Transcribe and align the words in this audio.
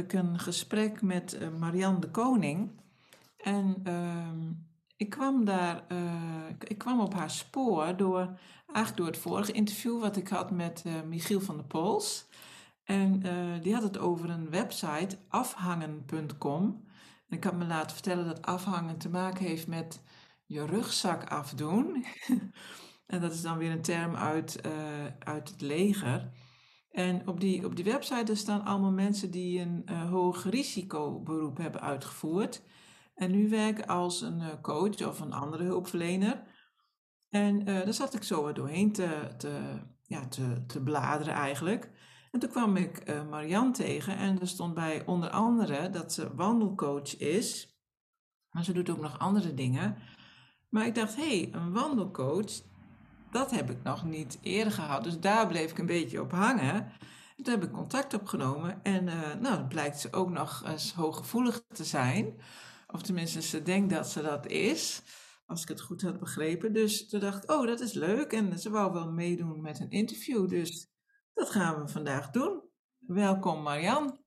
Ik 0.00 0.12
een 0.12 0.38
gesprek 0.38 1.02
met 1.02 1.38
uh, 1.40 1.48
Marianne 1.58 1.98
de 1.98 2.10
Koning. 2.10 2.70
En 3.36 3.82
uh, 3.86 4.50
ik 4.96 5.10
kwam 5.10 5.44
daar, 5.44 5.84
uh, 5.92 6.48
ik 6.58 6.78
kwam 6.78 7.00
op 7.00 7.14
haar 7.14 7.30
spoor 7.30 7.96
door, 7.96 8.38
eigenlijk 8.66 8.96
door 8.96 9.06
het 9.06 9.18
vorige 9.18 9.52
interview 9.52 10.00
wat 10.00 10.16
ik 10.16 10.28
had 10.28 10.50
met 10.50 10.82
uh, 10.86 10.92
Michiel 11.02 11.40
van 11.40 11.56
der 11.56 11.66
Pols. 11.66 12.28
En 12.84 13.22
die 13.62 13.74
had 13.74 13.82
het 13.82 13.98
over 13.98 14.30
een 14.30 14.50
website, 14.50 15.18
afhangen.com. 15.28 16.84
En 17.28 17.36
ik 17.36 17.44
had 17.44 17.54
me 17.54 17.64
laten 17.64 17.90
vertellen 17.90 18.24
dat 18.24 18.42
afhangen 18.42 18.98
te 18.98 19.08
maken 19.08 19.44
heeft 19.44 19.66
met 19.66 20.02
je 20.46 20.66
rugzak 20.66 21.30
afdoen. 21.30 22.04
en 23.06 23.20
dat 23.20 23.32
is 23.32 23.42
dan 23.42 23.58
weer 23.58 23.70
een 23.70 23.82
term 23.82 24.16
uit, 24.16 24.60
uit 25.18 25.50
het 25.50 25.60
leger. 25.60 26.30
En 26.90 27.28
op 27.28 27.40
die, 27.40 27.66
op 27.66 27.76
die 27.76 27.84
website 27.84 28.34
staan 28.34 28.64
allemaal 28.64 28.92
mensen 28.92 29.30
die 29.30 29.60
een 29.60 29.82
uh, 29.90 30.10
hoog 30.10 30.44
risicoberoep 30.44 31.56
hebben 31.56 31.80
uitgevoerd. 31.80 32.62
En 33.14 33.30
nu 33.30 33.48
werken 33.48 33.86
als 33.86 34.20
een 34.20 34.40
uh, 34.40 34.46
coach 34.62 35.06
of 35.06 35.20
een 35.20 35.32
andere 35.32 35.64
hulpverlener. 35.64 36.42
En 37.28 37.60
uh, 37.60 37.64
daar 37.64 37.94
zat 37.94 38.14
ik 38.14 38.22
zo 38.22 38.52
doorheen 38.52 38.92
te, 38.92 39.34
te, 39.36 39.80
ja, 40.02 40.28
te, 40.28 40.64
te 40.66 40.82
bladeren 40.82 41.34
eigenlijk. 41.34 41.90
En 42.30 42.40
toen 42.40 42.50
kwam 42.50 42.76
ik 42.76 43.08
uh, 43.08 43.28
Marianne 43.28 43.72
tegen 43.72 44.16
en 44.16 44.40
er 44.40 44.48
stond 44.48 44.74
bij 44.74 45.06
onder 45.06 45.30
andere 45.30 45.90
dat 45.90 46.12
ze 46.12 46.34
wandelcoach 46.34 47.16
is. 47.16 47.78
Maar 48.50 48.64
ze 48.64 48.72
doet 48.72 48.90
ook 48.90 49.00
nog 49.00 49.18
andere 49.18 49.54
dingen. 49.54 49.96
Maar 50.68 50.86
ik 50.86 50.94
dacht, 50.94 51.16
hé, 51.16 51.40
hey, 51.40 51.48
een 51.52 51.72
wandelcoach, 51.72 52.50
dat 53.30 53.50
heb 53.50 53.70
ik 53.70 53.82
nog 53.82 54.04
niet 54.04 54.38
eerder 54.42 54.72
gehad. 54.72 55.04
Dus 55.04 55.18
daar 55.18 55.46
bleef 55.46 55.70
ik 55.70 55.78
een 55.78 55.86
beetje 55.86 56.20
op 56.20 56.32
hangen. 56.32 56.92
Toen 57.36 57.54
heb 57.54 57.64
ik 57.64 57.72
contact 57.72 58.14
opgenomen 58.14 58.80
en 58.82 59.06
uh, 59.06 59.34
nou, 59.34 59.56
dan 59.56 59.68
blijkt 59.68 60.00
ze 60.00 60.12
ook 60.12 60.30
nog 60.30 60.62
eens 60.66 60.92
hooggevoelig 60.92 61.62
te 61.68 61.84
zijn. 61.84 62.40
Of 62.86 63.02
tenminste, 63.02 63.42
ze 63.42 63.62
denkt 63.62 63.94
dat 63.94 64.08
ze 64.08 64.22
dat 64.22 64.46
is, 64.46 65.02
als 65.46 65.62
ik 65.62 65.68
het 65.68 65.80
goed 65.80 66.02
had 66.02 66.18
begrepen. 66.18 66.72
Dus 66.72 67.08
toen 67.08 67.20
dacht 67.20 67.44
ik, 67.44 67.50
oh, 67.50 67.66
dat 67.66 67.80
is 67.80 67.92
leuk. 67.92 68.32
En 68.32 68.58
ze 68.58 68.70
wou 68.70 68.92
wel 68.92 69.10
meedoen 69.10 69.60
met 69.60 69.80
een 69.80 69.90
interview, 69.90 70.48
dus 70.48 70.88
dat 71.34 71.50
gaan 71.50 71.82
we 71.82 71.88
vandaag 71.88 72.30
doen. 72.30 72.62
Welkom 72.98 73.62
Marian. 73.62 74.18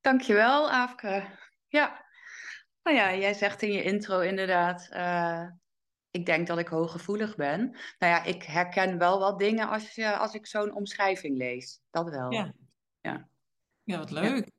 Dankjewel, 0.00 0.70
Aafke. 0.70 1.38
Ja, 1.68 2.04
nou 2.82 2.96
ja, 2.96 3.14
jij 3.14 3.34
zegt 3.34 3.62
in 3.62 3.72
je 3.72 3.82
intro 3.82 4.20
inderdaad, 4.20 4.88
uh, 4.92 5.46
ik 6.14 6.26
denk 6.26 6.46
dat 6.46 6.58
ik 6.58 6.68
hooggevoelig 6.68 7.36
ben. 7.36 7.60
Nou 7.98 8.12
ja, 8.12 8.24
ik 8.24 8.42
herken 8.42 8.98
wel 8.98 9.18
wat 9.18 9.38
dingen 9.38 9.68
als, 9.68 9.94
je, 9.94 10.16
als 10.16 10.34
ik 10.34 10.46
zo'n 10.46 10.74
omschrijving 10.74 11.36
lees. 11.36 11.80
Dat 11.90 12.10
wel. 12.10 12.32
Ja, 12.32 12.52
ja. 13.00 13.28
ja 13.82 13.98
wat 13.98 14.10
leuk. 14.10 14.50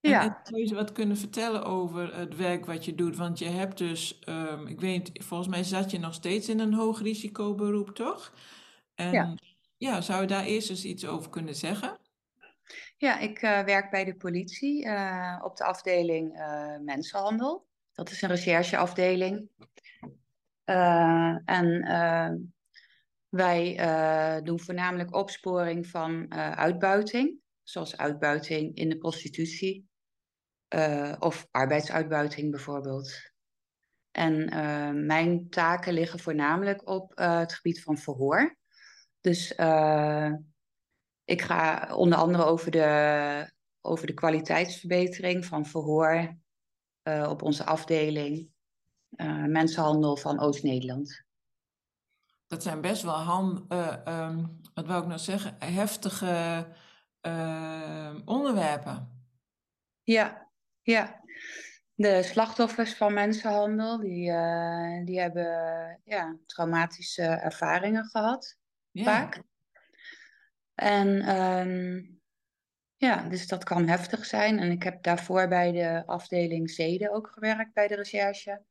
Ja. 0.00 0.22
En, 0.22 0.36
zou 0.42 0.62
je 0.62 0.74
wat 0.74 0.92
kunnen 0.92 1.16
vertellen 1.16 1.64
over 1.64 2.16
het 2.16 2.36
werk 2.36 2.66
wat 2.66 2.84
je 2.84 2.94
doet? 2.94 3.16
Want 3.16 3.38
je 3.38 3.48
hebt 3.48 3.78
dus, 3.78 4.22
um, 4.28 4.66
ik 4.66 4.80
weet 4.80 5.10
volgens 5.12 5.48
mij 5.48 5.62
zat 5.62 5.90
je 5.90 5.98
nog 5.98 6.14
steeds 6.14 6.48
in 6.48 6.58
een 6.58 6.74
hoog 6.74 7.00
risicoberoep, 7.00 7.94
toch? 7.94 8.34
En 8.94 9.12
ja. 9.12 9.34
ja, 9.76 10.00
zou 10.00 10.20
je 10.20 10.26
daar 10.26 10.44
eerst 10.44 10.70
eens 10.70 10.84
iets 10.84 11.06
over 11.06 11.30
kunnen 11.30 11.54
zeggen? 11.54 11.98
Ja, 12.96 13.18
ik 13.18 13.42
uh, 13.42 13.62
werk 13.64 13.90
bij 13.90 14.04
de 14.04 14.16
politie 14.16 14.84
uh, 14.84 15.40
op 15.42 15.56
de 15.56 15.64
afdeling 15.64 16.38
uh, 16.38 16.78
mensenhandel. 16.78 17.66
Dat 17.92 18.10
is 18.10 18.22
een 18.22 18.28
rechercheafdeling. 18.28 19.48
Uh, 20.64 21.38
en 21.44 21.66
uh, 21.66 22.30
wij 23.28 23.80
uh, 23.80 24.42
doen 24.42 24.60
voornamelijk 24.60 25.14
opsporing 25.14 25.86
van 25.86 26.34
uitbuiting, 26.34 27.38
zoals 27.62 27.96
uitbuiting 27.96 28.76
in 28.76 28.88
de 28.88 28.98
prostitutie 28.98 29.88
of 31.18 31.46
arbeidsuitbuiting 31.50 32.50
bijvoorbeeld. 32.50 33.32
En 34.10 34.48
mijn 35.06 35.48
taken 35.48 35.92
liggen 35.92 36.18
voornamelijk 36.18 36.88
op 36.88 37.12
het 37.14 37.54
gebied 37.54 37.82
van 37.82 37.98
verhoor. 37.98 38.56
Dus 39.20 39.50
ik 41.24 41.42
ga 41.42 41.94
onder 41.96 42.18
andere 42.18 42.44
over 42.44 42.70
de, 42.70 43.52
over 43.80 44.06
de 44.06 44.14
kwaliteitsverbetering 44.14 45.44
van 45.44 45.66
verhoor 45.66 46.36
op 47.02 47.42
onze 47.42 47.64
afdeling 47.64 48.53
uh, 49.16 49.44
mensenhandel 49.44 50.16
van 50.16 50.40
Oost-Nederland. 50.40 51.22
Dat 52.46 52.62
zijn 52.62 52.80
best 52.80 53.02
wel 53.02 53.14
hand, 53.14 53.72
uh, 53.72 53.96
um, 54.06 54.60
wat 54.74 54.86
wou 54.86 55.02
ik 55.02 55.08
nou 55.08 55.18
zeggen, 55.18 55.56
heftige 55.58 56.66
uh, 57.22 58.14
onderwerpen. 58.24 59.26
Ja, 60.02 60.50
ja. 60.82 61.22
De 61.94 62.22
slachtoffers 62.22 62.94
van 62.94 63.12
mensenhandel, 63.12 63.98
die, 63.98 64.32
die 65.04 65.20
hebben 65.20 66.00
ja, 66.04 66.36
traumatische 66.46 67.22
ervaringen 67.22 68.04
gehad, 68.04 68.56
ja. 68.90 69.04
vaak. 69.04 69.42
En 70.74 71.36
um, 71.40 72.20
ja, 72.96 73.28
dus 73.28 73.46
dat 73.46 73.64
kan 73.64 73.88
heftig 73.88 74.24
zijn. 74.24 74.58
En 74.58 74.70
ik 74.70 74.82
heb 74.82 75.02
daarvoor 75.02 75.48
bij 75.48 75.72
de 75.72 76.06
afdeling 76.06 76.70
Zeden 76.70 77.12
ook 77.12 77.30
gewerkt 77.32 77.72
bij 77.72 77.88
de 77.88 77.94
recherche. 77.94 78.62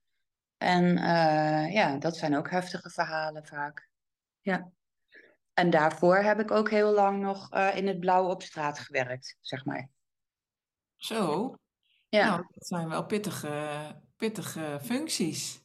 En 0.64 0.98
uh, 0.98 1.74
ja, 1.74 1.98
dat 1.98 2.18
zijn 2.18 2.38
ook 2.38 2.50
heftige 2.50 2.90
verhalen 2.90 3.46
vaak. 3.46 3.90
Ja. 4.42 4.72
En 5.54 5.70
daarvoor 5.70 6.16
heb 6.16 6.40
ik 6.40 6.52
ook 6.52 6.70
heel 6.70 6.94
lang 6.94 7.22
nog 7.22 7.54
uh, 7.54 7.78
in 7.78 7.88
het 7.88 8.00
blauw 8.00 8.30
op 8.30 8.42
straat 8.42 8.80
gewerkt, 8.80 9.38
zeg 9.42 9.66
maar. 9.66 9.90
Zo? 10.96 11.56
Ja. 12.10 12.30
Nou, 12.30 12.46
dat 12.50 12.68
zijn 12.68 12.90
wel 12.90 13.06
pittige, 13.06 13.72
pittige 14.16 14.80
functies. 14.82 15.62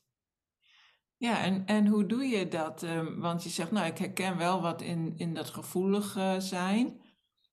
Ja, 1.16 1.42
en, 1.42 1.66
en 1.66 1.86
hoe 1.86 2.06
doe 2.06 2.24
je 2.24 2.48
dat? 2.48 2.82
Um, 2.82 3.20
want 3.20 3.42
je 3.42 3.48
zegt, 3.48 3.70
nou, 3.70 3.86
ik 3.86 3.98
herken 3.98 4.36
wel 4.36 4.60
wat 4.60 4.82
in, 4.82 5.14
in 5.16 5.34
dat 5.34 5.50
gevoelig 5.50 6.16
uh, 6.16 6.38
zijn. 6.38 7.00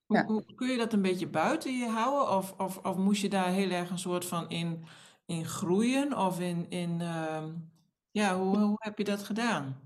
Hoe, 0.05 0.17
ja. 0.17 0.25
hoe, 0.25 0.55
kun 0.55 0.69
je 0.69 0.77
dat 0.77 0.93
een 0.93 1.01
beetje 1.01 1.27
buiten 1.27 1.77
je 1.77 1.87
houden? 1.87 2.37
Of, 2.37 2.51
of, 2.51 2.77
of 2.77 2.97
moest 2.97 3.21
je 3.21 3.29
daar 3.29 3.49
heel 3.49 3.69
erg 3.69 3.89
een 3.89 3.99
soort 3.99 4.25
van 4.25 4.49
in 4.49 4.85
in 5.25 5.45
groeien 5.45 6.17
of 6.17 6.39
in, 6.39 6.69
in 6.69 6.99
uh, 6.99 7.45
ja, 8.11 8.37
hoe, 8.37 8.57
hoe 8.57 8.75
heb 8.77 8.97
je 8.97 9.03
dat 9.03 9.23
gedaan? 9.23 9.83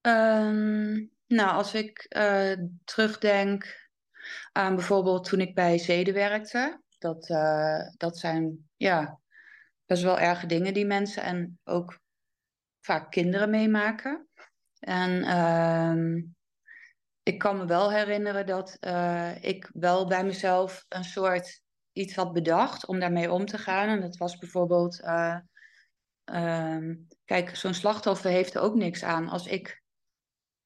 Um, 0.00 1.10
nou, 1.26 1.50
als 1.50 1.74
ik 1.74 2.06
uh, 2.16 2.52
terugdenk 2.84 3.88
aan 4.52 4.74
bijvoorbeeld 4.74 5.24
toen 5.24 5.40
ik 5.40 5.54
bij 5.54 5.78
Zeden 5.78 6.14
werkte, 6.14 6.80
dat, 6.98 7.28
uh, 7.28 7.80
dat 7.96 8.18
zijn 8.18 8.68
ja, 8.76 9.20
best 9.86 10.02
wel 10.02 10.18
erge 10.18 10.46
dingen 10.46 10.74
die 10.74 10.86
mensen 10.86 11.22
en 11.22 11.58
ook 11.64 12.00
vaak 12.80 13.10
kinderen 13.10 13.50
meemaken. 13.50 14.28
En 14.78 15.38
um, 15.38 16.36
ik 17.22 17.38
kan 17.38 17.56
me 17.56 17.66
wel 17.66 17.90
herinneren 17.90 18.46
dat 18.46 18.76
uh, 18.80 19.44
ik 19.44 19.70
wel 19.72 20.06
bij 20.06 20.24
mezelf 20.24 20.84
een 20.88 21.04
soort 21.04 21.62
iets 21.96 22.14
had 22.14 22.32
bedacht 22.32 22.86
om 22.86 23.00
daarmee 23.00 23.32
om 23.32 23.46
te 23.46 23.58
gaan. 23.58 23.88
En 23.88 24.00
dat 24.00 24.16
was 24.16 24.38
bijvoorbeeld, 24.38 25.00
uh, 25.00 25.38
um, 26.24 27.06
kijk, 27.24 27.56
zo'n 27.56 27.74
slachtoffer 27.74 28.30
heeft 28.30 28.54
er 28.54 28.60
ook 28.60 28.74
niks 28.74 29.04
aan 29.04 29.28
als 29.28 29.46
ik 29.46 29.82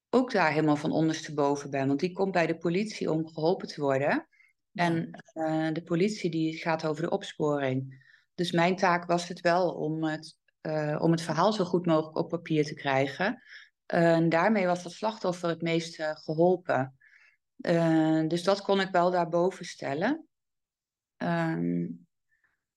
ook 0.09 0.31
daar 0.31 0.51
helemaal 0.51 0.75
van 0.75 0.91
ondersteboven 0.91 1.69
ben. 1.69 1.87
Want 1.87 1.99
die 1.99 2.13
komt 2.13 2.31
bij 2.31 2.47
de 2.47 2.57
politie 2.57 3.11
om 3.11 3.27
geholpen 3.27 3.67
te 3.67 3.81
worden. 3.81 4.27
En 4.73 5.23
uh, 5.33 5.71
de 5.71 5.83
politie 5.83 6.31
die 6.31 6.57
gaat 6.57 6.85
over 6.85 7.03
de 7.03 7.09
opsporing. 7.09 8.05
Dus 8.35 8.51
mijn 8.51 8.75
taak 8.75 9.05
was 9.05 9.27
het 9.27 9.41
wel 9.41 9.71
om 9.71 10.03
het, 10.03 10.37
uh, 10.61 10.97
om 11.01 11.11
het 11.11 11.21
verhaal 11.21 11.53
zo 11.53 11.63
goed 11.63 11.85
mogelijk 11.85 12.17
op 12.17 12.29
papier 12.29 12.65
te 12.65 12.73
krijgen. 12.73 13.41
en 13.85 14.29
daarmee 14.29 14.65
was 14.65 14.83
dat 14.83 14.91
slachtoffer 14.91 15.49
het 15.49 15.61
meest 15.61 16.03
geholpen. 16.03 16.95
Eh, 17.61 18.27
dus 18.27 18.43
dat 18.43 18.61
kon 18.61 18.79
ik 18.79 18.89
wel 18.91 19.11
daarboven 19.11 19.65
stellen. 19.65 20.27
Ehm, 21.21 21.87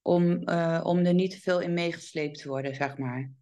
om, 0.03 0.43
eh, 0.43 0.81
om 0.83 0.99
er 0.99 1.15
niet 1.15 1.31
te 1.31 1.41
veel 1.41 1.61
in 1.61 1.75
meegesleept 1.75 2.39
te 2.39 2.49
worden, 2.49 2.75
zeg 2.75 2.99
maar. 2.99 3.33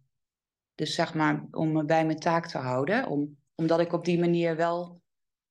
Dus 0.75 0.95
zeg 0.95 1.13
maar, 1.13 1.45
om 1.51 1.71
me 1.71 1.85
bij 1.85 2.05
mijn 2.05 2.19
taak 2.19 2.47
te 2.47 2.57
houden. 2.57 3.07
Om, 3.07 3.37
omdat 3.55 3.79
ik 3.79 3.93
op 3.93 4.05
die 4.05 4.19
manier 4.19 4.55
wel 4.55 5.01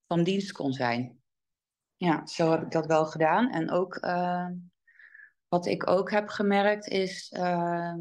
van 0.07 0.23
dienst 0.23 0.53
kon 0.53 0.73
zijn. 0.73 1.21
Ja, 1.97 2.27
zo 2.27 2.51
heb 2.51 2.63
ik 2.63 2.71
dat 2.71 2.87
wel 2.87 3.07
gedaan. 3.07 3.51
En 3.51 3.71
ook, 3.71 4.05
uh, 4.05 4.49
wat 5.49 5.67
ik 5.67 5.87
ook 5.89 6.11
heb 6.11 6.29
gemerkt 6.29 6.89
is, 6.89 7.33
uh, 7.37 7.95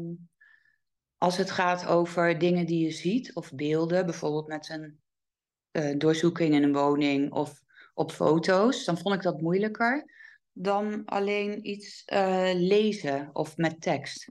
als 1.18 1.36
het 1.36 1.50
gaat 1.50 1.86
over 1.86 2.38
dingen 2.38 2.66
die 2.66 2.84
je 2.84 2.90
ziet 2.90 3.34
of 3.34 3.52
beelden, 3.52 4.06
bijvoorbeeld 4.06 4.46
met 4.46 4.68
een 4.68 5.00
uh, 5.72 5.98
doorzoeking 5.98 6.54
in 6.54 6.62
een 6.62 6.72
woning 6.72 7.32
of 7.32 7.62
op 7.94 8.12
foto's, 8.12 8.84
dan 8.84 8.98
vond 8.98 9.14
ik 9.14 9.22
dat 9.22 9.40
moeilijker 9.40 10.21
dan 10.52 11.04
alleen 11.04 11.68
iets 11.68 12.02
uh, 12.12 12.50
lezen 12.54 13.30
of 13.32 13.56
met 13.56 13.80
tekst. 13.80 14.30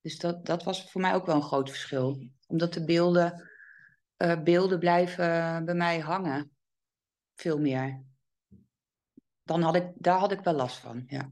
Dus 0.00 0.18
dat, 0.18 0.46
dat 0.46 0.64
was 0.64 0.90
voor 0.90 1.00
mij 1.00 1.14
ook 1.14 1.26
wel 1.26 1.34
een 1.34 1.42
groot 1.42 1.68
verschil. 1.68 2.28
Omdat 2.46 2.72
de 2.72 2.84
beelden, 2.84 3.48
uh, 4.18 4.42
beelden 4.42 4.78
blijven 4.78 5.64
bij 5.64 5.74
mij 5.74 5.98
hangen. 5.98 6.56
Veel 7.34 7.58
meer. 7.58 8.04
Dan 9.42 9.62
had 9.62 9.76
ik, 9.76 9.92
daar 9.94 10.18
had 10.18 10.32
ik 10.32 10.40
wel 10.40 10.54
last 10.54 10.76
van, 10.76 11.04
ja. 11.06 11.30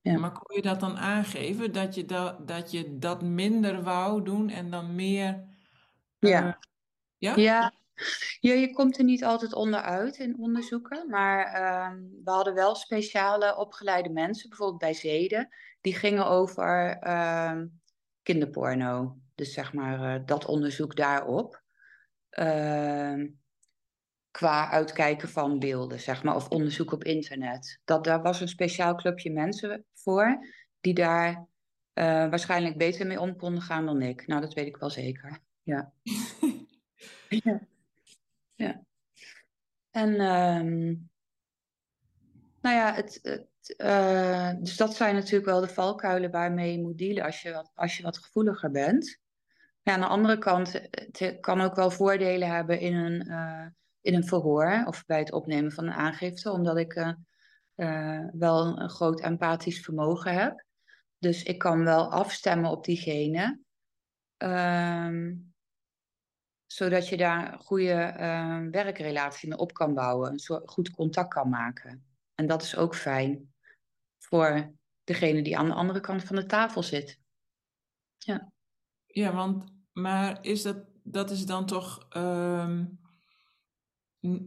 ja. 0.00 0.18
Maar 0.18 0.32
kon 0.32 0.56
je 0.56 0.62
dat 0.62 0.80
dan 0.80 0.96
aangeven, 0.96 1.72
dat 1.72 1.94
je 1.94 2.04
dat, 2.04 2.48
dat 2.48 2.70
je 2.70 2.98
dat 2.98 3.22
minder 3.22 3.82
wou 3.82 4.24
doen 4.24 4.48
en 4.48 4.70
dan 4.70 4.94
meer... 4.94 5.44
Uh, 6.20 6.30
ja. 6.30 6.58
ja? 7.18 7.36
Ja, 7.36 7.72
ja, 8.40 8.52
je 8.52 8.72
komt 8.72 8.98
er 8.98 9.04
niet 9.04 9.24
altijd 9.24 9.54
onderuit 9.54 10.18
in 10.18 10.38
onderzoeken, 10.38 11.10
maar 11.10 11.60
uh, 11.60 11.98
we 12.24 12.30
hadden 12.30 12.54
wel 12.54 12.74
speciale 12.74 13.56
opgeleide 13.56 14.10
mensen, 14.10 14.48
bijvoorbeeld 14.48 14.80
bij 14.80 14.94
Zeden, 14.94 15.48
die 15.80 15.94
gingen 15.94 16.26
over 16.26 16.98
uh, 17.06 17.60
kinderporno. 18.22 19.18
Dus 19.34 19.52
zeg 19.52 19.72
maar 19.72 20.20
uh, 20.20 20.26
dat 20.26 20.44
onderzoek 20.44 20.96
daarop. 20.96 21.62
Ehm, 22.30 23.26
qua 24.30 24.70
uitkijken 24.70 25.28
van 25.28 25.58
beelden, 25.58 26.00
zeg 26.00 26.22
maar, 26.22 26.34
of 26.34 26.48
onderzoek 26.48 26.92
op 26.92 27.04
internet. 27.04 27.80
Dat, 27.84 28.04
daar 28.04 28.22
was 28.22 28.40
een 28.40 28.48
speciaal 28.48 28.94
clubje 28.94 29.32
mensen 29.32 29.84
voor, 29.92 30.46
die 30.80 30.94
daar 30.94 31.46
eh, 31.92 32.04
waarschijnlijk 32.04 32.76
beter 32.76 33.06
mee 33.06 33.20
om 33.20 33.36
konden 33.36 33.62
gaan 33.62 33.86
dan 33.86 34.02
ik. 34.02 34.26
Nou, 34.26 34.40
dat 34.40 34.54
weet 34.54 34.66
ik 34.66 34.76
wel 34.76 34.90
zeker. 34.90 35.40
Ja. 35.62 35.92
ja. 37.44 37.60
Ja. 38.54 38.82
En 39.90 40.20
um, 40.20 41.10
nou 42.60 42.76
ja, 42.76 42.94
het, 42.94 43.18
het, 43.22 43.74
uh, 43.76 44.50
dus 44.58 44.76
dat 44.76 44.94
zijn 44.94 45.14
natuurlijk 45.14 45.44
wel 45.44 45.60
de 45.60 45.68
valkuilen 45.68 46.30
waarmee 46.30 46.72
je 46.72 46.82
moet 46.82 46.98
dealen 46.98 47.24
als 47.24 47.42
je 47.42 47.52
wat, 47.52 47.70
als 47.74 47.96
je 47.96 48.02
wat 48.02 48.18
gevoeliger 48.18 48.70
bent. 48.70 49.18
Ja, 49.82 49.92
aan 49.92 50.00
de 50.00 50.06
andere 50.06 50.38
kant, 50.38 50.72
het 50.90 51.36
kan 51.40 51.60
ook 51.60 51.74
wel 51.74 51.90
voordelen 51.90 52.48
hebben 52.48 52.80
in 52.80 52.94
een, 52.94 53.26
uh, 53.28 53.66
in 54.00 54.14
een 54.14 54.26
verhoor 54.26 54.84
of 54.86 55.04
bij 55.06 55.18
het 55.18 55.32
opnemen 55.32 55.72
van 55.72 55.84
een 55.84 55.92
aangifte, 55.92 56.50
omdat 56.50 56.76
ik 56.76 56.94
uh, 57.76 58.24
wel 58.32 58.78
een, 58.78 58.90
groot 58.90 59.20
empathisch 59.20 59.80
vermogen 59.80 60.34
heb. 60.34 60.64
Dus 61.18 61.42
ik 61.42 61.58
kan 61.58 61.84
wel 61.84 62.10
afstemmen 62.10 62.70
op 62.70 62.84
diegene. 62.84 63.60
Um, 64.38 65.53
zodat 66.66 67.08
je 67.08 67.16
daar 67.16 67.52
een 67.52 67.58
goede 67.58 68.14
uh, 68.18 68.70
werkrelatie 68.70 69.48
mee 69.48 69.58
op 69.58 69.72
kan 69.72 69.94
bouwen, 69.94 70.32
een 70.32 70.38
soort 70.38 70.70
goed 70.70 70.90
contact 70.90 71.28
kan 71.28 71.48
maken. 71.48 72.06
En 72.34 72.46
dat 72.46 72.62
is 72.62 72.76
ook 72.76 72.94
fijn 72.94 73.54
voor 74.18 74.74
degene 75.04 75.42
die 75.42 75.58
aan 75.58 75.66
de 75.66 75.74
andere 75.74 76.00
kant 76.00 76.24
van 76.24 76.36
de 76.36 76.46
tafel 76.46 76.82
zit. 76.82 77.20
Ja, 78.18 78.52
ja 79.06 79.32
want, 79.32 79.64
maar 79.92 80.38
is 80.44 80.62
dat, 80.62 80.76
dat 81.02 81.30
is 81.30 81.46
dan 81.46 81.66
toch 81.66 82.06
um, 82.16 83.00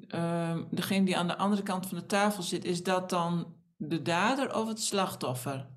um, 0.08 0.68
degene 0.72 1.06
die 1.06 1.18
aan 1.18 1.28
de 1.28 1.38
andere 1.38 1.64
kant 1.64 1.88
van 1.88 1.98
de 1.98 2.06
tafel 2.06 2.44
zit, 2.44 2.66
is 2.66 2.84
dat 2.84 3.10
dan 3.10 3.56
de 3.76 4.02
dader 4.02 4.56
of 4.56 4.68
het 4.68 4.82
slachtoffer? 4.82 5.70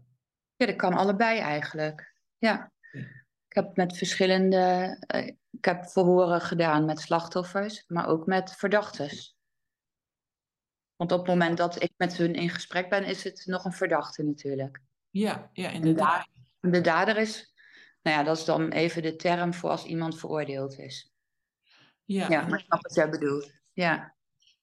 Ja, 0.56 0.66
dat 0.66 0.76
kan 0.76 0.92
allebei 0.92 1.38
eigenlijk. 1.38 2.14
Ja. 2.38 2.69
Ik 3.50 3.56
heb 3.56 3.76
met 3.76 3.96
verschillende, 3.96 4.96
uh, 5.14 5.26
ik 5.50 5.64
heb 5.64 5.86
verhoren 5.86 6.40
gedaan 6.40 6.84
met 6.84 7.00
slachtoffers, 7.00 7.84
maar 7.86 8.08
ook 8.08 8.26
met 8.26 8.52
verdachtes. 8.52 9.36
Want 10.96 11.12
op 11.12 11.18
het 11.18 11.28
moment 11.28 11.56
dat 11.56 11.82
ik 11.82 11.92
met 11.96 12.16
hun 12.16 12.34
in 12.34 12.48
gesprek 12.48 12.88
ben, 12.88 13.04
is 13.04 13.24
het 13.24 13.42
nog 13.46 13.64
een 13.64 13.72
verdachte 13.72 14.22
natuurlijk. 14.22 14.82
Ja, 15.10 15.50
ja 15.52 15.70
inderdaad. 15.70 16.28
De, 16.60 16.70
de 16.70 16.80
dader 16.80 17.16
is, 17.16 17.52
nou 18.02 18.16
ja, 18.16 18.22
dat 18.22 18.36
is 18.36 18.44
dan 18.44 18.68
even 18.68 19.02
de 19.02 19.16
term 19.16 19.54
voor 19.54 19.70
als 19.70 19.84
iemand 19.84 20.18
veroordeeld 20.18 20.78
is. 20.78 21.12
Ja, 22.04 22.28
ja 22.28 22.46
maar 22.46 22.58
ik 22.58 22.64
snap 22.64 22.82
wat 22.82 22.94
jij 22.94 23.10
bedoelt. 23.10 23.52
Ja. 23.72 24.14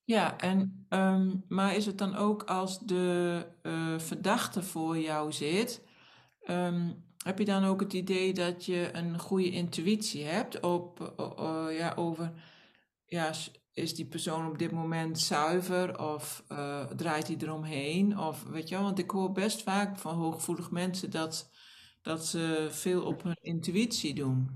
Ja, 0.04 0.38
en, 0.38 0.86
um, 0.89 1.45
maar 1.48 1.75
is 1.75 1.86
het 1.86 1.98
dan 1.98 2.16
ook 2.16 2.44
als 2.44 2.80
de 2.80 3.45
uh, 3.63 4.00
verdachte 4.00 4.63
voor 4.63 4.98
jou 4.98 5.31
zit, 5.31 5.84
um, 6.50 7.06
heb 7.27 7.39
je 7.39 7.45
dan 7.45 7.63
ook 7.63 7.79
het 7.79 7.94
idee 7.94 8.33
dat 8.33 8.65
je 8.65 8.89
een 8.94 9.19
goede 9.19 9.51
intuïtie 9.51 10.24
hebt 10.24 10.59
op, 10.59 11.13
ja, 11.71 11.94
over, 11.95 12.33
ja, 13.06 13.33
is 13.74 13.95
die 13.95 14.06
persoon 14.06 14.47
op 14.47 14.57
dit 14.57 14.71
moment 14.71 15.19
zuiver 15.19 16.00
of 16.00 16.44
uh, 16.51 16.85
draait 16.85 17.27
hij 17.27 17.38
eromheen? 17.39 18.19
Of 18.19 18.44
weet 18.44 18.69
je 18.69 18.77
want 18.77 19.00
ik 19.00 19.12
hoor 19.12 19.31
best 19.31 19.63
vaak 19.63 19.97
van 19.97 20.15
hooggevoelige 20.15 20.74
mensen 20.74 21.12
dat, 21.12 21.50
dat 22.01 22.25
ze 22.25 22.68
veel 22.71 23.03
op 23.03 23.24
hun 23.24 23.38
intuïtie 23.41 24.13
doen. 24.13 24.50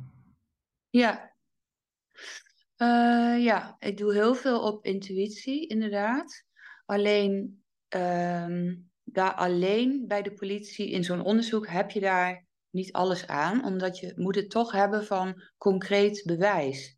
Ja. 0.90 1.34
Uh, 2.78 3.44
ja, 3.44 3.76
ik 3.80 3.98
doe 3.98 4.14
heel 4.14 4.36
veel 4.36 4.62
op 4.62 4.86
intuïtie, 4.86 5.68
inderdaad. 5.68 6.46
Alleen, 6.86 7.64
uh, 7.96 8.74
daar 9.04 9.34
alleen 9.34 10.08
bij 10.08 10.22
de 10.22 10.34
politie 10.34 10.90
in 10.90 11.04
zo'n 11.04 11.24
onderzoek 11.24 11.68
heb 11.68 11.92
je 11.92 12.00
daar 12.00 12.50
niet 12.72 12.92
alles 12.92 13.28
aan, 13.28 13.66
omdat 13.66 14.00
je 14.00 14.14
moet 14.16 14.36
het 14.36 14.50
toch 14.50 14.72
hebben 14.72 15.06
van 15.06 15.42
concreet 15.58 16.24
bewijs. 16.26 16.98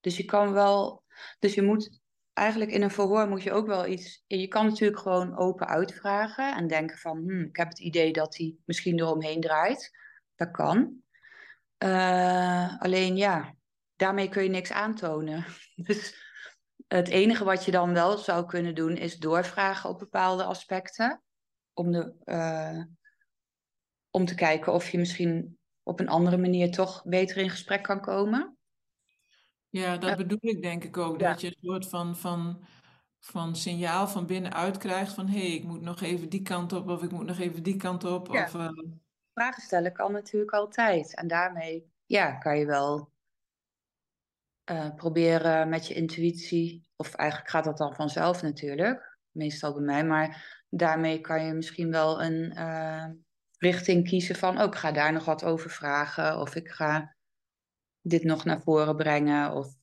Dus 0.00 0.16
je 0.16 0.24
kan 0.24 0.52
wel, 0.52 1.04
dus 1.38 1.54
je 1.54 1.62
moet 1.62 2.00
eigenlijk 2.32 2.70
in 2.70 2.82
een 2.82 2.90
verhoor 2.90 3.28
moet 3.28 3.42
je 3.42 3.52
ook 3.52 3.66
wel 3.66 3.86
iets. 3.86 4.24
Je 4.26 4.48
kan 4.48 4.66
natuurlijk 4.66 5.00
gewoon 5.00 5.36
open 5.36 5.66
uitvragen 5.66 6.54
en 6.56 6.66
denken 6.66 6.98
van, 6.98 7.18
hm, 7.18 7.42
ik 7.42 7.56
heb 7.56 7.68
het 7.68 7.78
idee 7.78 8.12
dat 8.12 8.36
hij 8.36 8.56
misschien 8.64 8.98
eromheen 8.98 9.40
draait. 9.40 9.90
Dat 10.34 10.50
kan. 10.50 11.00
Uh, 11.78 12.80
alleen 12.80 13.16
ja, 13.16 13.54
daarmee 13.96 14.28
kun 14.28 14.42
je 14.42 14.48
niks 14.48 14.72
aantonen. 14.72 15.44
Dus 15.74 16.30
het 16.88 17.08
enige 17.08 17.44
wat 17.44 17.64
je 17.64 17.70
dan 17.70 17.92
wel 17.92 18.18
zou 18.18 18.46
kunnen 18.46 18.74
doen 18.74 18.96
is 18.96 19.16
doorvragen 19.16 19.90
op 19.90 19.98
bepaalde 19.98 20.44
aspecten. 20.44 21.22
Om 21.72 21.92
de, 21.92 22.14
uh, 22.24 22.82
om 24.12 24.24
te 24.24 24.34
kijken 24.34 24.72
of 24.72 24.90
je 24.90 24.98
misschien 24.98 25.58
op 25.82 26.00
een 26.00 26.08
andere 26.08 26.36
manier 26.36 26.70
toch 26.70 27.02
beter 27.04 27.36
in 27.36 27.50
gesprek 27.50 27.82
kan 27.82 28.00
komen. 28.00 28.56
Ja, 29.68 29.96
dat 29.96 30.16
bedoel 30.16 30.38
ik 30.40 30.62
denk 30.62 30.84
ik 30.84 30.96
ook. 30.96 31.20
Ja. 31.20 31.28
Dat 31.30 31.40
je 31.40 31.46
een 31.46 31.58
soort 31.60 31.88
van, 31.88 32.16
van, 32.16 32.64
van 33.20 33.56
signaal 33.56 34.08
van 34.08 34.26
binnenuit 34.26 34.76
krijgt 34.76 35.12
van 35.12 35.28
hé, 35.28 35.38
hey, 35.38 35.54
ik 35.54 35.64
moet 35.64 35.80
nog 35.80 36.00
even 36.00 36.28
die 36.28 36.42
kant 36.42 36.72
op 36.72 36.88
of 36.88 37.02
ik 37.02 37.10
moet 37.10 37.26
nog 37.26 37.38
even 37.38 37.62
die 37.62 37.76
kant 37.76 38.04
op. 38.04 38.26
Ja. 38.32 38.44
Of, 38.44 38.54
uh... 38.54 38.68
Vragen 39.34 39.62
stellen 39.62 39.92
kan 39.92 40.12
natuurlijk 40.12 40.52
altijd. 40.52 41.16
En 41.16 41.28
daarmee 41.28 41.90
ja, 42.06 42.32
kan 42.32 42.58
je 42.58 42.66
wel 42.66 43.10
uh, 44.70 44.94
proberen 44.94 45.68
met 45.68 45.86
je 45.86 45.94
intuïtie, 45.94 46.88
of 46.96 47.14
eigenlijk 47.14 47.50
gaat 47.50 47.64
dat 47.64 47.78
dan 47.78 47.94
vanzelf 47.94 48.42
natuurlijk, 48.42 49.18
meestal 49.30 49.72
bij 49.72 49.82
mij, 49.82 50.04
maar 50.04 50.60
daarmee 50.68 51.20
kan 51.20 51.44
je 51.44 51.52
misschien 51.52 51.90
wel 51.90 52.22
een, 52.22 52.52
uh, 52.58 53.06
richting 53.62 54.08
kiezen 54.08 54.36
van, 54.36 54.58
ook 54.58 54.74
oh, 54.74 54.80
ga 54.80 54.92
daar 54.92 55.12
nog 55.12 55.24
wat 55.24 55.44
over 55.44 55.70
vragen 55.70 56.40
of 56.40 56.54
ik 56.54 56.68
ga 56.68 57.16
dit 58.00 58.24
nog 58.24 58.44
naar 58.44 58.62
voren 58.62 58.96
brengen 58.96 59.52
of 59.52 59.74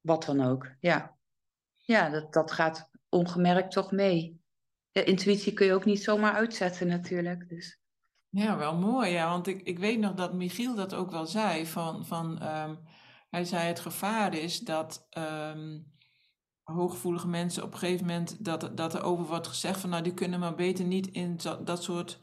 wat 0.00 0.24
dan 0.24 0.40
ook. 0.40 0.68
Ja, 0.80 1.16
ja 1.76 2.10
dat, 2.10 2.32
dat 2.32 2.52
gaat 2.52 2.90
ongemerkt 3.08 3.72
toch 3.72 3.92
mee. 3.92 4.40
De 4.92 5.04
intuïtie 5.04 5.52
kun 5.52 5.66
je 5.66 5.72
ook 5.72 5.84
niet 5.84 6.02
zomaar 6.02 6.32
uitzetten 6.32 6.86
natuurlijk. 6.86 7.48
Dus. 7.48 7.78
Ja, 8.28 8.56
wel 8.56 8.76
mooi. 8.76 9.10
Ja, 9.10 9.28
want 9.28 9.46
ik, 9.46 9.62
ik 9.62 9.78
weet 9.78 9.98
nog 9.98 10.14
dat 10.14 10.34
Michiel 10.34 10.74
dat 10.74 10.94
ook 10.94 11.10
wel 11.10 11.26
zei. 11.26 11.66
Van, 11.66 12.06
van, 12.06 12.42
um, 12.42 12.78
hij 13.30 13.44
zei 13.44 13.66
het 13.66 13.80
gevaar 13.80 14.34
is 14.34 14.58
dat 14.58 15.08
um, 15.18 15.92
hooggevoelige 16.62 17.28
mensen 17.28 17.62
op 17.62 17.72
een 17.72 17.78
gegeven 17.78 18.06
moment... 18.06 18.44
Dat, 18.44 18.76
dat 18.76 18.94
er 18.94 19.02
over 19.02 19.24
wordt 19.24 19.46
gezegd 19.46 19.80
van 19.80 19.90
nou 19.90 20.02
die 20.02 20.14
kunnen 20.14 20.40
maar 20.40 20.54
beter 20.54 20.84
niet 20.84 21.06
in 21.06 21.38
dat 21.64 21.82
soort 21.82 22.20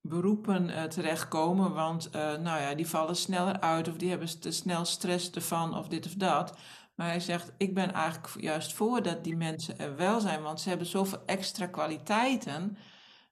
beroepen 0.00 0.68
uh, 0.68 0.82
terechtkomen, 0.82 1.72
want 1.74 2.06
uh, 2.06 2.12
nou 2.22 2.60
ja, 2.60 2.74
die 2.74 2.88
vallen 2.88 3.16
sneller 3.16 3.60
uit 3.60 3.88
of 3.88 3.96
die 3.96 4.08
hebben 4.08 4.40
te 4.40 4.50
snel 4.50 4.84
stress 4.84 5.30
ervan 5.30 5.76
of 5.76 5.88
dit 5.88 6.06
of 6.06 6.14
dat. 6.14 6.56
Maar 6.94 7.08
hij 7.08 7.20
zegt, 7.20 7.52
ik 7.56 7.74
ben 7.74 7.92
eigenlijk 7.92 8.40
juist 8.40 8.72
voor 8.72 9.02
dat 9.02 9.24
die 9.24 9.36
mensen 9.36 9.78
er 9.78 9.96
wel 9.96 10.20
zijn, 10.20 10.42
want 10.42 10.60
ze 10.60 10.68
hebben 10.68 10.86
zoveel 10.86 11.22
extra 11.26 11.66
kwaliteiten 11.66 12.76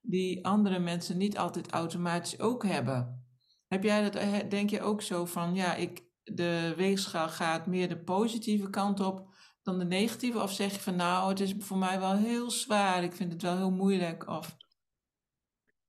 die 0.02 0.46
andere 0.46 0.78
mensen 0.78 1.16
niet 1.16 1.38
altijd 1.38 1.70
automatisch 1.70 2.40
ook 2.40 2.64
hebben. 2.64 3.26
Heb 3.66 3.82
jij 3.82 4.10
dat, 4.10 4.50
denk 4.50 4.70
je 4.70 4.80
ook 4.80 5.02
zo 5.02 5.24
van, 5.24 5.54
ja, 5.54 5.74
ik, 5.74 6.02
de 6.22 6.74
weegschaal 6.76 7.28
gaat 7.28 7.66
meer 7.66 7.88
de 7.88 8.02
positieve 8.02 8.70
kant 8.70 9.00
op 9.00 9.34
dan 9.62 9.78
de 9.78 9.84
negatieve? 9.84 10.42
Of 10.42 10.52
zeg 10.52 10.72
je 10.72 10.80
van, 10.80 10.96
nou, 10.96 11.28
het 11.28 11.40
is 11.40 11.54
voor 11.58 11.78
mij 11.78 12.00
wel 12.00 12.16
heel 12.16 12.50
zwaar, 12.50 13.02
ik 13.02 13.12
vind 13.12 13.32
het 13.32 13.42
wel 13.42 13.56
heel 13.56 13.70
moeilijk? 13.70 14.28
Of... 14.28 14.56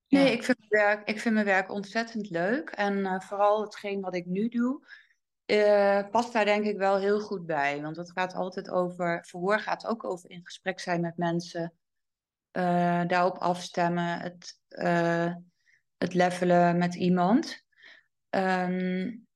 Nee, 0.09 0.31
ik 0.31 0.43
vind, 0.43 0.57
mijn 0.59 0.83
werk, 0.83 1.07
ik 1.07 1.19
vind 1.19 1.33
mijn 1.33 1.45
werk 1.45 1.71
ontzettend 1.71 2.29
leuk. 2.29 2.69
En 2.69 2.97
uh, 2.97 3.19
vooral 3.19 3.61
hetgeen 3.61 4.01
wat 4.01 4.15
ik 4.15 4.25
nu 4.25 4.49
doe, 4.49 4.85
uh, 5.45 6.09
past 6.09 6.33
daar 6.33 6.45
denk 6.45 6.65
ik 6.65 6.77
wel 6.77 6.97
heel 6.97 7.19
goed 7.19 7.45
bij. 7.45 7.81
Want 7.81 7.95
het 7.95 8.11
gaat 8.11 8.33
altijd 8.33 8.69
over, 8.69 9.25
verhoor 9.27 9.59
gaat 9.59 9.85
ook 9.85 10.03
over 10.03 10.29
in 10.29 10.45
gesprek 10.45 10.79
zijn 10.79 11.01
met 11.01 11.17
mensen. 11.17 11.73
Uh, 12.51 13.05
daarop 13.07 13.37
afstemmen, 13.37 14.19
het, 14.19 14.59
het 15.97 16.13
levelen 16.13 16.77
met 16.77 16.95
iemand. 16.95 17.63
Um, 18.29 19.27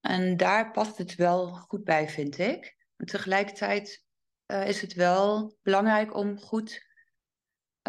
en 0.00 0.36
daar 0.36 0.70
past 0.70 0.98
het 0.98 1.14
wel 1.14 1.48
goed 1.48 1.84
bij, 1.84 2.08
vind 2.08 2.38
ik. 2.38 2.76
En 2.96 3.06
tegelijkertijd 3.06 4.04
is 4.46 4.80
het 4.80 4.94
wel 4.94 5.56
belangrijk 5.62 6.14
om 6.14 6.38
goed 6.38 6.89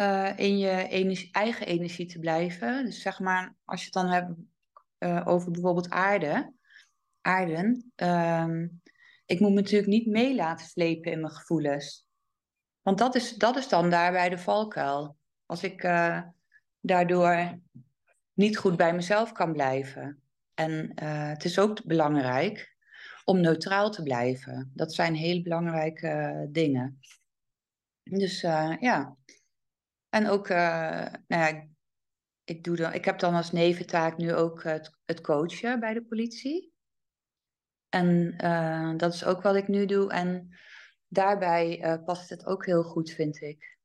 uh, 0.00 0.38
in 0.38 0.58
je 0.58 1.28
eigen 1.32 1.66
energie 1.66 2.06
te 2.06 2.18
blijven. 2.18 2.84
Dus 2.84 3.02
zeg 3.02 3.20
maar, 3.20 3.54
als 3.64 3.78
je 3.78 3.84
het 3.84 3.94
dan 3.94 4.08
hebt 4.08 4.30
uh, 4.98 5.22
over 5.24 5.50
bijvoorbeeld 5.50 5.90
aarde, 5.90 6.52
aarden. 7.20 7.92
Um, 7.96 8.82
ik 9.26 9.40
moet 9.40 9.50
me 9.50 9.60
natuurlijk 9.60 9.90
niet 9.90 10.06
mee 10.06 10.34
laten 10.34 10.66
slepen 10.66 11.12
in 11.12 11.20
mijn 11.20 11.32
gevoelens. 11.32 12.06
Want 12.82 12.98
dat 12.98 13.14
is, 13.14 13.34
dat 13.34 13.56
is 13.56 13.68
dan 13.68 13.90
daarbij 13.90 14.28
de 14.28 14.38
valkuil. 14.38 15.16
Als 15.46 15.62
ik 15.62 15.82
uh, 15.82 16.22
daardoor 16.80 17.60
niet 18.32 18.58
goed 18.58 18.76
bij 18.76 18.94
mezelf 18.94 19.32
kan 19.32 19.52
blijven. 19.52 20.22
En 20.54 20.92
het 21.04 21.44
is 21.44 21.58
ook 21.58 21.84
belangrijk 21.84 22.76
om 23.24 23.40
neutraal 23.40 23.90
te 23.90 24.02
blijven. 24.02 24.70
Dat 24.74 24.94
zijn 24.94 25.14
hele 25.14 25.42
belangrijke 25.42 26.46
dingen. 26.50 27.00
Dus 28.02 28.40
ja, 28.80 29.16
en 30.12 30.28
ook, 30.28 30.48
uh, 30.48 30.56
nou 31.26 31.54
ja, 31.54 31.66
ik, 32.44 32.64
doe 32.64 32.76
dan, 32.76 32.92
ik 32.92 33.04
heb 33.04 33.18
dan 33.18 33.34
als 33.34 33.52
neventaak 33.52 34.16
nu 34.16 34.34
ook 34.34 34.62
het, 34.62 34.98
het 35.04 35.20
coachen 35.20 35.80
bij 35.80 35.94
de 35.94 36.02
politie. 36.02 36.72
En 37.88 38.34
uh, 38.44 38.96
dat 38.96 39.14
is 39.14 39.24
ook 39.24 39.42
wat 39.42 39.56
ik 39.56 39.68
nu 39.68 39.86
doe. 39.86 40.10
En 40.10 40.56
daarbij 41.08 41.84
uh, 41.84 42.04
past 42.04 42.30
het 42.30 42.46
ook 42.46 42.66
heel 42.66 42.82
goed, 42.82 43.10
vind 43.10 43.40
ik. 43.40 43.78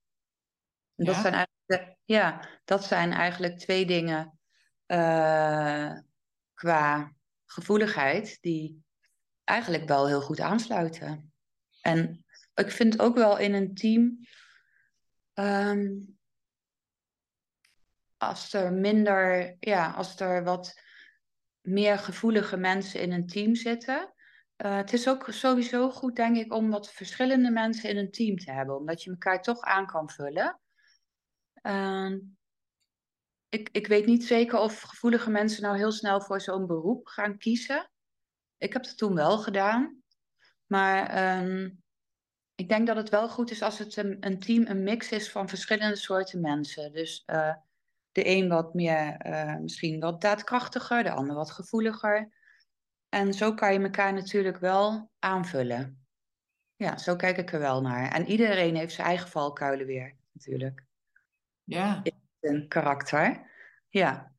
En 0.95 1.05
dat, 1.05 1.15
zijn 1.15 1.33
eigenlijk, 1.33 1.97
ja, 2.03 2.49
dat 2.65 2.83
zijn 2.83 3.11
eigenlijk 3.11 3.57
twee 3.57 3.85
dingen 3.85 4.39
qua 6.53 7.13
gevoeligheid 7.45 8.37
die 8.41 8.83
eigenlijk 9.43 9.87
wel 9.87 10.07
heel 10.07 10.21
goed 10.21 10.39
aansluiten. 10.39 11.33
En 11.81 12.25
ik 12.53 12.71
vind 12.71 12.99
ook 12.99 13.15
wel 13.15 13.37
in 13.37 13.53
een 13.53 13.73
team. 13.73 14.19
Um, 15.33 16.16
als 18.17 18.53
er 18.53 18.73
minder, 18.73 19.55
ja, 19.59 19.91
als 19.91 20.19
er 20.19 20.43
wat 20.43 20.81
meer 21.61 21.97
gevoelige 21.97 22.57
mensen 22.57 23.01
in 23.01 23.11
een 23.11 23.27
team 23.27 23.55
zitten. 23.55 24.13
Uh, 24.65 24.75
het 24.75 24.93
is 24.93 25.09
ook 25.09 25.27
sowieso 25.29 25.89
goed, 25.89 26.15
denk 26.15 26.37
ik, 26.37 26.53
om 26.53 26.69
wat 26.69 26.91
verschillende 26.91 27.51
mensen 27.51 27.89
in 27.89 27.97
een 27.97 28.11
team 28.11 28.37
te 28.37 28.51
hebben, 28.51 28.77
omdat 28.77 29.03
je 29.03 29.09
elkaar 29.09 29.41
toch 29.41 29.61
aan 29.61 29.85
kan 29.85 30.09
vullen. 30.09 30.59
Uh, 31.61 32.15
ik, 33.49 33.69
ik 33.71 33.87
weet 33.87 34.05
niet 34.05 34.25
zeker 34.25 34.59
of 34.59 34.81
gevoelige 34.81 35.29
mensen 35.29 35.63
nou 35.63 35.77
heel 35.77 35.91
snel 35.91 36.21
voor 36.21 36.41
zo'n 36.41 36.67
beroep 36.67 37.07
gaan 37.07 37.37
kiezen. 37.37 37.91
Ik 38.57 38.73
heb 38.73 38.83
het 38.85 38.97
toen 38.97 39.15
wel 39.15 39.37
gedaan. 39.37 40.01
Maar 40.65 41.39
um, 41.39 41.83
ik 42.55 42.69
denk 42.69 42.87
dat 42.87 42.95
het 42.95 43.09
wel 43.09 43.29
goed 43.29 43.51
is 43.51 43.61
als 43.61 43.79
het 43.79 43.95
een, 43.95 44.17
een, 44.19 44.39
team 44.39 44.65
een 44.65 44.83
mix 44.83 45.11
is 45.11 45.31
van 45.31 45.49
verschillende 45.49 45.95
soorten 45.95 46.41
mensen. 46.41 46.91
Dus 46.91 47.23
uh, 47.25 47.55
de 48.17 48.27
een 48.27 48.47
wat 48.47 48.73
meer, 48.73 49.25
uh, 49.25 49.57
misschien 49.57 49.99
wat 49.99 50.21
daadkrachtiger, 50.21 51.03
de 51.03 51.11
ander 51.11 51.35
wat 51.35 51.51
gevoeliger. 51.51 52.29
En 53.09 53.33
zo 53.33 53.53
kan 53.53 53.73
je 53.73 53.79
elkaar 53.79 54.13
natuurlijk 54.13 54.57
wel 54.57 55.11
aanvullen. 55.19 56.07
Ja, 56.75 56.97
zo 56.97 57.15
kijk 57.15 57.37
ik 57.37 57.53
er 57.53 57.59
wel 57.59 57.81
naar. 57.81 58.11
En 58.11 58.25
iedereen 58.25 58.75
heeft 58.75 58.93
zijn 58.93 59.07
eigen 59.07 59.29
valkuilen 59.29 59.85
weer, 59.85 60.15
natuurlijk. 60.31 60.83
Ja. 61.63 62.01
Een 62.39 62.67
karakter. 62.67 63.51
Ja. 63.89 64.33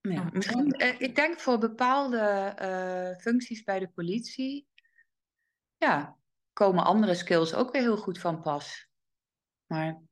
ja 0.00 0.28
misschien, 0.32 0.82
uh, 0.82 1.00
ik 1.00 1.14
denk 1.14 1.38
voor 1.38 1.58
bepaalde 1.58 2.54
uh, 2.62 3.20
functies 3.20 3.62
bij 3.62 3.78
de 3.78 3.88
politie, 3.88 4.68
ja, 5.76 6.16
komen 6.52 6.84
andere 6.84 7.14
skills 7.14 7.54
ook 7.54 7.72
weer 7.72 7.82
heel 7.82 7.96
goed 7.96 8.18
van 8.18 8.42
pas. 8.42 8.90
Maar 9.66 10.10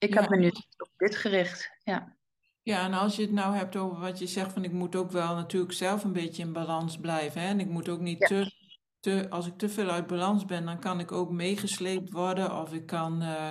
ik 0.00 0.14
heb 0.14 0.28
me 0.28 0.36
nu 0.36 0.48
op 0.76 0.90
dit 0.96 1.16
gericht, 1.16 1.70
ja. 1.84 2.18
Ja, 2.62 2.84
en 2.84 2.92
als 2.92 3.16
je 3.16 3.22
het 3.22 3.32
nou 3.32 3.54
hebt 3.56 3.76
over 3.76 4.00
wat 4.00 4.18
je 4.18 4.26
zegt 4.26 4.52
van 4.52 4.64
ik 4.64 4.72
moet 4.72 4.96
ook 4.96 5.10
wel 5.10 5.34
natuurlijk 5.34 5.72
zelf 5.72 6.04
een 6.04 6.12
beetje 6.12 6.42
in 6.42 6.52
balans 6.52 6.98
blijven. 6.98 7.40
Hè? 7.40 7.48
En 7.48 7.60
ik 7.60 7.68
moet 7.68 7.88
ook 7.88 8.00
niet 8.00 8.20
te, 8.20 8.52
te, 9.00 9.26
als 9.30 9.46
ik 9.46 9.58
te 9.58 9.68
veel 9.68 9.88
uit 9.88 10.06
balans 10.06 10.44
ben, 10.44 10.64
dan 10.64 10.78
kan 10.78 11.00
ik 11.00 11.12
ook 11.12 11.30
meegesleept 11.30 12.10
worden. 12.10 12.60
Of 12.60 12.72
ik 12.72 12.86
kan, 12.86 13.22
uh, 13.22 13.48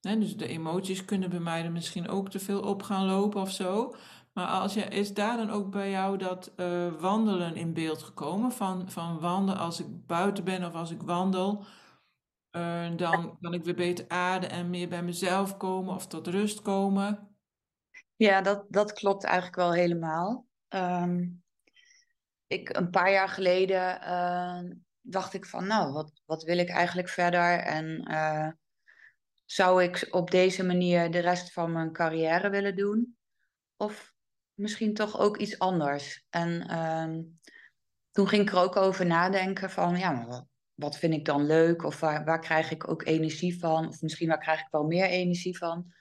hè, 0.00 0.18
dus 0.18 0.36
de 0.36 0.46
emoties 0.46 1.04
kunnen 1.04 1.30
bij 1.30 1.40
mij 1.40 1.64
er 1.64 1.72
misschien 1.72 2.08
ook 2.08 2.30
te 2.30 2.38
veel 2.38 2.60
op 2.60 2.82
gaan 2.82 3.06
lopen 3.06 3.40
of 3.40 3.50
zo. 3.50 3.94
Maar 4.32 4.46
als 4.46 4.74
je, 4.74 4.80
is 4.80 5.14
daar 5.14 5.36
dan 5.36 5.50
ook 5.50 5.70
bij 5.70 5.90
jou 5.90 6.18
dat 6.18 6.52
uh, 6.56 6.92
wandelen 7.00 7.56
in 7.56 7.72
beeld 7.72 8.02
gekomen? 8.02 8.52
Van, 8.52 8.90
van 8.90 9.20
wandelen 9.20 9.60
als 9.60 9.80
ik 9.80 10.06
buiten 10.06 10.44
ben 10.44 10.64
of 10.64 10.74
als 10.74 10.90
ik 10.90 11.02
wandel, 11.02 11.64
uh, 12.56 12.96
dan 12.96 13.38
kan 13.40 13.54
ik 13.54 13.64
weer 13.64 13.74
beter 13.74 14.04
aarden 14.08 14.50
en 14.50 14.70
meer 14.70 14.88
bij 14.88 15.02
mezelf 15.02 15.56
komen 15.56 15.94
of 15.94 16.06
tot 16.06 16.26
rust 16.26 16.62
komen. 16.62 17.36
Ja, 18.16 18.40
dat, 18.40 18.64
dat 18.68 18.92
klopt 18.92 19.24
eigenlijk 19.24 19.56
wel 19.56 19.72
helemaal. 19.72 20.46
Um, 20.68 21.44
ik, 22.46 22.76
een 22.76 22.90
paar 22.90 23.12
jaar 23.12 23.28
geleden 23.28 24.00
uh, 24.02 24.76
dacht 25.00 25.34
ik 25.34 25.46
van, 25.46 25.66
nou, 25.66 25.92
wat, 25.92 26.22
wat 26.24 26.42
wil 26.42 26.58
ik 26.58 26.68
eigenlijk 26.68 27.08
verder? 27.08 27.58
En 27.58 28.10
uh, 28.10 28.48
zou 29.44 29.82
ik 29.82 30.08
op 30.10 30.30
deze 30.30 30.64
manier 30.64 31.10
de 31.10 31.18
rest 31.18 31.52
van 31.52 31.72
mijn 31.72 31.92
carrière 31.92 32.50
willen 32.50 32.76
doen? 32.76 33.16
Of 33.76 34.14
misschien 34.54 34.94
toch 34.94 35.18
ook 35.18 35.36
iets 35.36 35.58
anders? 35.58 36.26
En 36.30 36.78
um, 36.78 37.40
toen 38.10 38.28
ging 38.28 38.42
ik 38.42 38.50
er 38.50 38.62
ook 38.62 38.76
over 38.76 39.06
nadenken 39.06 39.70
van, 39.70 39.96
ja, 39.96 40.10
maar 40.10 40.26
wat, 40.26 40.46
wat 40.76 40.98
vind 40.98 41.14
ik 41.14 41.24
dan 41.24 41.46
leuk? 41.46 41.84
Of 41.84 42.00
waar, 42.00 42.24
waar 42.24 42.40
krijg 42.40 42.70
ik 42.70 42.88
ook 42.90 43.04
energie 43.04 43.58
van? 43.58 43.88
Of 43.88 44.02
misschien 44.02 44.28
waar 44.28 44.38
krijg 44.38 44.60
ik 44.60 44.68
wel 44.70 44.84
meer 44.84 45.06
energie 45.06 45.58
van? 45.58 45.92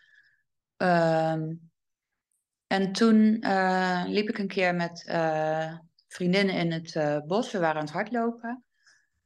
Um, 0.77 1.71
en 2.67 2.91
toen 2.91 3.37
uh, 3.45 4.03
liep 4.07 4.29
ik 4.29 4.37
een 4.37 4.47
keer 4.47 4.75
met 4.75 5.05
uh, 5.09 5.77
vriendinnen 6.07 6.55
in 6.55 6.71
het 6.71 6.95
uh, 6.95 7.19
bos. 7.25 7.51
We 7.51 7.59
waren 7.59 7.75
aan 7.75 7.85
het 7.85 7.93
hardlopen. 7.93 8.63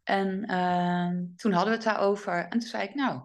En 0.04 0.46
ehm, 0.46 1.26
toen 1.36 1.52
hadden 1.52 1.70
we 1.70 1.76
het 1.76 1.84
daarover. 1.84 2.44
En 2.44 2.50
toen 2.50 2.62
zei 2.62 2.84
ik, 2.84 2.96
nou, 2.96 3.24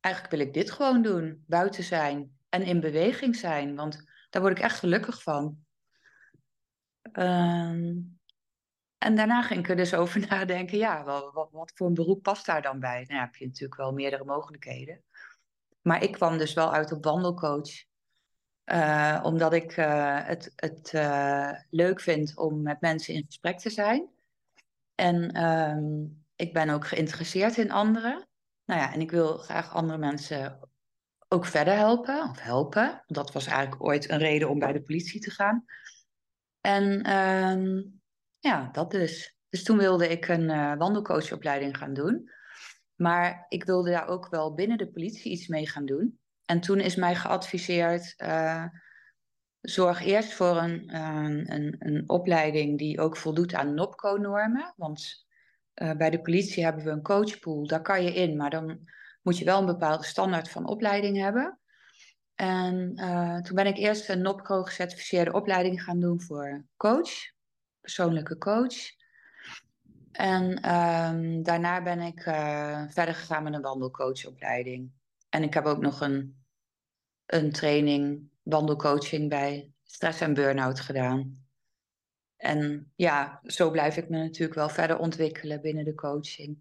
eigenlijk 0.00 0.34
wil 0.34 0.46
ik 0.46 0.54
dit 0.54 0.70
gewoon 0.70 1.02
doen. 1.02 1.44
Buiten 1.46 1.84
zijn 1.84 2.38
en 2.48 2.62
in 2.62 2.80
beweging 2.80 3.36
zijn. 3.36 3.74
Want 3.74 4.04
daar 4.30 4.42
word 4.42 4.58
ik 4.58 4.64
echt 4.64 4.78
gelukkig 4.78 5.22
van. 5.22 5.58
Um, 7.12 8.17
en 8.98 9.14
daarna 9.14 9.42
ging 9.42 9.60
ik 9.60 9.68
er 9.68 9.76
dus 9.76 9.94
over 10.00 10.26
nadenken, 10.28 10.78
ja, 10.78 11.04
wat, 11.04 11.48
wat, 11.50 11.72
voor 11.74 11.86
een 11.86 11.94
beroep 11.94 12.22
past 12.22 12.46
daar 12.46 12.62
dan 12.62 12.80
bij? 12.80 13.04
Nou, 13.08 13.20
heb 13.20 13.36
je 13.36 13.46
natuurlijk 13.46 13.80
wel 13.80 13.92
meerdere 13.92 14.24
mogelijkheden. 14.24 15.02
Maar 15.82 16.02
ik 16.02 16.12
kwam 16.12 16.38
dus 16.38 16.54
wel 16.54 16.72
uit 16.72 16.92
op 16.92 17.04
wandelcoach. 17.04 17.86
Uh, 18.64 19.20
omdat 19.22 19.52
ik 19.52 19.76
uh, 19.76 20.26
het, 20.26 20.52
het 20.56 20.92
uh, 20.92 21.52
leuk 21.70 22.00
vind 22.00 22.36
om 22.36 22.62
met 22.62 22.80
mensen 22.80 23.14
in 23.14 23.24
gesprek 23.26 23.58
te 23.58 23.70
zijn. 23.70 24.08
En 24.94 25.44
um, 25.44 26.24
ik 26.36 26.52
ben 26.52 26.70
ook 26.70 26.86
geïnteresseerd 26.86 27.56
in 27.56 27.70
anderen. 27.70 28.28
Nou 28.64 28.80
ja, 28.80 28.92
en 28.92 29.00
ik 29.00 29.10
wil 29.10 29.36
graag 29.36 29.74
andere 29.74 29.98
mensen 29.98 30.58
ook 31.28 31.46
verder 31.46 31.74
helpen, 31.74 32.30
of 32.30 32.40
helpen. 32.40 33.02
Dat 33.06 33.32
was 33.32 33.46
eigenlijk 33.46 33.82
ooit 33.82 34.10
een 34.10 34.18
reden 34.18 34.48
om 34.48 34.58
bij 34.58 34.72
de 34.72 34.82
politie 34.82 35.20
te 35.20 35.30
gaan. 35.30 35.64
En 36.60 37.12
um, 37.16 37.97
ja, 38.38 38.68
dat 38.72 38.90
dus. 38.90 39.36
Dus 39.48 39.62
toen 39.62 39.78
wilde 39.78 40.08
ik 40.08 40.28
een 40.28 40.50
uh, 40.50 40.74
wandelcoachopleiding 40.76 41.76
gaan 41.76 41.94
doen. 41.94 42.30
Maar 42.94 43.46
ik 43.48 43.64
wilde 43.64 43.90
daar 43.90 44.08
ook 44.08 44.28
wel 44.28 44.54
binnen 44.54 44.78
de 44.78 44.90
politie 44.90 45.32
iets 45.32 45.46
mee 45.46 45.66
gaan 45.66 45.86
doen. 45.86 46.18
En 46.44 46.60
toen 46.60 46.80
is 46.80 46.96
mij 46.96 47.14
geadviseerd, 47.14 48.14
uh, 48.16 48.64
zorg 49.60 50.04
eerst 50.04 50.32
voor 50.32 50.56
een, 50.56 50.94
een, 50.94 51.76
een, 51.78 52.04
opleiding 52.06 52.78
die 52.78 53.00
ook 53.00 53.16
voldoet 53.16 53.54
aan 53.54 53.74
NOPCO-normen. 53.74 54.74
Want 54.76 55.26
uh, 55.74 55.92
bij 55.92 56.10
de 56.10 56.20
politie 56.20 56.64
hebben 56.64 56.84
we 56.84 56.90
een 56.90 57.02
coachpool, 57.02 57.66
daar 57.66 57.82
kan 57.82 58.02
je 58.02 58.14
in, 58.14 58.36
maar 58.36 58.50
dan 58.50 58.78
moet 59.22 59.38
je 59.38 59.44
wel 59.44 59.58
een 59.58 59.66
bepaalde 59.66 60.04
standaard 60.04 60.48
van 60.50 60.66
opleiding 60.66 61.16
hebben. 61.16 61.58
En 62.34 62.94
toen 63.42 63.54
ben 63.54 63.66
ik 63.66 63.76
eerst 63.76 64.08
een 64.08 64.22
NOPCO 64.22 64.62
gecertificeerde 64.62 65.32
opleiding 65.32 65.82
gaan 65.82 66.00
doen 66.00 66.20
voor 66.20 66.64
coach, 66.76 67.10
persoonlijke 67.88 68.38
coach. 68.38 68.96
En 70.12 70.44
um, 70.74 71.42
daarna 71.42 71.82
ben 71.82 72.00
ik 72.00 72.26
uh, 72.26 72.82
verder 72.88 73.14
gegaan 73.14 73.42
met 73.42 73.54
een 73.54 73.60
wandelcoachopleiding. 73.60 74.90
En 75.28 75.42
ik 75.42 75.54
heb 75.54 75.64
ook 75.64 75.80
nog 75.80 76.00
een, 76.00 76.44
een 77.26 77.52
training 77.52 78.30
wandelcoaching 78.42 79.28
bij 79.28 79.72
stress 79.84 80.20
en 80.20 80.34
burn-out 80.34 80.80
gedaan. 80.80 81.46
En 82.36 82.92
ja, 82.96 83.40
zo 83.42 83.70
blijf 83.70 83.96
ik 83.96 84.08
me 84.08 84.18
natuurlijk 84.18 84.58
wel 84.58 84.68
verder 84.68 84.98
ontwikkelen 84.98 85.60
binnen 85.60 85.84
de 85.84 85.94
coaching. 85.94 86.58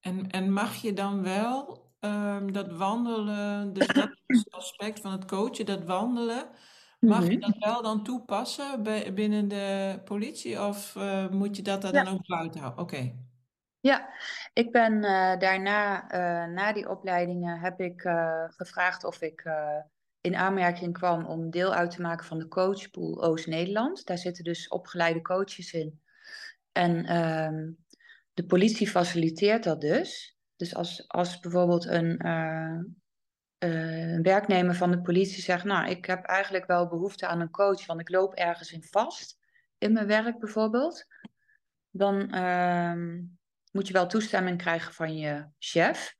En, 0.00 0.30
en 0.30 0.52
mag 0.52 0.74
je 0.74 0.92
dan 0.92 1.22
wel 1.22 1.90
um, 2.00 2.52
dat 2.52 2.72
wandelen, 2.72 3.72
dus 3.72 3.86
dat 3.86 4.10
aspect 4.50 5.00
van 5.00 5.12
het 5.12 5.24
coachen, 5.24 5.66
dat 5.66 5.84
wandelen, 5.84 6.48
mag 7.04 7.26
je 7.26 7.36
mhm. 7.36 7.40
dat 7.40 7.56
wel 7.58 7.82
dan 7.82 8.04
toepassen 8.04 8.82
binnen 9.14 9.48
de 9.48 10.00
politie 10.04 10.62
of 10.62 10.94
uh, 10.94 11.28
moet 11.28 11.56
je 11.56 11.62
dat 11.62 11.82
daar 11.82 11.92
dan 11.92 12.08
ook 12.08 12.26
buiten 12.26 12.60
houden? 12.60 12.82
Oké. 12.82 13.12
Ja, 13.80 14.08
ik 14.52 14.72
ben 14.72 14.92
uh, 14.94 15.38
daarna, 15.38 16.02
uh, 16.02 16.52
na 16.52 16.72
die 16.72 16.88
opleidingen, 16.88 17.58
heb 17.58 17.80
ik 17.80 18.00
gevraagd 18.46 19.04
of 19.04 19.22
ik 19.22 19.44
in 20.20 20.36
aanmerking 20.36 20.92
kwam 20.92 21.24
om 21.26 21.50
deel 21.50 21.74
uit 21.74 21.90
te 21.90 22.02
maken 22.02 22.26
van 22.26 22.38
de 22.38 22.48
coachpool 22.48 23.22
Oost-Nederland. 23.22 24.06
Daar 24.06 24.18
zitten 24.18 24.44
dus 24.44 24.68
opgeleide 24.68 25.22
coaches 25.22 25.72
in. 25.72 26.00
En 26.72 27.04
ehm, 27.04 27.70
de 28.32 28.46
politie 28.46 28.88
faciliteert 28.88 29.64
dat 29.64 29.80
dus. 29.80 30.38
Dus 30.56 30.74
als, 30.74 31.08
als 31.08 31.40
bijvoorbeeld 31.40 31.86
een, 31.86 32.26
een 33.64 34.22
werknemer 34.22 34.74
van 34.74 34.90
de 34.90 35.00
politie 35.00 35.42
zegt, 35.42 35.64
nou, 35.64 35.88
ik 35.88 36.04
heb 36.04 36.24
eigenlijk 36.24 36.66
wel 36.66 36.88
behoefte 36.88 37.26
aan 37.26 37.40
een 37.40 37.50
coach, 37.50 37.86
want 37.86 38.00
ik 38.00 38.08
loop 38.08 38.34
ergens 38.34 38.72
in 38.72 38.82
vast, 38.82 39.38
in 39.78 39.92
mijn 39.92 40.06
werk 40.06 40.38
bijvoorbeeld, 40.38 41.06
dan 41.90 42.30
ehm, 42.30 43.22
moet 43.72 43.86
je 43.86 43.92
wel 43.92 44.06
toestemming 44.06 44.58
krijgen 44.58 44.92
van 44.92 45.16
je 45.16 45.46
chef. 45.58 46.14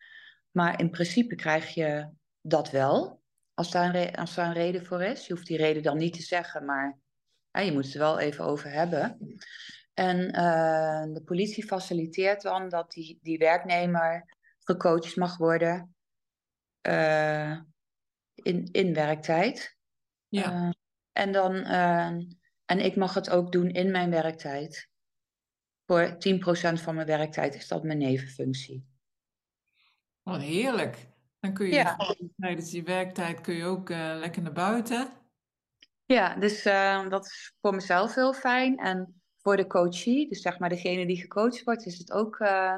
Maar 0.50 0.80
in 0.80 0.90
principe 0.90 1.34
krijg 1.34 1.74
je 1.74 2.08
dat 2.40 2.70
wel. 2.70 3.22
Als 3.54 3.70
daar, 3.70 3.94
een 3.94 4.52
reden 4.52 4.86
voor 4.86 5.02
is. 5.02 5.26
Je 5.26 5.32
hoeft 5.32 5.46
die 5.46 5.56
reden 5.56 5.82
dan 5.82 5.96
niet 5.96 6.14
te 6.14 6.22
zeggen, 6.22 6.64
maar 6.64 6.98
je 7.50 7.72
moet 7.72 7.84
het 7.84 7.94
er 7.94 8.00
wel 8.00 8.18
even 8.18 8.44
over 8.44 8.70
hebben. 8.70 9.18
En 9.94 10.18
uh, 10.18 11.14
de 11.14 11.22
politie 11.24 11.66
faciliteert 11.66 12.42
dan 12.42 12.68
dat 12.68 12.92
die, 12.92 13.18
die 13.22 13.38
werknemer 13.38 14.36
gecoacht 14.58 15.16
mag 15.16 15.36
worden 15.36 15.93
uh, 16.88 17.60
in, 18.34 18.68
in 18.72 18.94
werktijd. 18.94 19.76
Ja. 20.28 20.52
Uh, 20.52 20.70
en, 21.12 21.32
dan, 21.32 21.54
en 22.64 22.84
ik 22.84 22.96
mag 22.96 23.14
het 23.14 23.30
ook 23.30 23.52
doen 23.52 23.70
in 23.70 23.90
mijn 23.90 24.10
werktijd. 24.10 24.88
Voor 25.86 26.16
10% 26.16 26.16
van 26.82 26.94
mijn 26.94 27.06
werktijd 27.06 27.54
is 27.54 27.68
dat 27.68 27.82
mijn 27.82 27.98
nevenfunctie. 27.98 28.86
Wat 30.22 30.40
heerlijk. 30.40 31.08
Dan 31.40 31.52
kun 31.52 31.66
je 31.66 31.72
ja. 31.72 31.96
tijdens 32.36 32.70
die 32.70 32.84
werktijd 32.84 33.40
kun 33.40 33.54
je 33.54 33.64
ook 33.64 33.88
lekker 33.88 34.42
naar 34.42 34.52
buiten. 34.52 35.08
Ja, 36.04 36.34
dus 36.34 36.62
dat 37.08 37.26
is 37.26 37.54
voor 37.60 37.74
mezelf 37.74 38.14
heel 38.14 38.32
fijn. 38.32 38.78
En 38.78 39.22
voor 39.44 39.56
de 39.56 39.66
coachie, 39.66 40.28
dus 40.28 40.40
zeg 40.40 40.58
maar 40.58 40.68
degene 40.68 41.06
die 41.06 41.20
gecoacht 41.20 41.64
wordt, 41.64 41.86
is 41.86 41.98
het 41.98 42.12
ook 42.12 42.38
uh, 42.38 42.76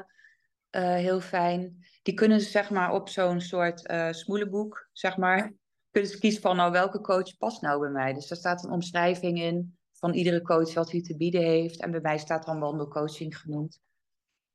heel 0.71 1.21
fijn. 1.21 1.85
Die 2.07 2.15
kunnen 2.15 2.41
ze 2.41 2.49
zeg 2.49 2.69
maar 2.69 2.91
op 2.93 3.09
zo'n 3.09 3.41
soort 3.41 3.93
smoelenboek, 4.11 4.89
zeg 4.91 5.17
maar, 5.17 5.53
kunnen 5.91 6.11
ze 6.11 6.19
kiezen 6.19 6.41
van 6.41 6.55
nou 6.55 6.71
welke 6.71 7.01
coach 7.01 7.37
past 7.37 7.61
nou 7.61 7.79
bij 7.79 7.89
mij. 7.89 8.13
Dus 8.13 8.27
daar 8.27 8.37
staat 8.37 8.63
een 8.63 8.71
omschrijving 8.71 9.41
in 9.41 9.77
van 9.91 10.13
iedere 10.13 10.41
coach 10.41 10.73
wat 10.73 10.91
hij 10.91 11.01
te 11.01 11.17
bieden 11.17 11.41
heeft. 11.41 11.81
En 11.81 11.91
bij 11.91 12.01
mij 12.01 12.17
staat 12.17 12.45
dan 12.45 12.59
wandelcoaching 12.59 13.37
genoemd. 13.37 13.79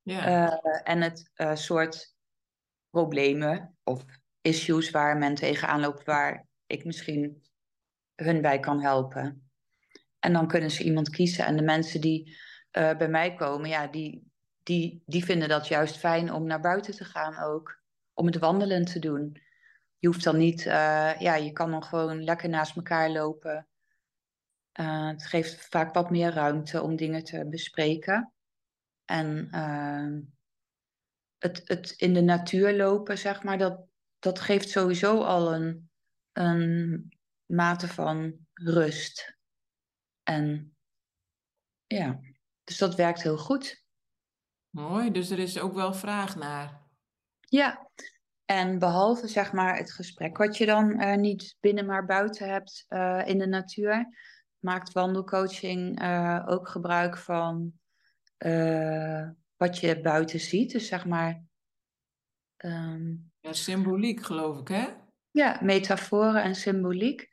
Ja. 0.03 0.61
en 0.85 1.01
het 1.01 1.31
soort 1.55 2.15
problemen 2.91 3.77
of 3.85 4.05
issues 4.41 4.91
waar 4.91 5.17
men 5.19 5.35
tegenaan 5.35 5.81
loopt, 5.81 6.05
waar 6.05 6.47
ik 6.67 6.85
misschien 6.85 7.43
hun 8.15 8.41
bij 8.41 8.61
kan 8.61 8.81
helpen. 8.81 9.51
En 10.19 10.33
dan 10.33 10.47
kunnen 10.47 10.71
ze 10.71 10.85
iemand 10.85 11.11
kiezen. 11.11 11.47
En 11.47 11.57
de 11.57 11.63
mensen 11.63 12.01
die 12.01 12.37
uh, 12.79 12.97
bij 12.97 13.09
mij 13.09 13.35
komen, 13.35 13.69
ja, 13.69 13.87
die, 13.87 14.32
die, 14.63 15.03
die 15.07 15.25
vinden 15.25 15.49
dat 15.49 15.69
juist 15.69 15.97
fijn 15.97 16.33
om 16.33 16.47
naar 16.47 16.61
buiten 16.61 16.95
te 16.95 17.05
gaan 17.05 17.39
ook. 17.39 17.81
Om 18.15 18.27
het 18.27 18.39
wandelen 18.39 18.85
te 18.85 18.99
doen. 18.99 19.43
Je 19.99 20.07
hoeft 20.07 20.25
dan 20.25 20.37
niet, 20.37 20.61
uh, 20.65 21.21
ja, 21.21 21.35
je 21.35 21.53
kan 21.53 21.71
dan 21.71 21.85
gewoon 21.85 22.25
lekker 22.25 22.49
naast 22.49 22.77
elkaar 22.77 23.11
lopen. 23.11 23.67
Uh, 24.81 25.09
het 25.09 25.27
geeft 25.27 25.69
vaak 25.69 25.95
wat 25.95 26.11
meer 26.11 26.33
ruimte 26.33 26.83
om 26.83 26.97
dingen 26.97 27.25
te 27.25 27.47
bespreken. 27.49 28.33
En 29.05 29.49
het, 31.39 31.63
het 31.65 31.91
in 31.91 32.15
de 32.15 32.21
natuur 32.21 32.77
lopen, 32.77 33.19
zeg 33.19 33.43
maar, 33.43 33.59
dat, 33.59 33.81
dat 34.19 34.41
geeft 34.41 34.69
sowieso 34.69 35.23
al 35.23 35.55
een, 35.55 35.91
een 36.33 37.13
mate 37.47 37.89
van 37.89 38.47
rust. 38.53 39.37
En 40.23 40.77
ja, 41.87 42.21
dus 42.65 42.79
dat 42.79 42.95
werkt 42.95 43.23
heel 43.23 43.39
goed. 43.39 43.82
Mooi, 44.73 45.11
dus 45.11 45.31
er 45.31 45.39
is 45.39 45.59
ook 45.59 45.75
wel 45.75 45.95
vraag 45.95 46.37
naar. 46.37 46.81
Ja, 47.41 47.91
en 48.45 48.79
behalve 48.79 49.29
zeg 49.29 49.53
maar 49.53 49.77
het 49.77 49.93
gesprek 49.93 50.37
wat 50.37 50.57
je 50.57 50.67
dan 50.67 51.03
uh, 51.03 51.15
niet 51.15 51.57
binnen 51.61 51.87
maar 51.87 52.05
buiten 52.05 52.49
hebt 52.49 52.85
uh, 52.89 53.23
in 53.27 53.39
de 53.39 53.47
natuur, 53.47 54.07
maakt 54.59 54.93
wandelcoaching 54.93 56.03
uh, 56.03 56.45
ook 56.47 56.69
gebruik 56.69 57.19
van 57.19 57.73
wat 59.57 59.79
je 59.79 60.01
buiten 60.01 60.41
ziet. 60.41 60.73
Dus 60.73 60.87
zeg 60.87 61.07
maar. 61.07 61.43
Um, 62.65 63.31
ja, 63.41 63.53
symboliek 63.53 64.23
geloof 64.23 64.59
ik, 64.59 64.69
hè? 64.69 64.89
Ja, 65.31 65.59
metaforen 65.63 66.43
en 66.43 66.55
symboliek. 66.55 67.31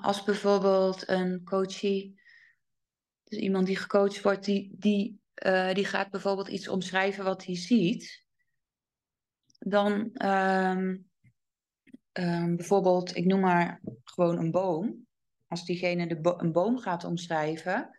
Als 0.00 0.24
bijvoorbeeld 0.24 1.08
een 1.08 1.44
coachie, 1.44 2.20
dus 3.24 3.38
iemand 3.38 3.66
die 3.66 3.76
gecoacht 3.76 4.22
wordt, 4.22 4.44
die, 4.44 4.74
die, 4.78 5.20
uh, 5.44 5.72
die 5.72 5.84
gaat 5.84 6.10
bijvoorbeeld 6.10 6.48
iets 6.48 6.68
omschrijven 6.68 7.24
wat 7.24 7.44
hij 7.44 7.56
ziet. 7.56 8.24
Dan 9.58 10.10
um, 10.24 11.10
um, 12.12 12.56
bijvoorbeeld, 12.56 13.16
ik 13.16 13.24
noem 13.24 13.40
maar 13.40 13.80
gewoon 14.04 14.38
een 14.38 14.50
boom. 14.50 15.06
Als 15.48 15.64
diegene 15.64 16.06
de 16.06 16.20
bo 16.20 16.34
een 16.38 16.52
boom 16.52 16.78
gaat 16.78 17.04
omschrijven, 17.04 17.96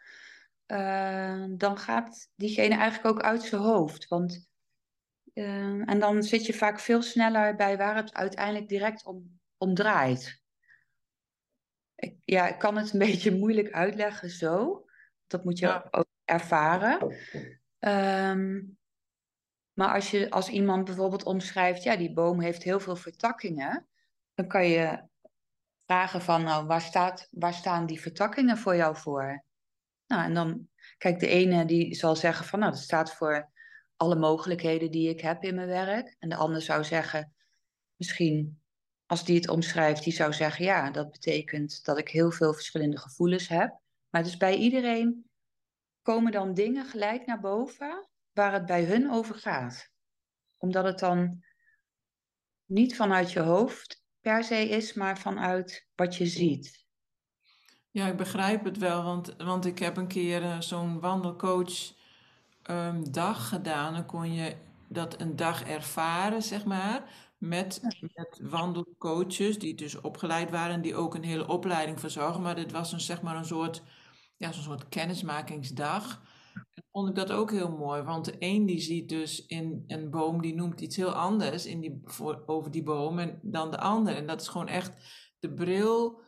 uh, 0.68 1.46
dan 1.50 1.78
gaat 1.78 2.30
diegene 2.36 2.76
eigenlijk 2.76 3.16
ook 3.16 3.24
uit 3.24 3.44
zijn 3.44 3.62
hoofd. 3.62 4.08
Want, 4.08 4.48
uh, 5.34 5.90
en 5.90 6.00
dan 6.00 6.24
zit 6.24 6.46
je 6.46 6.54
vaak 6.54 6.80
veel 6.80 7.02
sneller 7.02 7.56
bij 7.56 7.78
waar 7.78 7.96
het 7.96 8.14
uiteindelijk 8.14 8.68
direct 8.68 9.06
om, 9.06 9.40
om 9.58 9.74
draait. 9.74 10.42
Ik, 11.96 12.18
ja, 12.26 12.48
ik 12.48 12.60
kan 12.60 12.78
het 12.78 12.94
een 12.94 13.00
beetje 13.10 13.38
moeilijk 13.38 13.72
uitleggen 13.72 14.30
zo. 14.30 14.86
Dat 15.28 15.44
moet 15.44 15.60
je 15.60 15.88
ook 15.92 16.08
ervaren. 16.28 17.16
Um, 17.80 18.78
maar 19.74 19.94
als, 19.94 20.12
je, 20.12 20.30
als 20.30 20.50
iemand 20.50 20.86
bijvoorbeeld 20.86 21.24
omschrijft, 21.24 21.84
ja, 21.84 21.96
die 21.96 22.14
boom 22.14 22.42
heeft 22.42 22.64
heel 22.64 22.80
veel 22.80 22.96
vertakkingen, 22.96 23.88
dan 24.34 24.48
kan 24.48 24.68
je 24.68 25.04
vragen 25.86 26.22
van, 26.22 26.44
nou, 26.44 26.66
waar, 26.66 26.82
staat, 26.82 27.28
waar 27.32 27.54
staan 27.54 27.86
die 27.86 28.02
vertakkingen 28.02 28.58
voor 28.58 28.76
jou 28.76 28.96
voor? 28.96 29.44
Nou, 30.08 30.24
en 30.24 30.34
dan, 30.34 30.68
kijk, 30.98 31.20
de 31.20 31.28
ene 31.28 31.66
die 31.66 31.96
zal 31.96 32.16
zeggen 32.16 32.46
van, 32.46 32.60
nou, 32.60 32.72
dat 32.72 32.82
staat 32.82 33.14
voor 33.14 33.52
alle 33.96 34.16
mogelijkheden 34.16 34.92
die 34.92 35.10
ik 35.10 35.22
heb 35.22 35.44
in 35.44 35.56
mijn 35.56 35.68
werk. 35.68 36.16
En 36.20 36.30
de 36.30 36.36
ander 36.36 36.62
zou 36.62 36.84
zeggen, 36.84 37.34
misschien 37.96 38.62
als 39.06 39.26
die 39.26 39.36
het 39.36 39.50
omschrijft, 39.50 40.04
die 40.04 40.14
zou 40.14 40.34
zeggen, 40.34 40.66
ja, 40.66 40.92
dat 40.92 41.12
betekent 41.12 41.86
dat 41.86 41.98
ik 41.98 42.10
heel 42.10 42.32
veel 42.32 42.54
verschillende 42.54 42.98
gevoelens 42.98 43.48
heb. 43.48 43.80
Maar 44.10 44.24
dus 44.24 44.38
bij 44.38 44.56
iedereen 44.56 45.30
komen 46.08 46.32
dan 46.32 46.54
dingen 46.54 46.86
gelijk 46.86 47.26
naar 47.26 47.40
boven 47.40 48.08
waar 48.34 48.54
het 48.54 48.66
bij 48.66 48.84
hun 48.84 49.12
over 49.12 49.36
gaat. 49.36 49.92
Omdat 50.58 50.84
het 50.84 51.00
dan 51.00 51.44
niet 52.66 52.96
vanuit 52.96 53.32
je 53.32 53.40
hoofd 53.40 54.04
per 54.20 54.44
se 54.44 54.70
is, 54.70 54.94
maar 54.94 55.18
vanuit 55.18 55.88
wat 55.96 56.16
je 56.16 56.26
ziet. 56.26 56.86
Ja, 57.92 58.08
ik 58.08 58.18
begrijp 58.18 58.64
het 58.64 58.78
wel, 58.78 59.04
want, 59.04 59.36
want 59.38 59.66
ik 59.66 59.80
heb 59.80 59.98
een 59.98 60.08
keer 60.08 60.42
uh, 60.42 60.62
zo'n 60.62 61.00
wandelcoach 61.00 61.94
um, 62.70 63.12
dag 63.12 63.50
gedaan. 63.50 63.94
Dan 63.94 64.06
kon 64.06 64.34
je 64.34 64.56
dat 64.88 65.22
een 65.22 65.36
dag 65.36 65.64
ervaren, 65.64 66.42
zeg 66.42 66.66
maar. 66.66 67.04
met, 67.38 67.82
met 68.16 68.40
wandelcoaches 68.42 69.60
die 69.60 69.76
dus 69.76 70.02
opgeleid 70.02 70.50
waren, 70.50 70.82
die 70.82 70.96
ook 70.96 71.16
een 71.16 71.24
hele 71.24 71.48
opleiding 71.48 72.00
verzorgen. 72.00 72.42
Maar 72.42 72.56
dit 72.56 72.72
was 72.72 72.92
een, 72.92 73.02
zeg 73.02 73.22
maar 73.22 73.36
een 73.36 73.46
soort, 73.46 73.84
ja, 74.38 74.52
zo'n 74.52 74.64
soort 74.64 74.90
kennismakingsdag. 74.90 76.22
En 76.74 76.84
vond 76.92 77.10
ik 77.10 77.16
dat 77.16 77.32
ook 77.32 77.52
heel 77.52 77.78
mooi, 77.78 78.02
want 78.02 78.26
de 78.26 78.36
een 78.40 78.66
die 78.66 78.80
ziet 78.80 79.10
dus 79.10 79.46
in 79.46 79.84
een 79.88 80.10
boom, 80.10 80.42
die 80.42 80.56
noemt 80.56 80.82
iets 80.82 80.96
heel 80.96 81.12
anders 81.14 81.66
in 81.66 81.80
die, 81.80 82.02
voor, 82.04 82.44
over 82.46 82.72
die 82.72 82.84
boom 82.84 83.20
en 83.20 83.40
dan 83.42 83.72
de 83.72 83.78
ander. 83.78 84.16
En 84.16 84.28
dat 84.28 84.42
is 84.42 84.48
gewoon 84.48 84.68
echt 84.68 84.92
de 85.40 85.54
bril 85.54 86.22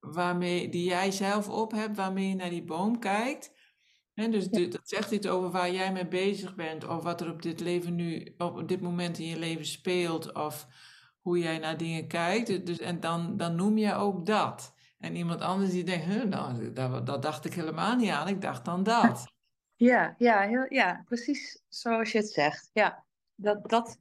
waarmee, 0.00 0.68
die 0.68 0.84
jij 0.84 1.10
zelf 1.10 1.48
op 1.48 1.72
hebt, 1.72 1.96
waarmee 1.96 2.28
je 2.28 2.34
naar 2.34 2.50
die 2.50 2.64
boom 2.64 2.98
kijkt. 2.98 3.58
En 4.14 4.30
dus 4.30 4.48
dat 4.48 4.80
zegt 4.82 5.10
iets 5.10 5.26
over 5.26 5.50
waar 5.50 5.72
jij 5.72 5.92
mee 5.92 6.08
bezig 6.08 6.54
bent, 6.54 6.88
of 6.88 7.02
wat 7.02 7.20
er 7.20 7.30
op 7.30 7.42
dit 7.42 7.60
leven 7.60 7.94
nu, 7.94 8.34
op 8.38 8.68
dit 8.68 8.80
moment 8.80 9.18
in 9.18 9.26
je 9.26 9.38
leven 9.38 9.66
speelt, 9.66 10.34
of 10.34 10.66
hoe 11.20 11.38
jij 11.38 11.58
naar 11.58 11.76
dingen 11.76 12.06
kijkt. 12.06 12.66
Dus, 12.66 12.78
en 12.78 13.00
dan, 13.00 13.36
dan 13.36 13.54
noem 13.54 13.78
je 13.78 13.94
ook 13.94 14.26
dat. 14.26 14.74
En 15.00 15.16
iemand 15.16 15.40
anders 15.40 15.70
die 15.70 15.84
denkt, 15.84 16.04
huh, 16.04 16.24
nou, 16.24 16.72
dat, 16.72 17.06
dat 17.06 17.22
dacht 17.22 17.44
ik 17.44 17.54
helemaal 17.54 17.96
niet 17.96 18.10
aan, 18.10 18.28
ik 18.28 18.40
dacht 18.40 18.64
dan 18.64 18.82
dat. 18.82 19.26
Ja, 19.80 20.14
ja, 20.18 20.40
heel, 20.40 20.66
ja, 20.68 21.02
precies 21.04 21.62
zoals 21.68 22.12
je 22.12 22.18
het 22.18 22.30
zegt. 22.30 22.70
Ja, 22.72 23.04
dat, 23.34 23.68
dat, 23.68 23.98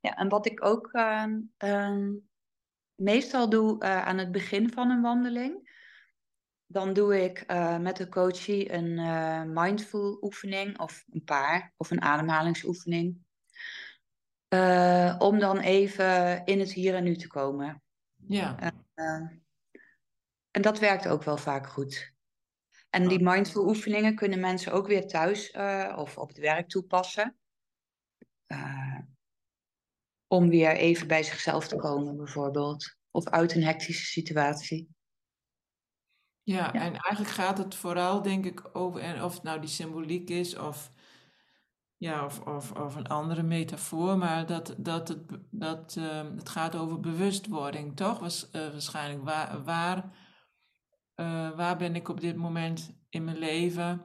ja 0.00 0.16
en 0.16 0.28
wat 0.28 0.46
ik 0.46 0.64
ook 0.64 0.88
ehm, 0.92 1.40
ehm, 1.56 2.12
meestal 2.94 3.48
doe 3.48 3.84
uh, 3.84 4.06
aan 4.06 4.18
het 4.18 4.32
begin 4.32 4.72
van 4.72 4.90
een 4.90 5.00
wandeling, 5.00 5.70
dan 6.66 6.92
doe 6.92 7.24
ik 7.24 7.44
uh, 7.50 7.78
met 7.78 7.96
de 7.96 8.08
coachie 8.08 8.72
een 8.72 8.98
uh, 8.98 9.42
mindful 9.42 10.18
oefening 10.20 10.78
of 10.78 11.04
een 11.10 11.24
paar, 11.24 11.72
of 11.76 11.90
een 11.90 12.02
ademhalingsoefening. 12.02 13.18
om 15.18 15.38
dan 15.38 15.58
even 15.58 16.44
in 16.44 16.58
het 16.58 16.72
hier 16.72 16.94
en 16.94 17.04
nu 17.04 17.16
te 17.16 17.28
komen. 17.28 17.82
Ja. 18.16 18.72
En 20.58 20.64
dat 20.64 20.78
werkt 20.78 21.08
ook 21.08 21.22
wel 21.22 21.36
vaak 21.36 21.66
goed. 21.66 22.12
En 22.90 23.08
die 23.08 23.22
mindful 23.22 23.68
oefeningen 23.68 24.14
kunnen 24.14 24.40
mensen 24.40 24.72
ook 24.72 24.86
weer 24.86 25.06
thuis 25.06 25.54
uh, 25.54 25.94
of 25.98 26.18
op 26.18 26.28
het 26.28 26.38
werk 26.38 26.68
toepassen. 26.68 27.38
Uh, 28.46 28.98
om 30.26 30.48
weer 30.48 30.76
even 30.76 31.06
bij 31.06 31.22
zichzelf 31.22 31.68
te 31.68 31.76
komen, 31.76 32.16
bijvoorbeeld. 32.16 32.96
Of 33.10 33.26
uit 33.28 33.54
een 33.54 33.62
hectische 33.62 34.04
situatie. 34.04 34.88
Ja, 36.42 36.56
ja, 36.56 36.72
en 36.72 36.96
eigenlijk 36.96 37.34
gaat 37.34 37.58
het 37.58 37.74
vooral, 37.74 38.22
denk 38.22 38.46
ik, 38.46 38.76
over, 38.76 39.00
en 39.00 39.22
of 39.22 39.34
het 39.34 39.42
nou 39.42 39.60
die 39.60 39.68
symboliek 39.68 40.30
is 40.30 40.56
of, 40.56 40.92
ja, 41.96 42.24
of, 42.24 42.40
of, 42.40 42.72
of 42.72 42.94
een 42.94 43.06
andere 43.06 43.42
metafoor, 43.42 44.18
maar 44.18 44.46
dat, 44.46 44.74
dat, 44.78 45.08
het, 45.08 45.20
dat 45.50 45.96
uh, 45.98 46.22
het 46.36 46.48
gaat 46.48 46.76
over 46.76 47.00
bewustwording, 47.00 47.96
toch? 47.96 48.18
Was, 48.18 48.48
uh, 48.52 48.70
waarschijnlijk. 48.70 49.24
Waar, 49.24 49.64
waar 49.64 50.26
uh, 51.20 51.50
waar 51.56 51.76
ben 51.76 51.94
ik 51.94 52.08
op 52.08 52.20
dit 52.20 52.36
moment 52.36 52.90
in 53.08 53.24
mijn 53.24 53.38
leven? 53.38 54.02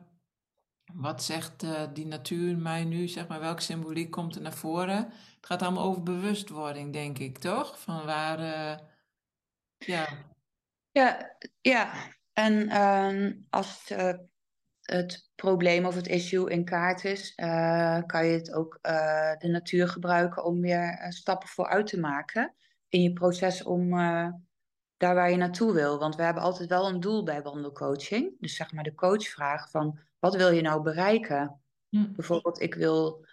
Wat 0.93 1.23
zegt 1.23 1.63
uh, 1.63 1.83
die 1.93 2.05
natuur 2.05 2.57
mij 2.57 2.83
nu? 2.83 3.07
Zeg 3.07 3.27
maar, 3.27 3.39
welke 3.39 3.61
symboliek 3.61 4.11
komt 4.11 4.35
er 4.35 4.41
naar 4.41 4.53
voren? 4.53 4.95
Het 5.35 5.45
gaat 5.45 5.61
allemaal 5.61 5.83
over 5.83 6.03
bewustwording, 6.03 6.93
denk 6.93 7.17
ik, 7.17 7.37
toch? 7.37 7.79
Van 7.79 8.05
waar, 8.05 8.39
uh, 8.39 8.77
ja. 9.77 10.07
Ja, 10.91 11.37
ja. 11.61 11.93
en 12.33 12.69
ehm, 12.69 13.33
als 13.49 13.91
het, 14.81 15.31
probleem 15.35 15.85
of 15.85 15.95
het 15.95 16.07
issue 16.07 16.49
in 16.49 16.65
kaart 16.65 17.05
is, 17.05 17.35
kan 18.05 18.25
je 18.25 18.31
het 18.31 18.53
ook 18.53 18.79
de 19.37 19.47
natuur 19.51 19.87
gebruiken 19.87 20.45
om 20.45 20.61
weer 20.61 21.05
stappen 21.09 21.49
vooruit 21.49 21.87
te 21.87 21.99
maken 21.99 22.55
in 22.89 23.01
je 23.01 23.13
proces 23.13 23.63
om 23.63 23.93
daar 24.97 25.15
waar 25.15 25.31
je 25.31 25.37
naartoe 25.37 25.73
wil. 25.73 25.99
Want 25.99 26.15
we 26.15 26.23
hebben 26.23 26.43
altijd 26.43 26.69
wel 26.69 26.87
een 26.87 26.99
doel 26.99 27.23
bij 27.23 27.41
wandelcoaching. 27.41 28.35
Dus 28.39 28.55
zeg 28.55 28.71
maar 28.71 28.83
de 28.83 28.95
coach 28.95 29.27
vraagt 29.27 29.71
van, 29.71 29.99
wat 30.19 30.35
wil 30.35 30.49
je 30.49 30.61
nou 30.61 30.81
bereiken? 30.81 31.61
Hm. 31.89 32.13
Bijvoorbeeld, 32.13 32.61
ik 32.61 32.73
wil, 32.75 33.25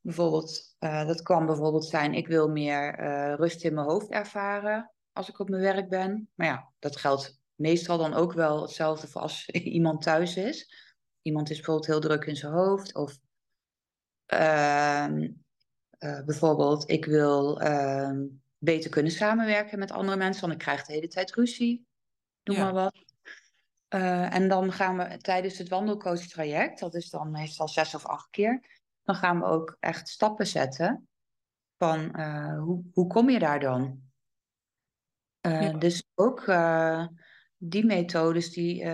bijvoorbeeld, 0.00 0.76
uh, 0.80 1.06
dat 1.06 1.22
kan 1.22 1.46
bijvoorbeeld 1.46 1.84
zijn, 1.84 2.14
ik 2.14 2.26
wil 2.26 2.48
meer 2.48 3.00
uh, 3.00 3.34
rust 3.34 3.64
in 3.64 3.74
mijn 3.74 3.86
hoofd 3.86 4.10
ervaren 4.10 4.90
als 5.12 5.28
ik 5.28 5.38
op 5.38 5.48
mijn 5.48 5.62
werk 5.62 5.88
ben. 5.88 6.28
Maar 6.34 6.46
ja, 6.46 6.68
dat 6.78 6.96
geldt 6.96 7.40
meestal 7.54 7.98
dan 7.98 8.14
ook 8.14 8.32
wel 8.32 8.62
hetzelfde 8.62 9.06
voor 9.06 9.20
als 9.20 9.48
iemand 9.78 10.02
thuis 10.02 10.36
is. 10.36 10.84
Iemand 11.22 11.50
is 11.50 11.56
bijvoorbeeld 11.56 11.86
heel 11.86 12.00
druk 12.00 12.24
in 12.24 12.36
zijn 12.36 12.52
hoofd. 12.52 12.94
Of 12.94 13.18
uh, 14.34 15.06
bijvoorbeeld, 15.98 16.90
ik 16.90 17.04
wil 17.04 17.60
ehm, 17.60 18.24
beter 18.58 18.90
kunnen 18.90 19.12
samenwerken 19.12 19.78
met 19.78 19.90
andere 19.90 20.16
mensen, 20.16 20.40
want 20.40 20.52
ik 20.52 20.58
krijg 20.58 20.84
de 20.84 20.92
hele 20.92 21.08
tijd 21.08 21.34
ruzie. 21.34 21.86
Doe 22.42 22.58
maar 22.58 22.72
wat. 22.72 23.04
Uh, 23.94 24.34
en 24.34 24.48
dan 24.48 24.72
gaan 24.72 24.96
we 24.96 25.16
tijdens 25.16 25.58
het 25.58 25.68
wandelcoach-traject, 25.68 26.80
dat 26.80 26.94
is 26.94 27.10
dan 27.10 27.30
meestal 27.30 27.68
zes 27.68 27.94
of 27.94 28.06
acht 28.06 28.30
keer, 28.30 28.80
dan 29.02 29.14
gaan 29.14 29.38
we 29.38 29.44
ook 29.44 29.76
echt 29.80 30.08
stappen 30.08 30.46
zetten 30.46 31.08
van 31.78 32.20
uh, 32.20 32.58
hoe, 32.58 32.84
hoe 32.92 33.06
kom 33.06 33.30
je 33.30 33.38
daar 33.38 33.60
dan? 33.60 34.00
Uh, 35.46 35.62
ja. 35.62 35.72
Dus 35.72 36.04
ook 36.14 36.44
die 37.56 37.84
methodes, 37.84 38.50
die, 38.50 38.84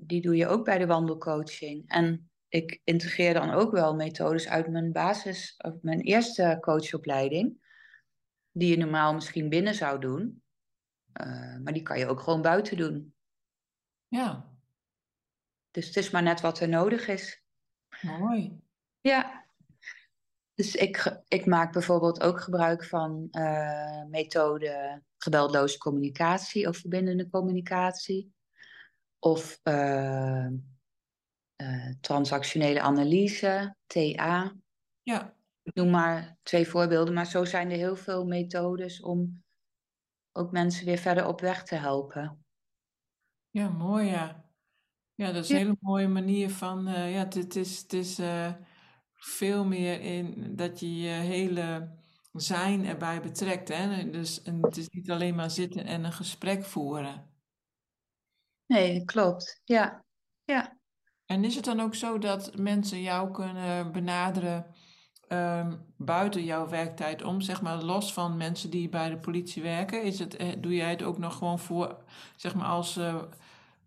die 0.00 0.20
doe 0.20 0.36
je 0.36 0.46
ook 0.46 0.64
bij 0.64 0.78
de 0.78 0.86
wandelcoaching. 0.86 1.88
En 1.88 2.30
ik 2.48 2.80
integreer 2.84 3.34
dan 3.34 3.50
ook 3.50 3.72
wel 3.72 3.94
methodes 3.94 4.48
uit 4.48 4.68
mijn 4.68 4.92
basis, 4.92 5.54
of 5.58 5.74
mijn 5.82 6.00
eerste 6.00 6.56
coachopleiding 6.60 7.59
die 8.52 8.70
je 8.70 8.76
normaal 8.76 9.14
misschien 9.14 9.48
binnen 9.48 9.74
zou 9.74 10.00
doen. 10.00 10.42
Uh, 11.20 11.56
maar 11.56 11.72
die 11.72 11.82
kan 11.82 11.98
je 11.98 12.06
ook 12.06 12.20
gewoon 12.20 12.42
buiten 12.42 12.76
doen. 12.76 13.14
Ja. 14.08 14.48
Dus 15.70 15.86
het 15.86 15.96
is 15.96 16.10
maar 16.10 16.22
net 16.22 16.40
wat 16.40 16.60
er 16.60 16.68
nodig 16.68 17.08
is. 17.08 17.42
Mooi. 18.00 18.60
Ja. 19.00 19.48
Dus 20.54 20.74
ik, 20.74 21.20
ik 21.28 21.46
maak 21.46 21.72
bijvoorbeeld 21.72 22.20
ook 22.20 22.40
gebruik 22.40 22.84
van 22.84 23.28
uh, 23.30 24.04
methode 24.04 25.02
geweldloze 25.16 25.78
communicatie 25.78 26.68
of 26.68 26.76
verbindende 26.76 27.30
communicatie. 27.30 28.34
Of 29.18 29.60
uh, 29.64 30.46
transactionele 32.00 32.80
analyse, 32.80 33.76
TA. 33.86 34.54
Ja. 35.02 35.34
Ik 35.62 35.74
noem 35.74 35.90
maar 35.90 36.38
twee 36.42 36.66
voorbeelden, 36.66 37.14
maar 37.14 37.26
zo 37.26 37.44
zijn 37.44 37.70
er 37.70 37.76
heel 37.76 37.96
veel 37.96 38.24
methodes 38.24 39.00
om 39.00 39.42
ook 40.32 40.52
mensen 40.52 40.84
weer 40.86 40.98
verder 40.98 41.26
op 41.26 41.40
weg 41.40 41.62
te 41.62 41.74
helpen. 41.74 42.44
Ja, 43.50 43.68
mooi 43.68 44.06
ja. 44.06 44.44
Ja, 45.14 45.32
dat 45.32 45.44
is 45.44 45.50
een 45.50 45.56
hele 45.56 45.76
mooie 45.80 46.08
manier 46.08 46.50
van, 46.50 46.88
uh, 46.88 47.12
ja, 47.14 47.28
het, 47.28 47.56
is, 47.56 47.78
het 47.80 47.92
is 47.92 48.18
uh, 48.18 48.52
veel 49.14 49.64
meer 49.64 50.00
in 50.00 50.56
dat 50.56 50.80
je 50.80 50.96
je 50.98 51.08
hele 51.08 51.98
zijn 52.32 52.86
erbij 52.86 53.20
betrekt. 53.20 53.68
Hè? 53.68 54.10
Dus 54.10 54.42
en 54.42 54.62
het 54.62 54.76
is 54.76 54.88
niet 54.88 55.10
alleen 55.10 55.34
maar 55.34 55.50
zitten 55.50 55.84
en 55.84 56.04
een 56.04 56.12
gesprek 56.12 56.64
voeren. 56.64 57.30
Nee, 58.66 59.04
klopt. 59.04 59.60
Ja. 59.64 60.04
ja. 60.44 60.78
En 61.26 61.44
is 61.44 61.54
het 61.54 61.64
dan 61.64 61.80
ook 61.80 61.94
zo 61.94 62.18
dat 62.18 62.56
mensen 62.56 63.02
jou 63.02 63.30
kunnen 63.30 63.92
benaderen 63.92 64.74
um, 65.32 65.84
buiten 65.96 66.44
jouw 66.44 66.68
werktijd 66.68 67.22
om, 67.22 67.40
zeg 67.40 67.62
maar 67.62 67.82
los 67.82 68.12
van 68.12 68.36
mensen 68.36 68.70
die 68.70 68.88
bij 68.88 69.08
de 69.08 69.18
politie 69.18 69.62
werken? 69.62 70.02
Is 70.02 70.18
het, 70.18 70.36
eh, 70.36 70.48
doe 70.58 70.74
jij 70.74 70.90
het 70.90 71.02
ook 71.02 71.18
nog 71.18 71.36
gewoon 71.36 71.58
voor, 71.58 72.02
zeg 72.36 72.54
maar 72.54 72.66
als, 72.66 72.96
uh, 72.96 73.22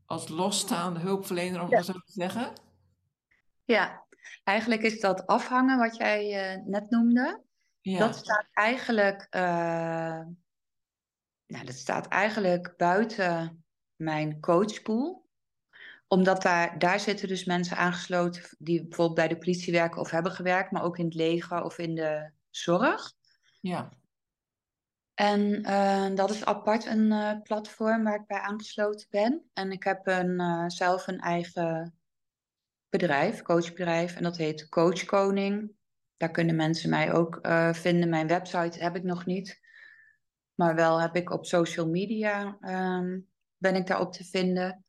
als 0.06 0.28
losstaande 0.28 1.00
hulpverlener, 1.00 1.62
om 1.62 1.70
ja. 1.70 1.82
zo 1.82 1.94
te 1.94 2.12
zeggen? 2.12 2.54
Ja, 3.64 4.04
eigenlijk 4.44 4.82
is 4.82 5.00
dat 5.00 5.28
afhangen 5.28 5.78
wat 5.78 5.96
jij 5.96 6.56
uh, 6.56 6.66
net 6.66 6.90
noemde. 6.90 7.42
Ja. 7.82 8.00
Dat 8.00 8.16
staat 8.16 8.46
eigenlijk, 8.54 9.28
nou, 11.48 11.66
dat 11.66 11.76
staat 11.76 12.08
eigenlijk 12.08 12.74
buiten 12.78 13.64
mijn 13.96 14.40
coachpool 14.40 15.23
omdat 16.14 16.42
daar, 16.42 16.80
daar 16.80 17.00
zitten 17.00 17.28
dus 17.28 17.46
mensen 17.46 17.78
aangesloten 17.78 18.44
die 18.58 18.82
bijvoorbeeld 18.82 19.18
bij 19.18 19.28
de 19.28 19.38
politie 19.38 19.74
werken 19.74 20.02
of 20.02 20.10
hebben 20.10 20.32
gewerkt, 20.32 20.72
maar 20.72 20.84
ook 20.84 20.98
in 20.98 21.06
het 21.06 21.14
leger 21.14 21.64
of 21.64 21.78
in 21.78 21.96
de 21.96 22.32
zorg. 22.50 23.14
Ja. 23.62 23.90
En 25.14 25.70
uh, 25.70 26.16
dat 26.16 26.30
is 26.30 26.46
apart 26.46 26.86
een 26.86 27.12
uh, 27.12 27.42
platform 27.42 28.04
waar 28.04 28.16
ik 28.16 28.28
bij 28.28 28.40
aangesloten 28.40 29.08
ben. 29.10 29.50
En 29.54 29.72
ik 29.72 29.84
heb 29.84 30.08
een, 30.08 30.42
uh, 30.42 30.64
zelf 30.68 31.08
een 31.08 31.20
eigen 31.20 31.98
bedrijf, 32.90 33.42
coachbedrijf, 33.42 34.16
en 34.16 34.24
dat 34.24 34.38
heet 34.38 34.70
Coach 34.70 35.06
Koning. 35.06 35.72
Daar 36.18 36.32
kunnen 36.32 36.56
mensen 36.56 36.90
mij 36.90 37.14
ook 37.14 37.40
vinden. 37.72 38.10
Mijn 38.10 38.28
website 38.28 38.84
heb 38.84 38.96
ik 38.96 39.04
nog 39.04 39.26
niet. 39.26 39.62
Maar 40.54 40.76
wel 40.76 41.02
heb 41.02 41.16
ik 41.16 41.32
op 41.32 41.46
social 41.46 41.88
media, 41.88 42.58
um, 42.62 43.28
ben 43.58 43.76
ik 43.76 43.88
daarop 43.88 44.14
te 44.14 44.24
vinden. 44.24 44.86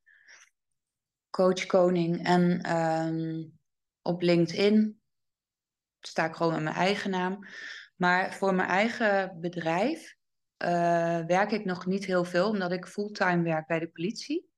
Coach 1.34 1.66
Koning. 1.66 2.24
En 2.24 2.76
um, 2.76 3.58
op 4.02 4.22
LinkedIn 4.22 5.00
sta 6.00 6.24
ik 6.24 6.34
gewoon 6.34 6.52
met 6.52 6.62
mijn 6.62 6.74
eigen 6.74 7.10
naam. 7.10 7.46
Maar 7.96 8.34
voor 8.34 8.54
mijn 8.54 8.68
eigen 8.68 9.40
bedrijf 9.40 10.16
eh, 10.56 11.20
werk 11.26 11.50
ik 11.50 11.64
nog 11.64 11.86
niet 11.86 12.04
heel 12.04 12.24
veel, 12.24 12.48
omdat 12.48 12.72
ik 12.72 12.86
fulltime 12.86 13.42
werk 13.42 13.66
bij 13.66 13.78
de 13.78 13.88
politie. 13.88 14.48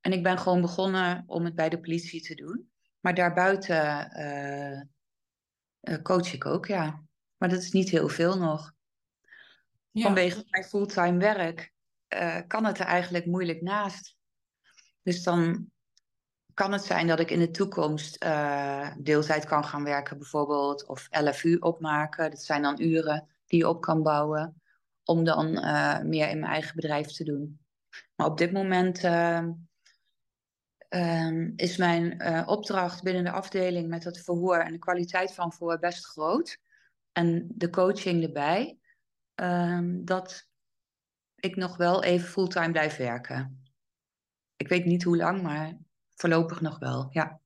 En 0.00 0.12
ik 0.12 0.22
ben 0.22 0.38
gewoon 0.38 0.60
begonnen 0.60 1.24
om 1.26 1.44
het 1.44 1.54
bij 1.54 1.68
de 1.68 1.80
politie 1.80 2.20
te 2.20 2.34
doen. 2.34 2.70
Maar 3.00 3.14
daarbuiten 3.14 4.10
uh, 5.80 6.02
coach 6.02 6.32
ik 6.32 6.46
ook, 6.46 6.66
ja. 6.66 7.02
Maar 7.36 7.48
dat 7.48 7.62
is 7.62 7.70
niet 7.72 7.90
heel 7.90 8.08
veel 8.08 8.38
nog. 8.38 8.72
Vanwege 9.92 10.44
mijn 10.48 10.64
fulltime 10.64 11.18
werk 11.18 11.72
kan 12.46 12.64
het 12.64 12.78
er 12.78 12.86
eigenlijk 12.86 13.26
moeilijk 13.26 13.62
naast. 13.62 14.16
Dus 15.02 15.22
dan 15.22 15.70
kan 16.58 16.72
het 16.72 16.84
zijn 16.84 17.06
dat 17.06 17.20
ik 17.20 17.30
in 17.30 17.38
de 17.38 17.50
toekomst 17.50 18.24
uh, 18.24 18.90
deeltijd 18.98 19.44
kan 19.44 19.64
gaan 19.64 19.84
werken, 19.84 20.18
bijvoorbeeld, 20.18 20.86
of 20.86 21.08
11 21.10 21.44
uur 21.44 21.62
opmaken. 21.62 22.30
Dat 22.30 22.42
zijn 22.42 22.62
dan 22.62 22.80
uren 22.80 23.28
die 23.46 23.58
je 23.58 23.68
op 23.68 23.80
kan 23.80 24.02
bouwen, 24.02 24.62
om 25.04 25.24
dan 25.24 25.46
uh, 25.46 26.00
meer 26.00 26.28
in 26.28 26.38
mijn 26.38 26.52
eigen 26.52 26.74
bedrijf 26.74 27.06
te 27.06 27.24
doen. 27.24 27.60
Maar 28.16 28.26
op 28.26 28.38
dit 28.38 28.52
moment 28.52 29.04
uh, 29.04 29.46
is 31.56 31.76
mijn 31.76 32.22
opdracht 32.46 33.02
binnen 33.02 33.24
de 33.24 33.30
afdeling 33.30 33.88
met 33.88 34.04
het 34.04 34.20
verhoor 34.20 34.58
en 34.58 34.72
de 34.72 34.78
kwaliteit 34.78 35.34
van 35.34 35.52
verhoor 35.52 35.78
best 35.78 36.06
groot. 36.06 36.58
En 37.12 37.48
de 37.54 37.70
coaching 37.70 38.22
erbij, 38.22 38.78
ehm, 39.34 40.04
dat 40.04 40.48
ik 41.34 41.56
nog 41.56 41.76
wel 41.76 42.02
even 42.02 42.28
fulltime 42.28 42.70
blijf 42.70 42.96
werken. 42.96 43.62
Ik 44.56 44.68
weet 44.68 44.84
niet 44.84 45.02
hoe 45.02 45.16
lang, 45.16 45.42
maar 45.42 45.86
voorlopig 46.20 46.60
nog 46.60 46.78
wel, 46.78 47.08
ja. 47.10 47.40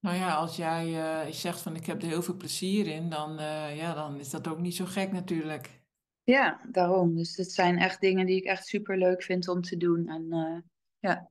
Nou 0.00 0.16
ja, 0.16 0.34
als 0.34 0.56
jij 0.56 0.86
uh, 0.88 1.32
zegt 1.32 1.60
van 1.60 1.76
ik 1.76 1.86
heb 1.86 2.02
er 2.02 2.08
heel 2.08 2.22
veel 2.22 2.36
plezier 2.36 2.86
in, 2.86 3.10
dan, 3.10 3.40
uh, 3.40 3.76
ja, 3.76 3.94
dan 3.94 4.18
is 4.18 4.30
dat 4.30 4.48
ook 4.48 4.58
niet 4.58 4.74
zo 4.74 4.84
gek 4.84 5.12
natuurlijk. 5.12 5.80
Ja, 6.22 6.60
daarom. 6.70 7.16
Dus 7.16 7.36
het 7.36 7.52
zijn 7.52 7.78
echt 7.78 8.00
dingen 8.00 8.26
die 8.26 8.36
ik 8.36 8.44
echt 8.44 8.66
super 8.66 8.98
leuk 8.98 9.22
vind 9.22 9.48
om 9.48 9.62
te 9.62 9.76
doen. 9.76 10.08
En 10.08 10.26
uh, 10.30 10.58
ja. 10.98 11.30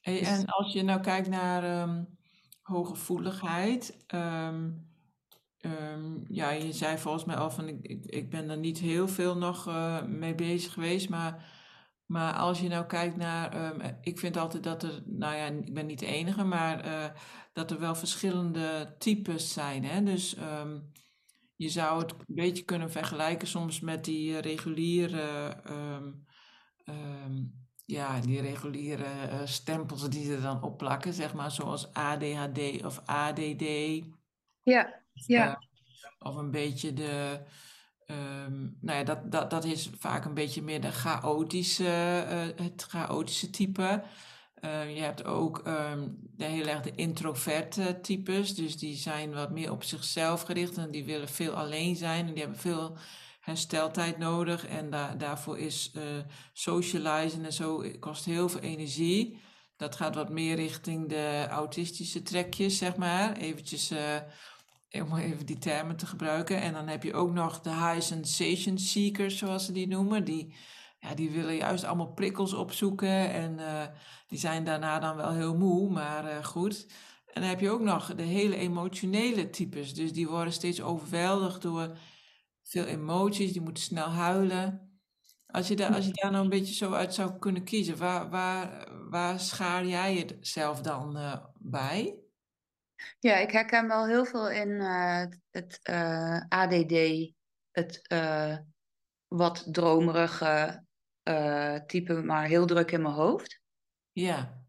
Hey, 0.00 0.18
dus... 0.18 0.28
En 0.28 0.46
als 0.46 0.72
je 0.72 0.82
nou 0.82 1.00
kijkt 1.00 1.28
naar 1.28 1.82
um, 1.88 2.18
hooggevoeligheid, 2.62 4.04
um, 4.14 4.88
um, 5.60 6.24
ja, 6.28 6.50
je 6.50 6.72
zei 6.72 6.98
volgens 6.98 7.24
mij 7.24 7.36
al 7.36 7.50
van 7.50 7.68
ik, 7.68 7.82
ik, 7.82 8.04
ik 8.04 8.30
ben 8.30 8.50
er 8.50 8.58
niet 8.58 8.78
heel 8.78 9.08
veel 9.08 9.36
nog 9.36 9.70
mee 10.06 10.34
bezig 10.34 10.72
geweest, 10.72 11.08
maar 11.08 11.53
maar 12.06 12.32
als 12.32 12.60
je 12.60 12.68
nou 12.68 12.86
kijkt 12.86 13.16
naar, 13.16 13.52
ehm, 13.52 13.94
ik 14.00 14.18
vind 14.18 14.36
altijd 14.36 14.62
dat 14.62 14.82
er, 14.82 15.02
nou 15.06 15.36
ja, 15.36 15.46
ik 15.46 15.74
ben 15.74 15.86
niet 15.86 15.98
de 15.98 16.06
enige, 16.06 16.44
maar 16.44 16.80
eh, 16.80 17.10
dat 17.52 17.70
er 17.70 17.80
wel 17.80 17.94
verschillende 17.94 18.94
types 18.98 19.52
zijn. 19.52 19.84
Hè? 19.84 20.02
Dus 20.02 20.34
ehm, 20.34 20.78
je 21.56 21.68
zou 21.68 22.02
het 22.02 22.10
een 22.12 22.34
beetje 22.34 22.64
kunnen 22.64 22.90
vergelijken 22.90 23.48
soms 23.48 23.80
met 23.80 24.04
die 24.04 24.38
reguliere, 24.38 25.56
ehm, 25.64 26.12
ja, 27.86 28.20
die 28.20 28.40
reguliere 28.40 29.04
uh, 29.04 29.40
stempels 29.44 30.08
die 30.08 30.32
er 30.32 30.40
dan 30.40 30.62
op 30.62 30.78
plakken, 30.78 31.12
zeg 31.12 31.34
maar, 31.34 31.50
zoals 31.50 31.92
ADHD 31.92 32.84
of 32.84 33.00
ADD. 33.04 33.64
Ja, 34.62 35.02
ja. 35.12 35.48
Uh, 35.48 35.56
of 36.18 36.36
een 36.36 36.50
beetje 36.50 36.92
de, 36.92 37.40
Um, 38.06 38.76
nou 38.80 38.98
ja, 38.98 39.04
dat, 39.04 39.32
dat, 39.32 39.50
dat 39.50 39.64
is 39.64 39.90
vaak 39.98 40.24
een 40.24 40.34
beetje 40.34 40.62
meer 40.62 40.80
de 40.80 40.92
chaotische, 40.92 42.26
uh, 42.28 42.64
het 42.64 42.82
chaotische 42.88 43.50
type. 43.50 44.02
Uh, 44.60 44.94
je 44.94 45.00
hebt 45.00 45.24
ook 45.24 45.62
um, 45.66 46.18
de 46.36 46.44
heel 46.44 46.66
erg 46.66 46.80
de 46.80 46.94
introverte 46.94 47.98
types, 48.02 48.54
dus 48.54 48.76
die 48.76 48.96
zijn 48.96 49.34
wat 49.34 49.50
meer 49.50 49.70
op 49.70 49.82
zichzelf 49.82 50.42
gericht 50.42 50.76
en 50.76 50.90
die 50.90 51.04
willen 51.04 51.28
veel 51.28 51.52
alleen 51.52 51.96
zijn 51.96 52.26
en 52.26 52.32
die 52.32 52.42
hebben 52.42 52.60
veel 52.60 52.96
hersteltijd 53.40 54.18
nodig 54.18 54.66
en 54.66 54.90
da 54.90 55.14
daarvoor 55.14 55.58
is 55.58 55.92
uh, 55.96 56.02
socializen 56.52 57.44
en 57.44 57.52
zo 57.52 57.84
kost 58.00 58.24
heel 58.24 58.48
veel 58.48 58.60
energie. 58.60 59.38
Dat 59.76 59.96
gaat 59.96 60.14
wat 60.14 60.30
meer 60.30 60.56
richting 60.56 61.08
de 61.08 61.46
autistische 61.50 62.22
trekjes, 62.22 62.78
zeg 62.78 62.96
maar. 62.96 63.36
Eventjes 63.36 63.92
om 65.02 65.16
even 65.16 65.46
die 65.46 65.58
termen 65.58 65.96
te 65.96 66.06
gebruiken. 66.06 66.60
En 66.60 66.72
dan 66.72 66.88
heb 66.88 67.02
je 67.02 67.14
ook 67.14 67.32
nog 67.32 67.60
de 67.60 67.70
high 67.70 68.00
sensation 68.00 68.78
seekers, 68.78 69.38
zoals 69.38 69.64
ze 69.64 69.72
die 69.72 69.88
noemen. 69.88 70.24
Die, 70.24 70.54
ja, 70.98 71.14
die 71.14 71.30
willen 71.30 71.56
juist 71.56 71.84
allemaal 71.84 72.12
prikkels 72.12 72.52
opzoeken 72.52 73.32
en 73.32 73.58
uh, 73.58 73.82
die 74.26 74.38
zijn 74.38 74.64
daarna 74.64 74.98
dan 74.98 75.16
wel 75.16 75.32
heel 75.32 75.56
moe, 75.56 75.90
maar 75.90 76.24
uh, 76.24 76.44
goed. 76.44 76.86
En 77.26 77.40
dan 77.40 77.50
heb 77.50 77.60
je 77.60 77.70
ook 77.70 77.80
nog 77.80 78.14
de 78.14 78.22
hele 78.22 78.56
emotionele 78.56 79.50
types. 79.50 79.94
Dus 79.94 80.12
die 80.12 80.28
worden 80.28 80.52
steeds 80.52 80.82
overweldigd 80.82 81.62
door 81.62 81.98
veel 82.62 82.84
emoties, 82.84 83.52
die 83.52 83.62
moeten 83.62 83.82
snel 83.82 84.08
huilen. 84.08 84.92
Als 85.46 85.68
je, 85.68 85.76
daar, 85.76 85.94
als 85.94 86.06
je 86.06 86.12
daar 86.12 86.30
nou 86.30 86.44
een 86.44 86.50
beetje 86.50 86.74
zo 86.74 86.92
uit 86.92 87.14
zou 87.14 87.38
kunnen 87.38 87.64
kiezen, 87.64 87.96
waar, 87.96 88.30
waar, 88.30 88.88
waar 89.10 89.40
schaar 89.40 89.86
jij 89.86 90.14
jezelf 90.14 90.80
dan 90.80 91.16
uh, 91.16 91.36
bij? 91.58 92.23
Ja, 93.18 93.36
ik 93.36 93.50
herken 93.50 93.88
wel 93.88 94.06
heel 94.06 94.24
veel 94.24 94.50
in 94.50 94.68
uh, 94.68 95.24
het 95.50 95.80
uh, 95.90 96.36
eh, 96.36 96.44
ADD, 96.48 97.32
het 97.70 98.00
uh, 98.12 98.58
wat 99.28 99.66
dromerige 99.70 100.82
type, 101.86 102.22
maar 102.22 102.46
heel 102.46 102.66
druk 102.66 102.90
in 102.90 103.02
mijn 103.02 103.14
hoofd. 103.14 103.60
Ja. 104.12 104.62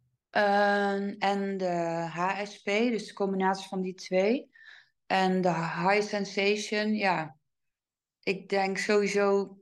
en 1.20 1.58
de 1.58 2.08
HSP, 2.12 2.66
dus 2.66 3.08
de 3.08 3.14
combinatie 3.14 3.68
van 3.68 3.82
die 3.82 3.94
twee. 3.94 4.50
En 5.06 5.42
de 5.42 5.54
high 5.54 6.02
sensation, 6.02 6.94
ja. 6.94 7.38
Ik 8.24 8.50
denk 8.50 8.78
sowieso, 8.78 9.58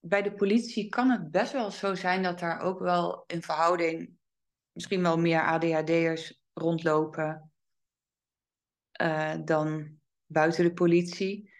bij 0.00 0.22
de 0.22 0.34
politie 0.34 0.88
kan 0.88 1.10
het 1.10 1.30
best 1.30 1.52
wel 1.52 1.70
zo 1.70 1.94
zijn 1.94 2.22
dat 2.22 2.38
daar 2.38 2.60
ook 2.60 2.78
wel 2.78 3.24
in 3.26 3.42
verhouding 3.42 4.16
misschien 4.76 5.02
wel 5.02 5.18
meer 5.18 5.42
ADHD'ers 5.42 6.40
rondlopen 6.52 7.52
uh, 9.02 9.34
dan 9.44 9.98
buiten 10.26 10.64
de 10.64 10.72
politie 10.72 11.54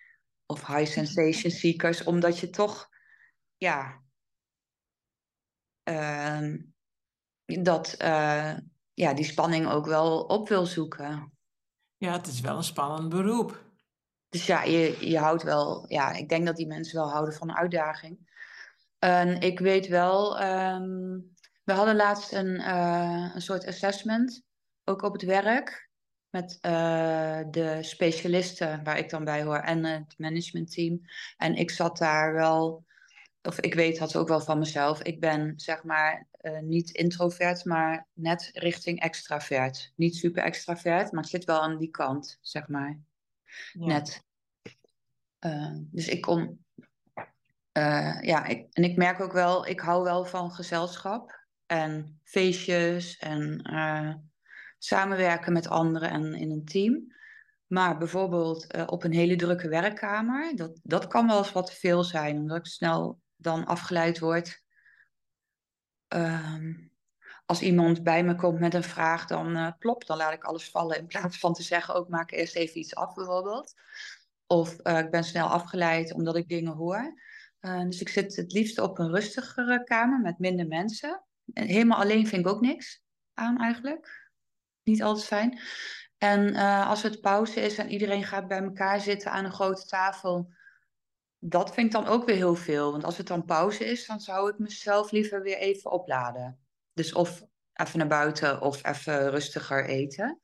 of 0.47 0.67
high 0.67 0.91
sensation 0.91 1.51
seekers, 1.61 2.05
omdat 2.05 2.39
je 2.39 2.51
toch, 2.51 2.89
ja, 3.57 4.03
uh, 5.89 6.55
dat, 7.45 7.95
uh, 8.03 8.57
ja, 8.95 9.15
die 9.15 9.25
spanning 9.25 9.69
ook 9.69 9.87
wel 9.87 10.21
op 10.21 10.49
wil 10.49 10.67
zoeken. 10.67 11.33
Ja, 11.97 12.13
het 12.13 12.27
is 12.27 12.41
wel 12.41 12.57
een 12.57 12.63
spannend 12.63 13.09
beroep. 13.09 13.65
Dus 14.29 14.47
ja, 14.47 14.63
je, 14.63 15.09
je 15.09 15.19
houdt 15.19 15.43
wel, 15.43 15.85
ja, 15.93 16.13
ik 16.13 16.29
denk 16.29 16.47
dat 16.47 16.57
die 16.57 16.67
mensen 16.67 16.97
wel 16.97 17.11
houden 17.11 17.35
van 17.35 17.57
uitdaging. 17.57 18.35
En 18.99 19.41
ik 19.41 19.59
weet 19.59 19.87
wel, 19.87 20.43
um, 20.43 21.35
we 21.65 21.73
hadden 21.73 21.97
laatst 21.97 22.33
een, 22.33 22.61
uh, 22.61 23.31
een 23.35 23.43
soort 23.43 23.67
assessment, 23.67 24.43
ook 24.85 25.03
op 25.03 25.13
het 25.13 25.23
werk 25.23 25.86
met 26.37 26.59
uh, 26.63 27.41
de 27.51 27.79
specialisten 27.81 28.85
waar 28.85 28.99
ik 28.99 29.11
dan 29.11 29.25
bij 29.25 29.43
hoor 29.43 29.59
en 29.59 29.85
het 29.85 30.15
managementteam. 30.19 31.01
En 31.37 31.55
ik 31.55 31.71
zat 31.71 31.99
daar 31.99 32.33
wel, 32.33 32.85
of 33.43 33.61
ik 33.61 33.75
weet 33.75 33.99
dat 33.99 34.17
ook 34.17 34.29
wel 34.29 34.41
van 34.41 34.59
mezelf. 34.59 35.03
Ik 35.03 35.21
ben 35.21 35.53
zeg 35.57 35.85
maar 35.85 36.27
uh, 36.43 36.59
niet 36.59 36.91
introvert, 36.91 37.65
maar 37.65 38.07
net 38.13 38.51
richting 38.53 39.01
extravert. 39.01 39.93
Niet 39.95 40.17
super 40.17 40.43
extravert, 40.43 41.13
maar 41.13 41.23
ik 41.23 41.31
zit 41.31 41.45
wel 41.45 41.61
aan 41.61 41.79
die 41.79 41.91
kant, 41.91 42.39
zeg 42.41 42.69
maar. 42.69 42.99
Ja. 43.73 43.87
Net. 43.87 44.25
Uh, 45.41 45.77
dus 45.77 46.09
ik 46.09 46.21
kom. 46.21 46.65
ja, 48.21 48.45
ik, 48.45 48.67
en 48.73 48.85
ik 48.85 48.97
merk 48.97 49.21
ook 49.21 49.33
wel, 49.33 49.67
ik 49.67 49.81
hou 49.81 50.03
wel 50.03 50.25
van 50.25 50.51
gezelschap 50.51 51.45
en 51.67 52.21
feestjes 52.25 53.17
en 53.17 53.63
samenwerken 54.79 55.53
met 55.53 55.69
anderen 55.69 56.11
en 56.11 56.35
in 56.35 56.51
een 56.51 56.65
team. 56.65 57.15
Maar 57.67 57.99
bijvoorbeeld 57.99 58.75
uh, 58.77 58.83
op 58.87 59.05
een 59.05 59.13
hele 59.13 59.37
drukke 59.37 59.69
werkkamer, 59.69 60.57
dat, 60.57 60.81
dat 60.83 61.07
kan 61.07 61.27
wel 61.27 61.39
eens 61.39 61.53
wat 61.53 61.67
te 61.67 61.77
veel 61.77 62.05
zijn, 62.05 62.37
omdat 62.37 62.57
ik 62.57 62.67
snel 62.67 63.21
dan 63.37 63.65
afgeleid 63.65 64.19
word. 64.19 64.63
Uh, 66.15 66.59
als 67.47 67.63
iemand 67.63 68.03
bij 68.03 68.25
me 68.25 68.35
komt 68.35 68.61
met 68.61 68.75
een 68.75 68.83
vraag, 68.83 69.27
dan 69.27 69.57
uh, 69.57 69.71
plop, 69.79 70.07
dan 70.07 70.17
laat 70.17 70.33
ik 70.33 70.45
alles 70.45 70.71
vallen. 70.71 70.99
In 70.99 71.07
plaats 71.07 71.39
van 71.39 71.55
te 71.55 71.63
zeggen, 71.63 71.95
ook 71.95 72.09
maak 72.09 72.31
eerst 72.31 72.57
even 72.57 72.79
iets 72.79 72.95
af 72.95 73.15
bijvoorbeeld. 73.15 73.75
Of 74.47 74.77
uh, 74.83 74.99
ik 74.99 75.11
ben 75.11 75.25
snel 75.25 75.49
afgeleid 75.49 76.13
omdat 76.13 76.37
ik 76.37 76.49
dingen 76.49 76.73
hoor. 76.73 77.21
dus 77.61 78.01
ik 78.01 78.09
zit 78.09 78.37
het 78.37 78.53
liefst 78.53 78.79
op 78.79 78.99
een 78.99 79.11
rustigere 79.11 79.85
kamer 79.85 80.21
met 80.21 80.39
minder 80.39 80.67
mensen. 80.67 81.25
En 81.53 81.67
helemaal 81.67 82.01
alleen 82.01 82.27
vind 82.27 82.47
ik 82.47 82.53
ook 82.53 82.61
niks 82.61 83.03
aan 83.35 83.59
eigenlijk 83.59 84.26
niet 84.87 85.03
altijd 85.03 85.27
fijn. 85.27 85.61
En 86.19 86.49
uh, 86.49 86.89
als 86.89 87.03
het 87.03 87.21
pauze 87.21 87.61
is 87.61 87.79
en 87.79 87.91
iedereen 87.91 88.25
gaat 88.25 88.49
bij 88.49 88.63
elkaar 88.63 89.01
zitten 89.01 89.31
aan 89.31 89.45
een 89.45 89.53
grote 89.53 89.87
tafel, 89.87 90.53
dat 91.39 91.75
vind 91.75 91.87
ik 91.87 91.93
dan 91.93 92.07
ook 92.07 92.27
weer 92.27 92.37
heel 92.37 92.55
veel. 92.55 92.91
Want 92.91 93.05
als 93.05 93.17
het 93.17 93.27
dan 93.27 93.45
pauze 93.45 93.85
is, 93.85 94.07
dan 94.07 94.21
zou 94.21 94.51
ik 94.51 94.59
mezelf 94.59 95.11
liever 95.11 95.43
weer 95.43 95.59
even 95.59 95.91
opladen. 95.91 96.59
Dus 96.93 97.13
of 97.13 97.43
even 97.73 97.99
naar 97.99 98.09
buiten 98.09 98.61
of 98.61 98.85
even 98.85 99.31
rustiger 99.31 99.85
eten. 99.85 100.41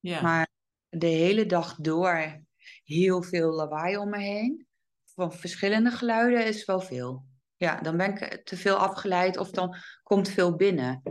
Ja. 0.00 0.22
Maar 0.22 0.48
de 0.88 1.06
hele 1.06 1.46
dag 1.46 1.76
door 1.76 2.44
heel 2.84 3.22
veel 3.22 3.50
lawaai 3.50 3.96
om 3.96 4.10
me 4.10 4.18
heen. 4.18 4.66
Van 5.04 5.32
verschillende 5.32 5.90
geluiden 5.90 6.46
is 6.46 6.64
wel 6.64 6.80
veel. 6.80 7.24
Ja, 7.56 7.80
dan 7.80 7.96
ben 7.96 8.16
ik 8.16 8.44
te 8.44 8.56
veel 8.56 8.76
afgeleid 8.76 9.36
of 9.36 9.50
dan 9.50 9.76
komt 10.02 10.28
veel 10.28 10.56
binnen. 10.56 11.02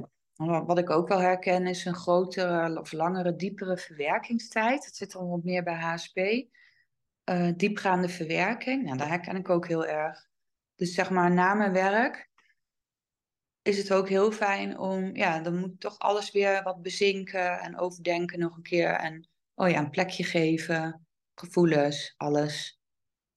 Wat 0.48 0.78
ik 0.78 0.90
ook 0.90 1.08
wel 1.08 1.20
herken 1.20 1.68
is 1.68 1.86
een 1.86 1.96
grotere 1.96 2.80
of 2.80 2.92
langere, 2.92 3.36
diepere 3.36 3.78
verwerkingstijd. 3.78 4.84
Dat 4.84 4.96
zit 4.96 5.12
dan 5.12 5.30
wat 5.30 5.44
meer 5.44 5.64
bij 5.64 5.76
HSP. 5.76 6.18
Uh, 6.18 7.52
diepgaande 7.56 8.10
verwerking, 8.10 8.84
nou, 8.84 8.98
daar 8.98 9.08
herken 9.08 9.36
ik 9.36 9.50
ook 9.50 9.68
heel 9.68 9.86
erg. 9.86 10.30
Dus 10.76 10.94
zeg 10.94 11.10
maar 11.10 11.32
na 11.32 11.54
mijn 11.54 11.72
werk 11.72 12.30
is 13.62 13.78
het 13.78 13.94
ook 13.94 14.10
heel 14.10 14.32
fijn 14.32 14.78
om, 14.78 15.16
ja, 15.16 15.40
dan 15.40 15.58
moet 15.58 15.80
toch 15.80 16.00
alles 16.00 16.32
weer 16.32 16.64
wat 16.64 16.82
bezinken 16.82 17.60
en 17.60 17.80
overdenken 17.80 18.40
nog 18.40 18.56
een 18.56 18.64
keer. 18.64 18.90
En 18.90 19.28
oh 19.56 19.70
ja, 19.70 19.80
een 19.80 19.90
plekje 19.90 20.24
geven, 20.24 21.08
gevoelens, 21.36 22.14
alles. 22.18 22.80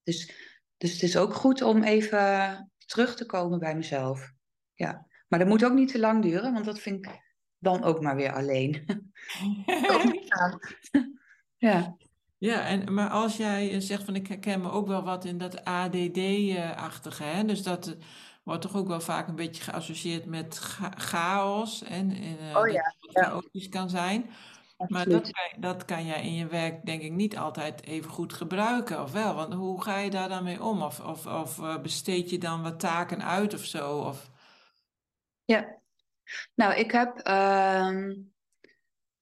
Dus, 0.03 0.33
dus 0.77 0.93
het 0.93 1.03
is 1.03 1.17
ook 1.17 1.35
goed 1.35 1.63
om 1.63 1.83
even 1.83 2.73
terug 2.87 3.17
te 3.17 3.27
komen 3.27 3.59
bij 3.59 3.77
mezelf. 3.77 4.33
Ja, 4.75 5.07
maar 5.35 5.45
dat 5.45 5.53
moet 5.53 5.65
ook 5.65 5.77
niet 5.77 5.93
te 5.93 5.99
lang 5.99 6.23
duren, 6.23 6.53
want 6.53 6.65
dat 6.65 6.79
vind 6.79 7.07
ik 7.07 7.21
dan 7.59 7.83
ook 7.83 8.01
maar 8.01 8.17
weer 8.17 8.33
alleen. 8.33 8.85
ja. 11.57 11.97
Ja, 12.39 12.67
en, 12.67 12.95
maar 12.95 13.09
als 13.09 13.37
jij 13.37 13.81
zegt 13.81 14.05
van 14.05 14.15
ik 14.15 14.27
herken 14.27 14.61
me 14.61 14.71
ook 14.71 14.87
wel 14.87 15.03
wat 15.03 15.25
in 15.25 15.39
dat 15.39 15.65
ADD-achtige, 15.65 17.23
hè? 17.23 17.45
dus 17.45 17.63
dat 17.63 17.97
wordt 18.43 18.63
toch 18.63 18.77
ook 18.77 18.87
wel 18.87 19.01
vaak 19.01 19.29
een 19.29 19.35
beetje 19.35 19.63
geassocieerd 19.63 20.25
met 20.25 20.59
chaos 20.97 21.83
en, 21.83 22.11
en 22.11 22.37
uh, 22.51 22.57
oh, 22.57 22.69
ja. 22.69 22.83
dat 22.83 22.97
het 23.01 23.25
chaotisch 23.25 23.69
kan 23.69 23.91
zijn. 23.91 24.31
Maar 24.89 25.09
dat, 25.09 25.31
dat 25.59 25.85
kan 25.85 26.07
jij 26.07 26.23
in 26.23 26.35
je 26.35 26.47
werk 26.47 26.87
denk 26.87 27.03
ik 27.03 27.13
niet 27.13 27.37
altijd 27.37 27.85
even 27.85 28.11
goed 28.11 28.33
gebruiken, 28.33 29.03
of 29.03 29.13
wel? 29.13 29.35
Want 29.35 29.55
hoe 29.55 29.83
ga 29.83 29.99
je 29.99 30.11
daar 30.11 30.29
dan 30.29 30.45
mee 30.45 30.63
om? 30.63 30.83
Of, 30.83 31.01
of, 31.01 31.27
of 31.27 31.81
besteed 31.83 32.31
je 32.31 32.39
dan 32.39 32.63
wat 32.63 32.81
taken 32.81 33.25
uit 33.25 33.55
of 33.55 33.65
zo? 33.65 33.99
Of... 33.99 34.33
Ja, 35.45 35.79
nou 36.55 36.75
ik 36.75 36.91
heb 36.91 37.29
uh, 37.29 38.11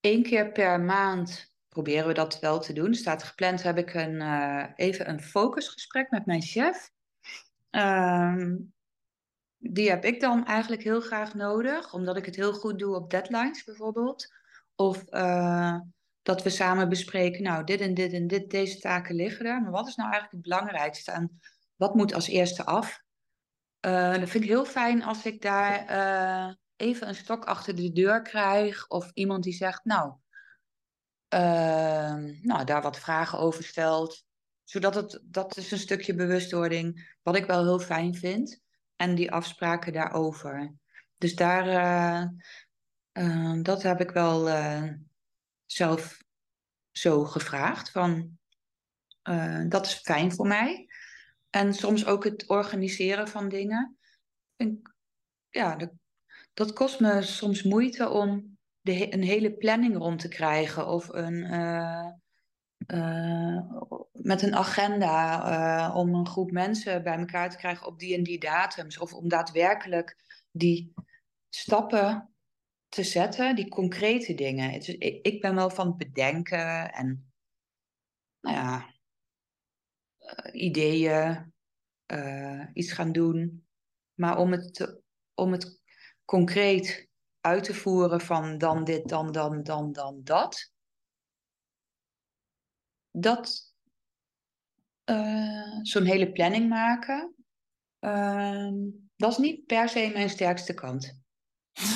één 0.00 0.22
keer 0.22 0.52
per 0.52 0.80
maand 0.80 1.52
proberen 1.68 2.06
we 2.06 2.14
dat 2.14 2.40
wel 2.40 2.61
te 2.61 2.72
doen. 2.72 2.94
Staat 2.94 3.22
gepland 3.22 3.62
heb 3.62 3.78
ik 3.78 3.94
een, 3.94 4.14
uh, 4.14 4.64
even 4.74 5.08
een 5.08 5.22
focusgesprek 5.22 6.11
met 6.11 6.26
mijn 6.26 6.42
chef. 6.42 6.90
Ehm, 7.70 8.56
die 9.58 9.90
heb 9.90 10.04
ik 10.04 10.20
dan 10.20 10.46
eigenlijk 10.46 10.82
heel 10.82 11.00
graag 11.00 11.35
nodig, 11.35 11.92
omdat 11.92 12.16
ik 12.16 12.26
het 12.26 12.37
heel 12.37 12.52
goed 12.52 12.78
doe 12.78 12.94
op 12.94 13.11
deadlines 13.11 13.64
bijvoorbeeld. 13.64 14.32
Of 14.74 15.04
uh, 15.11 15.78
dat 16.22 16.42
we 16.42 16.50
samen 16.50 16.88
bespreken, 16.88 17.42
nou, 17.42 17.64
dit 17.64 17.80
en 17.80 17.94
dit 17.94 18.12
en 18.12 18.26
dit, 18.26 18.50
deze 18.50 18.78
taken 18.78 19.14
liggen 19.14 19.46
er. 19.46 19.62
Maar 19.62 19.70
wat 19.70 19.88
is 19.88 19.94
nou 19.94 20.11
eigenlijk 20.11 20.42
het 20.42 20.52
belangrijkste 20.52 21.11
en 21.11 21.40
wat 21.76 21.94
moet 21.94 22.14
als 22.14 22.28
eerste 22.28 22.64
af? 22.64 23.02
Uh, 23.87 24.18
dat 24.18 24.29
vind 24.29 24.45
ik 24.45 24.51
heel 24.51 24.64
fijn 24.64 25.03
als 25.03 25.25
ik 25.25 25.42
daar 25.42 25.90
uh, 25.90 26.55
even 26.77 27.09
een 27.09 27.14
stok 27.14 27.45
achter 27.45 27.75
de 27.75 27.92
deur 27.92 28.23
krijg. 28.23 28.88
Of 28.88 29.11
iemand 29.14 29.45
die 29.45 29.53
zegt, 29.53 29.85
nou, 29.85 30.12
nou 32.42 32.64
daar 32.64 32.83
wat 32.83 32.99
vragen 32.99 33.38
over 33.38 33.64
stelt. 33.64 34.25
Zodat 34.64 34.95
het, 34.95 35.21
dat 35.25 35.57
is 35.57 35.71
een 35.71 35.79
stukje 35.79 36.14
bewustwording, 36.14 37.16
wat 37.23 37.37
ik 37.37 37.47
wel 37.47 37.62
heel 37.62 37.79
fijn 37.79 38.14
vind. 38.14 38.61
En 38.97 39.14
die 39.14 39.33
afspraken 39.33 39.92
daarover. 39.92 40.75
Dus 41.18 41.35
daar, 41.35 41.66
uh, 43.12 43.62
dat 43.62 43.83
heb 43.83 44.01
ik 44.01 44.11
wel 44.11 44.49
zelf 45.66 46.23
zo 46.90 47.25
gevraagd. 47.25 47.90
Van, 47.90 48.38
dat 49.68 49.87
is 49.87 49.95
fijn 49.95 50.33
voor 50.33 50.47
mij. 50.47 50.91
En 51.55 51.75
soms 51.75 52.07
ook 52.07 52.25
het 52.25 52.47
organiseren 52.47 53.29
van 53.29 53.49
dingen. 53.49 53.99
Ja, 55.49 55.77
dat, 55.77 55.91
dat, 56.55 56.73
kost 56.73 57.01
me 57.01 57.23
soms 57.23 57.62
moeite 57.62 58.09
om 58.09 58.59
de, 58.81 59.15
een 59.15 59.23
hele 59.23 59.53
planning 59.53 59.97
rond 59.97 60.21
te 60.21 60.29
krijgen. 60.29 60.87
Of 60.87 61.09
een, 61.09 61.41
met 64.12 64.43
een 64.43 64.55
agenda 64.55 65.95
om 65.95 66.15
een 66.15 66.27
groep 66.27 66.51
mensen 66.51 67.03
bij 67.03 67.19
elkaar 67.19 67.51
te 67.51 67.57
krijgen 67.57 67.87
op 67.87 67.99
die 67.99 68.17
en 68.17 68.23
die 68.23 68.38
datums. 68.38 68.99
Of 68.99 69.12
om 69.12 69.29
daadwerkelijk 69.29 70.17
die 70.51 70.93
stappen 71.49 72.35
te 72.88 73.03
zetten, 73.03 73.57
die 73.57 73.69
concrete 73.69 74.35
dingen. 74.35 74.73
ik, 74.73 75.27
ik 75.27 75.41
ben 75.41 75.55
wel 75.55 75.71
van 75.71 75.97
bedenken 75.97 76.93
en 76.93 77.33
nou 78.41 78.57
ja, 78.57 78.95
ideeën, 80.53 81.53
uh, 82.12 82.66
iets 82.73 82.92
gaan 82.92 83.12
doen. 83.12 83.66
Maar 84.14 84.38
om 84.38 84.53
het, 84.53 85.01
om 85.35 85.53
het 85.53 85.81
concreet 86.25 87.09
uit 87.40 87.64
te 87.64 87.75
voeren 87.75 88.21
van 88.21 88.59
dan 88.59 88.85
dit, 88.85 89.09
dan, 89.09 89.33
dan, 89.33 89.62
dan, 89.62 89.92
dan 89.92 90.21
dat. 90.23 90.73
Dat, 93.11 93.75
uh, 95.05 95.79
zo'n 95.83 96.05
hele 96.05 96.33
planning 96.33 96.68
maken, 96.68 97.35
uh, 98.01 98.73
dat 99.16 99.31
is 99.31 99.38
niet 99.38 99.66
per 99.66 99.88
se 99.88 100.11
mijn 100.12 100.31
sterkste 100.31 100.75
kant. 100.75 101.21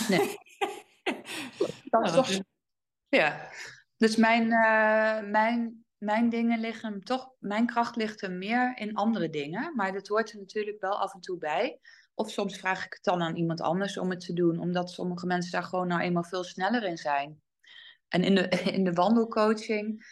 Nee. 0.09 0.37
dat 1.90 2.05
is 2.05 2.12
toch... 2.12 2.44
Ja. 3.09 3.51
Dus 3.96 4.16
mijn, 4.16 4.49
mijn, 5.31 5.86
mijn 5.98 6.28
dingen 6.28 6.61
liggen 6.61 7.00
toch, 7.00 7.30
mijn 7.38 7.66
kracht 7.66 7.96
ligt 7.96 8.22
er 8.22 8.32
meer 8.32 8.76
in 8.76 8.94
andere 8.94 9.30
dingen. 9.30 9.74
Maar 9.74 9.92
dat 9.92 10.09
hoort 10.09 10.32
er 10.32 10.38
natuurlijk 10.38 10.80
wel 10.80 11.00
af 11.00 11.14
en 11.14 11.20
toe 11.20 11.38
bij. 11.38 11.78
Of 12.14 12.30
soms 12.30 12.59
vraag 12.59 12.85
ik 12.85 12.92
het 12.92 13.04
dan 13.04 13.22
aan 13.22 13.37
iemand 13.37 13.61
anders 13.61 13.98
om 13.98 14.11
het 14.11 14.20
te 14.20 14.32
doen, 14.32 14.59
omdat 14.59 14.90
sommige 14.90 15.26
mensen 15.26 15.52
daar 15.52 15.62
gewoon 15.62 15.88
nou 15.88 16.00
eenmaal 16.00 16.24
veel 16.24 16.44
sneller 16.44 16.85
in 16.85 16.96
zijn. 16.96 17.42
En 18.09 18.24
in 18.24 18.35
de, 18.35 18.48
in 18.78 18.85
de 18.85 18.92
wandelcoaching, 18.92 20.04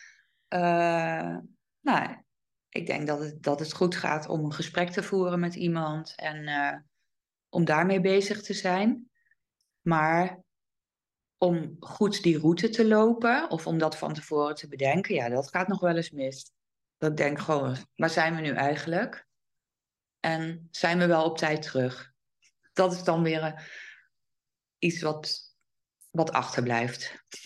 uh, 0.49 1.37
nou, 1.81 2.25
ik 2.69 2.87
denk 2.87 3.07
dat 3.07 3.19
het, 3.19 3.43
dat 3.43 3.59
het 3.59 3.73
goed 3.73 3.97
gaat 3.97 4.29
om 4.29 4.45
een 4.45 4.53
gesprek 4.53 4.91
te 4.91 5.03
voeren 5.03 5.41
met 5.41 5.55
iemand 5.55 6.15
en 6.17 6.49
uh, 6.49 6.77
om 7.49 7.65
daarmee 7.65 8.01
bezig 8.01 8.43
te 8.43 8.55
zijn. 8.55 9.11
Maar 9.81 10.43
om 11.45 11.77
goed 11.81 12.23
die 12.23 12.39
route 12.39 12.69
te 12.69 12.87
lopen 12.87 13.51
of 13.51 13.67
om 13.67 13.79
dat 13.79 13.97
van 13.97 14.15
tevoren 14.15 14.55
te 14.55 14.69
bedenken, 14.69 15.15
ja, 15.15 15.29
dat 15.29 15.51
gaat 15.51 15.69
nog 15.69 15.81
wel 15.81 15.97
eens 15.97 16.11
mis. 16.11 16.51
Dat 16.99 17.17
denk 17.17 17.39
gewoon, 17.39 17.77
waar 17.95 18.11
zijn 18.11 18.35
we 18.35 18.41
nu 18.41 18.51
eigenlijk? 18.51 19.27
En 20.21 20.69
zijn 20.71 20.99
we 20.99 21.07
wel 21.07 21.25
op 21.25 21.39
tijd 21.39 21.63
terug? 21.63 22.13
Dat 22.73 22.93
is 22.93 23.05
dan 23.05 23.23
weer 23.23 23.43
uh, 23.43 23.61
iets 24.79 25.03
wat, 25.03 25.55
wat 26.11 26.33
achterblijft. 26.33 27.25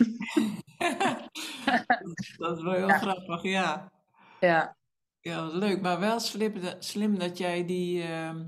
dat 2.36 2.58
is 2.58 2.62
wel 2.62 2.72
heel 2.72 2.88
ja. 2.88 2.98
grappig, 2.98 3.42
ja. 3.42 3.92
Ja. 4.40 4.76
Ja, 5.20 5.46
leuk. 5.46 5.80
Maar 5.80 6.00
wel 6.00 6.20
slim, 6.20 6.62
slim 6.78 7.18
dat 7.18 7.38
jij 7.38 7.66
die 7.66 8.02
uh, 8.02 8.40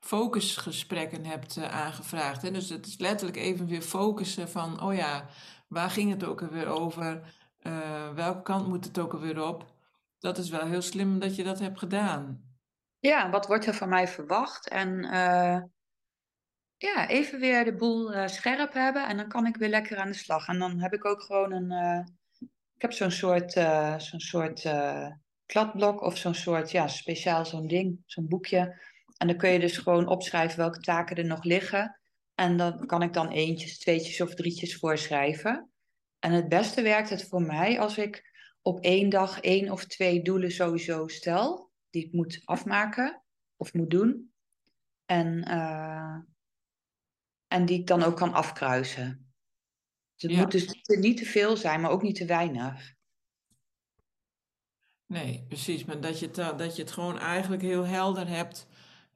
focusgesprekken 0.00 1.24
hebt 1.24 1.56
uh, 1.56 1.64
aangevraagd. 1.64 2.42
Hè? 2.42 2.50
Dus 2.50 2.68
het 2.68 2.86
is 2.86 2.98
letterlijk 2.98 3.38
even 3.38 3.66
weer 3.66 3.82
focussen 3.82 4.48
van, 4.48 4.82
oh 4.82 4.94
ja, 4.94 5.26
waar 5.68 5.90
ging 5.90 6.10
het 6.10 6.24
ook 6.24 6.42
alweer 6.42 6.66
over? 6.66 7.34
Uh, 7.62 8.14
welke 8.14 8.42
kant 8.42 8.68
moet 8.68 8.84
het 8.84 8.98
ook 8.98 9.12
alweer 9.12 9.42
op? 9.46 9.74
Dat 10.18 10.38
is 10.38 10.50
wel 10.50 10.66
heel 10.66 10.82
slim 10.82 11.18
dat 11.18 11.36
je 11.36 11.44
dat 11.44 11.58
hebt 11.58 11.78
gedaan. 11.78 12.48
Ja, 12.98 13.30
wat 13.30 13.46
wordt 13.46 13.66
er 13.66 13.74
van 13.74 13.88
mij 13.88 14.08
verwacht? 14.08 14.68
En 14.68 15.04
uh, 15.04 15.62
ja, 16.76 17.08
even 17.08 17.40
weer 17.40 17.64
de 17.64 17.74
boel 17.74 18.28
scherp 18.28 18.72
hebben 18.72 19.08
en 19.08 19.16
dan 19.16 19.28
kan 19.28 19.46
ik 19.46 19.56
weer 19.56 19.68
lekker 19.68 19.98
aan 19.98 20.10
de 20.10 20.14
slag. 20.14 20.48
En 20.48 20.58
dan 20.58 20.80
heb 20.80 20.92
ik 20.92 21.04
ook 21.04 21.22
gewoon 21.22 21.52
een, 21.52 21.70
ik 22.74 22.82
heb 22.82 22.92
zo'n 22.92 23.10
soort, 23.10 23.52
zo'n 24.02 24.20
soort 24.20 24.68
kladblok 25.46 26.00
of 26.00 26.16
zo'n 26.16 26.34
soort, 26.34 26.70
ja, 26.70 26.86
speciaal 26.88 27.46
zo'n 27.46 27.66
ding, 27.66 28.02
zo'n 28.06 28.28
boekje. 28.28 28.88
En 29.20 29.26
dan 29.26 29.36
kun 29.36 29.50
je 29.50 29.58
dus 29.58 29.78
gewoon 29.78 30.08
opschrijven 30.08 30.58
welke 30.58 30.80
taken 30.80 31.16
er 31.16 31.24
nog 31.24 31.44
liggen. 31.44 32.00
En 32.34 32.56
dan 32.56 32.86
kan 32.86 33.02
ik 33.02 33.12
dan 33.12 33.30
eentjes, 33.30 33.78
tweetjes 33.78 34.20
of 34.20 34.34
drietjes 34.34 34.76
voorschrijven. 34.76 35.70
En 36.18 36.32
het 36.32 36.48
beste 36.48 36.82
werkt 36.82 37.10
het 37.10 37.28
voor 37.28 37.42
mij 37.42 37.80
als 37.80 37.98
ik 37.98 38.30
op 38.62 38.80
één 38.80 39.08
dag 39.08 39.40
één 39.40 39.70
of 39.70 39.84
twee 39.84 40.22
doelen 40.22 40.50
sowieso 40.50 41.08
stel. 41.08 41.72
Die 41.90 42.06
ik 42.06 42.12
moet 42.12 42.42
afmaken 42.44 43.22
of 43.56 43.72
moet 43.72 43.90
doen. 43.90 44.32
En, 45.06 45.48
uh, 45.48 46.16
en 47.48 47.64
die 47.64 47.78
ik 47.78 47.86
dan 47.86 48.02
ook 48.02 48.16
kan 48.16 48.32
afkruisen. 48.32 49.32
Dus 50.16 50.30
het 50.30 50.40
moet 50.40 50.50
dus 50.50 50.96
niet 50.98 51.16
te 51.16 51.24
veel 51.24 51.56
zijn, 51.56 51.80
maar 51.80 51.90
ook 51.90 52.02
niet 52.02 52.16
te 52.16 52.26
weinig. 52.26 52.94
Nee, 55.06 55.44
precies. 55.48 55.84
Maar 55.84 56.00
dat 56.00 56.18
je, 56.18 56.26
het, 56.26 56.58
dat 56.58 56.76
je 56.76 56.82
het 56.82 56.92
gewoon 56.92 57.18
eigenlijk 57.18 57.62
heel 57.62 57.86
helder 57.86 58.28
hebt. 58.28 58.68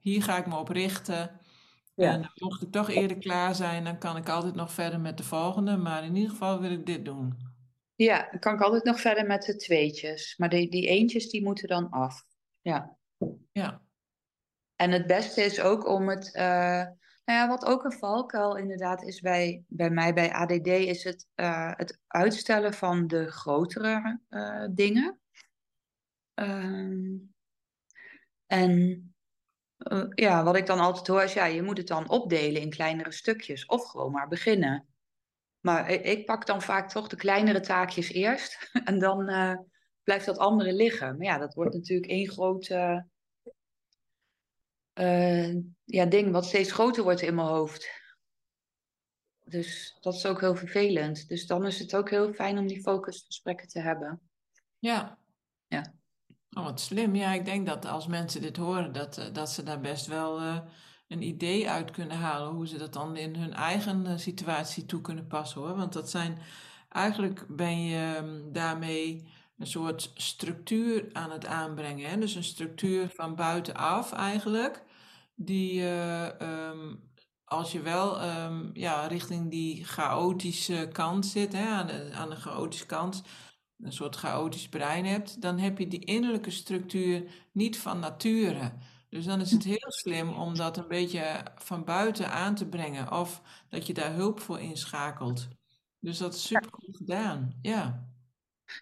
Hier 0.05 0.23
ga 0.23 0.37
ik 0.37 0.45
me 0.45 0.57
op 0.57 0.69
richten. 0.69 1.39
Ja. 1.95 2.13
En 2.13 2.31
mocht 2.35 2.61
ik 2.61 2.71
toch 2.71 2.89
eerder 2.89 3.17
klaar 3.17 3.55
zijn, 3.55 3.83
dan 3.83 3.97
kan 3.97 4.17
ik 4.17 4.29
altijd 4.29 4.55
nog 4.55 4.71
verder 4.71 4.99
met 4.99 5.17
de 5.17 5.23
volgende. 5.23 5.77
Maar 5.77 6.03
in 6.03 6.15
ieder 6.15 6.29
geval 6.31 6.59
wil 6.61 6.71
ik 6.71 6.85
dit 6.85 7.05
doen. 7.05 7.37
Ja, 7.95 8.27
dan 8.31 8.39
kan 8.39 8.53
ik 8.53 8.61
altijd 8.61 8.83
nog 8.83 8.99
verder 8.99 9.25
met 9.25 9.43
de 9.43 9.55
tweetjes. 9.55 10.37
Maar 10.37 10.49
die, 10.49 10.69
die 10.69 10.87
eentjes, 10.87 11.29
die 11.29 11.43
moeten 11.43 11.67
dan 11.67 11.89
af. 11.89 12.23
Ja. 12.61 12.97
Ja, 13.51 13.81
En 14.75 14.91
het 14.91 15.07
beste 15.07 15.41
is 15.41 15.61
ook 15.61 15.87
om 15.87 16.09
het... 16.09 16.33
eh, 16.33 16.43
nou 17.25 17.39
ja, 17.39 17.47
wat 17.47 17.65
ook 17.65 17.83
een 17.83 17.97
valkuil 17.99 18.57
inderdaad 18.57 19.03
is 19.03 19.19
bij, 19.21 19.63
bij 19.67 19.89
mij 19.89 20.13
bij 20.13 20.33
ADD... 20.33 20.67
is 20.67 21.03
het, 21.03 21.27
eh, 21.35 21.71
het 21.75 21.99
uitstellen 22.07 22.73
van 22.73 23.07
de 23.07 23.31
grotere 23.31 24.19
eh, 24.29 24.65
dingen. 24.71 25.19
Ehm, 26.33 27.15
en 28.45 29.14
eh, 29.77 30.03
ja, 30.09 30.43
wat 30.43 30.55
ik 30.55 30.65
dan 30.65 30.79
altijd 30.79 31.07
hoor 31.07 31.23
is... 31.23 31.33
Ja, 31.33 31.45
je 31.45 31.61
moet 31.61 31.77
het 31.77 31.87
dan 31.87 32.09
opdelen 32.09 32.61
in 32.61 32.69
kleinere 32.69 33.11
stukjes. 33.11 33.65
Of 33.65 33.85
gewoon 33.85 34.11
maar 34.11 34.27
beginnen. 34.27 34.87
Maar 35.59 35.89
ik, 35.89 36.03
ik 36.03 36.25
pak 36.25 36.45
dan 36.45 36.61
vaak 36.61 36.89
toch 36.89 37.07
de 37.07 37.15
kleinere 37.15 37.59
taakjes 37.59 38.11
eerst. 38.11 38.69
En 38.85 38.99
dan 38.99 39.27
eh, 39.29 39.57
blijft 40.03 40.25
dat 40.25 40.37
andere 40.37 40.73
liggen. 40.73 41.17
Maar 41.17 41.25
ja, 41.25 41.37
dat 41.37 41.53
wordt 41.53 41.73
natuurlijk 41.73 42.11
één 42.11 42.29
grote 42.29 43.07
eh, 44.93 45.53
ja, 45.83 46.05
ding 46.05 46.31
wat 46.31 46.45
steeds 46.45 46.71
groter 46.71 47.03
wordt 47.03 47.21
in 47.21 47.35
mijn 47.35 47.47
hoofd. 47.47 47.89
Dus 49.43 49.97
dat 49.99 50.13
is 50.13 50.25
ook 50.25 50.39
heel 50.39 50.55
vervelend. 50.55 51.27
Dus 51.27 51.47
dan 51.47 51.65
is 51.65 51.79
het 51.79 51.95
ook 51.95 52.09
heel 52.09 52.33
fijn 52.33 52.57
om 52.57 52.67
die 52.67 52.81
focusgesprekken 52.81 53.67
te 53.67 53.79
hebben. 53.79 54.21
ja. 54.79 55.17
Ja. 55.67 55.93
Oh, 56.57 56.63
wat 56.63 56.79
slim. 56.79 57.15
Ja, 57.15 57.33
ik 57.33 57.45
denk 57.45 57.65
dat 57.65 57.85
als 57.85 58.07
mensen 58.07 58.41
dit 58.41 58.57
horen, 58.57 58.91
dat, 58.93 59.17
eh, 59.17 59.25
dat 59.33 59.51
ze 59.51 59.63
daar 59.63 59.81
best 59.81 60.05
wel 60.05 60.39
eh, 60.39 60.57
een 61.07 61.21
idee 61.21 61.69
uit 61.69 61.91
kunnen 61.91 62.17
halen 62.17 62.53
hoe 62.53 62.67
ze 62.67 62.77
dat 62.77 62.93
dan 62.93 63.17
in 63.17 63.35
hun 63.35 63.53
eigen 63.53 64.05
eh, 64.05 64.17
situatie 64.17 64.85
toe 64.85 65.01
kunnen 65.01 65.27
passen 65.27 65.61
hoor. 65.61 65.75
Want 65.75 65.93
dat 65.93 66.09
zijn, 66.09 66.39
eigenlijk 66.89 67.45
ben 67.49 67.83
je 67.83 68.19
mm, 68.23 68.53
daarmee 68.53 69.27
een 69.57 69.67
soort 69.67 70.11
structuur 70.15 71.09
aan 71.13 71.31
het 71.31 71.45
aanbrengen. 71.45 72.09
Hè? 72.09 72.17
Dus 72.17 72.35
een 72.35 72.43
structuur 72.43 73.09
van 73.09 73.35
buitenaf 73.35 74.11
eigenlijk, 74.11 74.83
die 75.35 75.81
eh, 75.81 76.41
ehm, 76.41 76.95
als 77.45 77.71
je 77.71 77.81
wel 77.81 78.19
ehm, 78.21 78.69
ja, 78.73 79.07
richting 79.07 79.51
die 79.51 79.85
chaotische 79.85 80.89
kant 80.91 81.25
zit, 81.25 81.53
hè, 81.53 81.67
aan 81.67 81.87
de, 81.87 82.11
aan 82.13 82.29
de 82.29 82.35
chaotische 82.35 82.85
kant, 82.85 83.23
een 83.81 83.93
soort 83.93 84.15
chaotisch 84.15 84.69
brein 84.69 85.05
hebt, 85.05 85.41
dan 85.41 85.59
heb 85.59 85.77
je 85.77 85.87
die 85.87 86.05
innerlijke 86.05 86.51
structuur 86.51 87.31
niet 87.51 87.77
van 87.77 87.99
nature. 87.99 88.73
Dus 89.09 89.25
dan 89.25 89.41
is 89.41 89.51
het 89.51 89.63
heel 89.63 89.91
slim 89.91 90.29
om 90.29 90.55
dat 90.55 90.77
een 90.77 90.87
beetje 90.87 91.45
van 91.55 91.83
buiten 91.83 92.31
aan 92.31 92.55
te 92.55 92.67
brengen 92.67 93.11
of 93.11 93.41
dat 93.69 93.87
je 93.87 93.93
daar 93.93 94.13
hulp 94.13 94.39
voor 94.39 94.59
inschakelt. 94.59 95.47
Dus 95.99 96.17
dat 96.17 96.33
is 96.33 96.47
super 96.47 96.69
goed 96.73 96.97
gedaan. 96.97 97.59
Ja, 97.61 98.09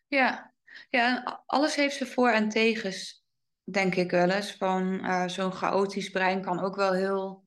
Ja, 0.07 0.53
ja, 0.89 1.43
alles 1.45 1.75
heeft 1.75 1.95
zijn 1.95 2.09
voor- 2.09 2.29
en 2.29 2.49
tegens, 2.49 3.23
denk 3.63 3.95
ik 3.95 4.11
wel 4.11 4.29
eens. 4.29 4.51
Van 4.51 4.99
eh, 4.99 5.27
zo'n 5.27 5.51
chaotisch 5.51 6.09
brein 6.09 6.41
kan 6.41 6.59
ook 6.59 6.75
wel 6.75 6.93
heel 6.93 7.45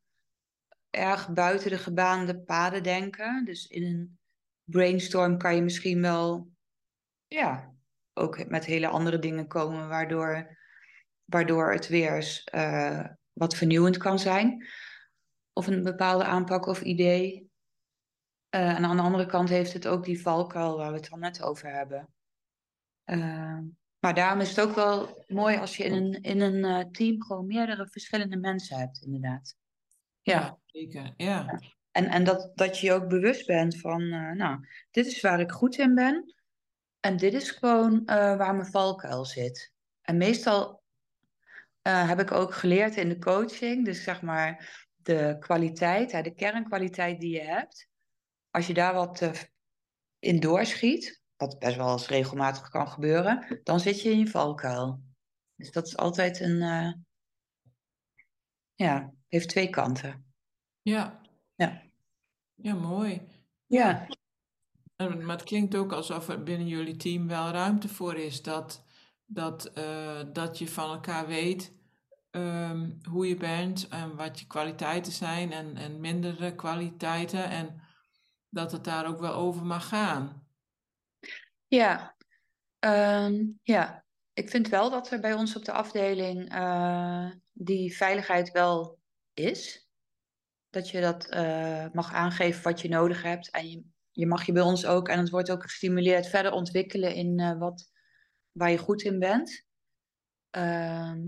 erg 0.91 1.33
buiten 1.33 1.71
de 1.71 1.79
gebaande 1.79 2.41
paden 2.41 2.83
denken. 2.83 3.45
Dus 3.45 3.67
in 3.67 3.83
een 3.85 4.19
brainstorm 4.65 5.39
kan 5.39 5.55
je 5.55 5.63
misschien 5.63 6.01
wel, 6.01 6.49
ja, 7.29 7.75
ook 8.13 8.49
met 8.49 8.65
hele 8.65 8.89
andere 8.89 9.19
dingen 9.19 9.47
komen, 9.47 9.89
waardoor, 9.89 10.57
waardoor 11.25 11.73
het 11.73 11.89
weer 11.89 12.15
eens 12.15 12.45
eh, 12.45 13.05
wat 13.33 13.57
vernieuwend 13.57 13.97
kan 13.97 14.19
zijn. 14.19 14.67
Of 15.53 15.67
een 15.67 15.83
bepaalde 15.83 16.25
aanpak 16.25 16.67
of 16.67 16.83
idee. 16.83 17.51
Eh, 18.49 18.77
en 18.77 18.85
aan 18.85 18.97
de 18.97 19.03
andere 19.03 19.27
kant 19.27 19.49
heeft 19.49 19.73
het 19.73 19.87
ook 19.87 20.05
die 20.05 20.21
valkuil 20.21 20.77
waar 20.77 20.91
we 20.91 20.97
het 20.97 21.11
al 21.11 21.19
net 21.19 21.43
over 21.43 21.73
hebben. 21.73 22.09
Eh, 23.05 23.59
maar 23.99 24.15
daarom 24.15 24.41
is 24.41 24.49
het 24.49 24.61
ook 24.61 24.75
wel 24.75 25.25
mooi 25.27 25.57
als 25.57 25.77
je 25.77 25.85
in 25.85 25.93
een, 25.93 26.23
in 26.23 26.41
een 26.41 26.65
eh, 26.65 26.91
team 26.91 27.23
gewoon 27.23 27.47
meerdere 27.47 27.89
verschillende 27.89 28.37
mensen 28.37 28.79
hebt, 28.79 29.03
inderdaad. 29.03 29.57
Ja, 30.21 30.41
ja, 30.41 30.59
zeker. 30.67 31.13
Ja, 31.17 31.61
en, 31.91 32.07
en 32.07 32.25
dat, 32.25 32.51
dat 32.55 32.79
je 32.79 32.87
je 32.87 32.93
ook 32.93 33.09
bewust 33.09 33.47
bent 33.47 33.81
van, 33.81 34.09
nou, 34.37 34.67
dit 34.91 35.07
is 35.07 35.21
waar 35.21 35.41
ik 35.41 35.51
goed 35.51 35.79
in 35.79 35.95
ben. 35.95 36.35
En 37.07 37.17
dit 37.17 37.33
is 37.33 37.51
gewoon 37.51 38.07
eh, 38.07 38.37
waar 38.37 38.55
mijn 38.55 38.71
valkuil 38.71 39.25
zit. 39.25 39.73
En 40.03 40.17
meestal 40.17 40.83
eh, 41.83 42.09
heb 42.09 42.21
ik 42.21 42.33
ook 42.33 42.55
geleerd 42.55 42.97
in 42.97 43.09
de 43.09 43.19
coaching, 43.19 43.85
dus 43.85 44.03
zeg 44.03 44.23
maar 44.23 44.85
de 44.97 45.37
kwaliteit, 45.41 46.13
hè, 46.13 46.23
de 46.23 46.35
kernkwaliteit 46.35 47.21
die 47.21 47.31
je 47.31 47.43
hebt. 47.43 47.89
Als 48.51 48.67
je 48.67 48.75
daar 48.75 48.95
wat 48.95 49.23
eh, 49.23 49.33
in 50.19 50.41
doorschiet, 50.41 51.23
wat 51.37 51.59
best 51.59 51.77
wel 51.77 51.93
eens 51.93 52.09
regelmatig 52.09 52.69
kan 52.69 52.89
gebeuren, 52.89 53.61
dan 53.63 53.81
zit 53.81 54.01
je 54.01 54.11
in 54.11 54.19
je 54.19 54.29
valkuil. 54.29 55.03
Dus 55.55 55.71
dat 55.71 55.87
is 55.87 55.97
altijd 55.97 56.41
een, 56.41 56.59
ja, 58.75 59.13
heeft 59.29 59.49
twee 59.49 59.71
kanten. 59.71 60.35
ja, 60.83 61.21
Ja. 61.55 61.83
ja, 62.55 62.75
mooi. 62.75 63.27
Ja. 63.67 64.07
En, 64.97 65.25
maar 65.25 65.37
het 65.37 65.45
klinkt 65.45 65.77
ook 65.77 65.93
alsof 65.93 66.29
er 66.29 66.43
binnen 66.43 66.67
jullie 66.67 66.97
team 66.97 67.29
wel 67.29 67.51
ruimte 67.51 67.89
voor 67.89 68.15
is 68.15 68.43
dat, 68.43 68.85
dat, 69.25 69.65
eh, 69.65 70.21
dat 70.33 70.59
je 70.59 70.69
van 70.69 70.91
elkaar 70.91 71.27
weet 71.27 71.75
ehm, 72.31 72.91
hoe 73.09 73.29
je 73.29 73.37
bent 73.37 73.89
en 73.89 74.17
wat 74.17 74.41
je 74.41 74.47
kwaliteiten 74.47 75.13
zijn 75.13 75.53
en, 75.53 75.77
en 75.77 76.01
mindere 76.01 76.55
kwaliteiten 76.55 77.51
en 77.51 77.81
dat 78.49 78.73
het 78.73 78.85
daar 78.85 79.07
ook 79.07 79.21
wel 79.21 79.35
over 79.35 79.65
mag 79.65 79.89
gaan. 79.89 80.47
Ja, 81.67 82.17
ehm, 82.79 83.45
ja. 83.63 84.05
Ik 84.33 84.51
vind 84.51 84.69
wel 84.69 84.91
dat 84.91 85.11
er 85.11 85.21
bij 85.21 85.35
ons 85.35 85.57
op 85.57 85.65
de 85.65 85.73
afdeling 85.73 86.53
eh, 86.53 87.31
die 87.53 87.97
veiligheid 87.97 88.51
wel 88.51 88.99
is. 89.35 89.89
Dat 90.71 90.91
je 90.91 91.01
dat 91.01 91.27
eh, 91.27 91.87
mag 91.93 92.13
aangeven 92.13 92.63
wat 92.63 92.81
je 92.81 92.89
nodig 92.89 93.23
hebt. 93.23 93.51
En 93.51 93.71
je, 93.71 93.85
je 94.17 94.27
mag 94.27 94.47
je 94.47 94.53
bij 94.53 94.63
ons 94.63 94.87
ook, 94.87 95.09
en 95.09 95.19
het 95.19 95.31
wordt 95.31 95.51
ook 95.51 95.63
gestimuleerd, 95.63 96.27
verder 96.27 96.53
ontwikkelen 96.53 97.15
in 97.15 97.39
eh, 97.39 97.59
wat, 97.59 97.91
waar 98.53 98.71
je 98.71 98.79
goed 98.79 99.03
in 99.03 99.19
bent. 99.19 99.65
Ehm, 100.51 101.27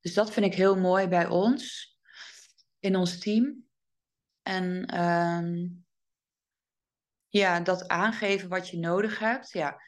dus 0.00 0.14
dat 0.14 0.30
vind 0.30 0.46
ik 0.46 0.54
heel 0.54 0.76
mooi 0.76 1.08
bij 1.08 1.28
ons, 1.28 1.92
in 2.78 2.96
ons 2.96 3.18
team. 3.18 3.66
En 4.42 4.86
ehm, 4.86 5.68
ja, 7.28 7.60
dat 7.60 7.88
aangeven 7.88 8.48
wat 8.48 8.68
je 8.68 8.78
nodig 8.78 9.18
hebt. 9.18 9.50
Ja, 9.50 9.80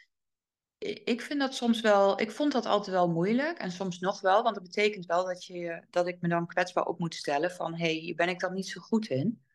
ik 1.04 1.20
vind 1.20 1.40
dat 1.40 1.54
soms 1.54 1.80
wel, 1.80 2.20
ik 2.20 2.30
vond 2.30 2.52
dat 2.52 2.66
altijd 2.66 2.96
wel 2.96 3.08
moeilijk 3.08 3.58
en 3.58 3.70
soms 3.70 3.98
nog 3.98 4.20
wel, 4.20 4.42
want 4.42 4.54
dat 4.54 4.64
betekent 4.64 5.06
wel 5.06 5.24
dat, 5.24 5.44
je, 5.44 5.84
dat 5.90 6.06
ik 6.06 6.20
me 6.20 6.28
dan 6.28 6.46
kwetsbaar 6.46 6.84
op 6.84 6.98
moet 6.98 7.14
stellen 7.14 7.50
van 7.50 7.74
hé, 7.74 7.84
hey, 7.84 7.94
hier 7.94 8.14
ben 8.14 8.28
ik 8.28 8.40
dan 8.40 8.54
niet 8.54 8.68
zo 8.68 8.80
goed 8.80 9.08
in. 9.08 9.45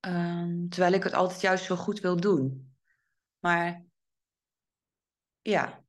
Ehm, 0.00 0.68
terwijl 0.68 0.92
ik 0.92 1.02
het 1.02 1.14
altijd 1.14 1.40
juist 1.40 1.64
zo 1.64 1.76
goed 1.76 2.00
wil 2.00 2.16
doen. 2.16 2.74
Maar 3.38 3.84
ja, 5.40 5.84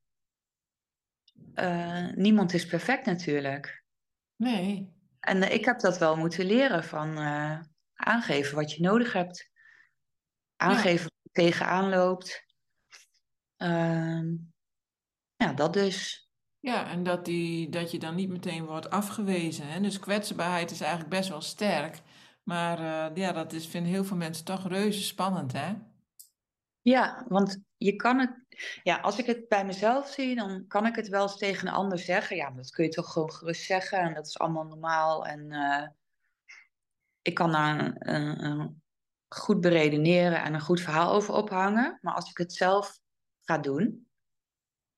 eh, 1.54 2.08
niemand 2.08 2.54
is 2.54 2.66
perfect 2.66 3.06
natuurlijk. 3.06 3.84
Nee, 4.36 4.94
En 5.20 5.44
eh, 5.44 5.54
ik 5.54 5.66
heb 5.66 5.80
dat 5.80 5.98
wel 5.98 6.18
moeten 6.18 6.46
leren 6.46 6.84
van 6.84 7.18
eh, 7.18 7.60
aangeven 7.94 8.56
wat 8.56 8.72
je 8.72 8.82
nodig 8.82 9.14
hebt. 9.14 9.50
ja, 10.56 10.66
Aangeven 10.66 11.04
wat 11.04 11.20
je 11.22 11.30
tegenaan 11.32 11.90
loopt. 11.90 12.46
Ehm, 13.58 14.36
ja, 15.36 15.54
dat 15.54 15.74
dus. 15.74 16.30
ja, 16.60 16.90
en 16.90 17.04
dat, 17.04 17.26
die, 17.26 17.70
dat 17.70 17.92
je 17.92 18.00
dan 18.00 18.16
niet 18.16 18.30
meteen 18.30 18.66
wordt 18.66 18.90
afgewezen. 18.90 19.68
Hè? 19.68 19.80
Dus 19.80 20.00
kwetsbaarheid 20.00 20.72
is 20.72 20.82
eigenlijk 20.82 21.12
best 21.12 21.30
wel 21.30 21.42
sterk. 21.42 22.02
Maar 22.44 22.80
eh, 22.80 23.16
ja, 23.16 23.32
dat 23.32 23.54
is, 23.54 23.68
vinden 23.68 23.92
heel 23.92 24.04
veel 24.04 24.18
mensen 24.18 24.46
toch 24.46 24.68
reuze 24.68 25.04
spannend, 25.04 25.52
hè? 25.54 25.74
Ja, 26.82 27.26
want 27.28 27.62
je 27.78 27.96
kan 27.96 28.20
het, 28.20 28.46
ja, 28.84 28.98
als 29.00 29.18
ik 29.18 29.26
het 29.26 29.48
bij 29.48 29.66
mezelf 29.66 30.08
zie, 30.08 30.36
dan 30.36 30.68
kan 30.68 30.86
ik 30.86 30.96
het 30.96 31.08
wel 31.08 31.22
eens 31.22 31.38
tegen 31.38 31.68
een 31.68 31.74
ander 31.74 32.00
zeggen. 32.00 32.36
Ja, 32.36 32.52
dat 32.52 32.70
kun 32.70 32.84
je 32.84 32.90
toch 32.90 33.12
gewoon 33.12 33.32
gerust 33.32 33.66
zeggen 33.66 34.00
en 34.00 34.14
dat 34.14 34.28
is 34.28 34.40
allemaal 34.40 34.66
normaal. 34.66 35.26
En 35.26 35.52
eh, 35.52 35.88
ik 37.22 37.34
kan 37.34 37.52
daar 37.52 37.80
een, 37.80 38.16
een, 38.16 38.46
een 38.46 38.84
goed 39.28 39.62
beredeneren 39.62 40.44
en 40.44 40.54
een 40.54 40.62
goed 40.62 40.82
verhaal 40.82 41.14
over 41.14 41.34
ophangen. 41.34 42.00
Maar 42.02 42.14
als 42.14 42.30
ik 42.30 42.38
het 42.38 42.54
zelf 42.54 43.00
ga 43.42 43.58
doen, 43.58 44.10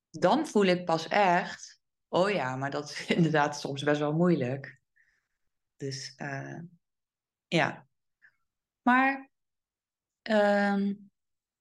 dan 0.10 0.48
voel 0.48 0.66
ik 0.66 0.86
pas 0.86 1.08
echt, 1.08 1.80
oh 2.08 2.30
ja, 2.30 2.56
maar 2.56 2.72
dat 2.72 2.90
is 2.90 3.06
inderdaad 3.16 3.60
soms 3.60 3.84
best 3.84 4.00
wel 4.00 4.14
moeilijk. 4.14 4.82
Dus 5.78 6.14
eh, 6.16 6.60
ja, 7.58 7.88
maar 8.82 9.30
ehm, 10.22 10.94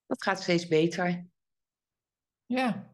dat 0.07 0.23
gaat 0.23 0.43
steeds 0.43 0.69
beter. 0.69 1.27
Ja. 2.47 2.91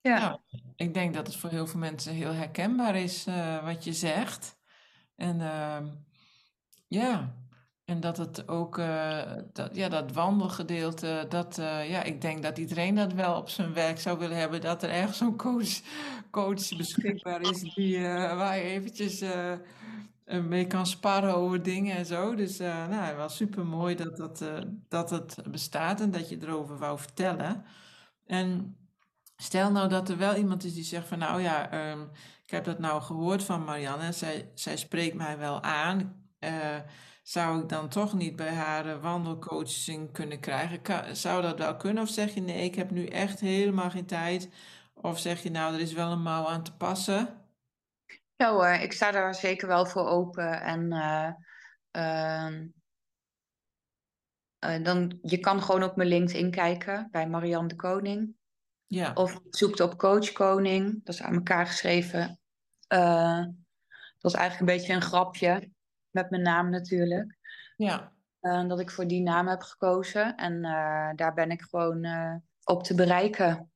Ja. 0.00 0.18
Nou, 0.18 0.40
ik 0.76 0.94
denk 0.94 1.14
dat 1.14 1.26
het 1.26 1.36
voor 1.36 1.50
heel 1.50 1.66
veel 1.66 1.80
mensen 1.80 2.14
heel 2.14 2.32
herkenbaar 2.32 2.96
is 2.96 3.26
eh, 3.26 3.64
wat 3.64 3.84
je 3.84 3.92
zegt. 3.92 4.56
En 5.16 5.40
ehm, 5.40 5.88
ja, 6.86 7.34
En 7.84 8.00
dat 8.00 8.16
het 8.16 8.48
ook, 8.48 8.78
uh, 8.78 9.32
dat, 9.52 9.76
ja, 9.76 9.88
dat 9.88 10.12
wandelgedeelte, 10.12 11.26
dat, 11.28 11.58
uh, 11.58 11.90
ja, 11.90 12.02
ik 12.02 12.20
denk 12.20 12.42
dat 12.42 12.58
iedereen 12.58 12.94
dat 12.94 13.12
wel 13.12 13.36
op 13.36 13.48
zijn 13.48 13.72
werk 13.72 13.98
zou 14.00 14.18
willen 14.18 14.36
hebben. 14.36 14.60
Dat 14.60 14.82
er 14.82 14.90
ergens 14.90 15.18
zo'n 15.18 15.36
coach, 15.36 15.80
coach 16.30 16.76
beschikbaar 16.76 17.40
is 17.40 17.60
die, 17.74 17.96
uh, 17.98 18.36
waar 18.36 18.56
je 18.56 18.62
eventjes 18.62 19.22
mee 20.48 20.66
kan 20.66 20.86
sparren 20.86 21.34
over 21.34 21.62
dingen 21.62 21.96
en 21.96 22.06
zo. 22.06 22.34
Dus 22.34 22.58
nou, 22.58 23.16
wel 23.16 23.28
super 23.28 23.66
mooi 23.66 23.94
dat, 23.94 24.16
dat, 24.16 24.44
dat 24.88 25.10
het 25.10 25.36
bestaat 25.50 26.00
en 26.00 26.10
dat 26.10 26.28
je 26.28 26.38
erover 26.40 26.78
wou 26.78 26.98
vertellen. 26.98 27.64
En 28.26 28.76
stel 29.36 29.70
nou 29.70 29.88
dat 29.88 30.08
er 30.08 30.18
wel 30.18 30.34
iemand 30.34 30.64
is 30.64 30.74
die 30.74 30.84
zegt 30.84 31.08
van 31.08 31.18
nou 31.18 31.42
ja, 31.42 31.90
um, 31.90 32.08
ik 32.44 32.50
heb 32.50 32.64
dat 32.64 32.78
nou 32.78 33.02
gehoord 33.02 33.42
van 33.44 33.64
Marianne. 33.64 34.12
Zij, 34.12 34.50
zij 34.54 34.76
spreekt 34.76 35.16
mij 35.16 35.38
wel 35.38 35.62
aan 35.62 36.28
zou 37.22 37.62
ik 37.62 37.68
dan 37.68 37.88
toch 37.88 38.14
niet 38.14 38.36
bij 38.36 38.54
haar 38.54 39.00
wandelcoaching 39.00 40.12
kunnen 40.12 40.40
krijgen? 40.40 41.16
zou 41.16 41.42
dat 41.42 41.58
wel 41.58 41.76
kunnen? 41.76 42.02
Of 42.02 42.08
zeg 42.08 42.34
je 42.34 42.40
nee, 42.40 42.64
ik 42.64 42.74
heb 42.74 42.90
nu 42.90 43.06
echt 43.06 43.40
helemaal 43.40 43.90
geen 43.90 44.06
tijd? 44.06 44.48
Of 44.94 45.18
zeg 45.18 45.42
je 45.42 45.50
nou, 45.50 45.74
er 45.74 45.80
is 45.80 45.92
wel 45.92 46.12
een 46.12 46.22
mouw 46.22 46.46
aan 46.46 46.62
te 46.62 46.76
passen? 46.76 47.28
Ja 48.40 48.52
hoor, 48.52 48.68
ik 48.68 48.92
sta 48.92 49.10
daar 49.10 49.34
zeker 49.34 49.68
wel 49.68 49.86
voor 49.86 50.06
open. 50.06 50.62
En 50.62 50.92
uh, 50.92 51.30
uh, 51.96 52.48
dan, 54.84 55.18
je 55.22 55.38
kan 55.38 55.62
gewoon 55.62 55.82
op 55.82 55.96
mijn 55.96 56.08
LinkedIn 56.08 56.50
kijken 56.50 57.08
bij 57.10 57.28
Marianne 57.28 57.68
de 57.68 57.76
Koning. 57.76 58.34
Ja. 58.86 59.12
Of 59.12 59.40
zoekt 59.50 59.80
op 59.80 59.98
Coach 59.98 60.32
Koning, 60.32 61.04
dat 61.04 61.14
is 61.14 61.22
aan 61.22 61.34
elkaar 61.34 61.66
geschreven. 61.66 62.40
Uh, 62.92 63.44
dat 64.18 64.32
is 64.32 64.38
eigenlijk 64.38 64.60
een 64.60 64.78
beetje 64.78 64.92
een 64.92 65.02
grapje 65.02 65.70
met 66.10 66.30
mijn 66.30 66.42
naam 66.42 66.70
natuurlijk. 66.70 67.36
Ja. 67.76 68.12
Uh, 68.40 68.68
dat 68.68 68.80
ik 68.80 68.90
voor 68.90 69.06
die 69.06 69.22
naam 69.22 69.48
heb 69.48 69.60
gekozen. 69.60 70.36
En 70.36 70.62
daar 71.16 71.34
ben 71.34 71.50
ik 71.50 71.62
gewoon 71.62 72.06
op 72.64 72.82
te 72.82 72.94
bereiken. 72.94 73.70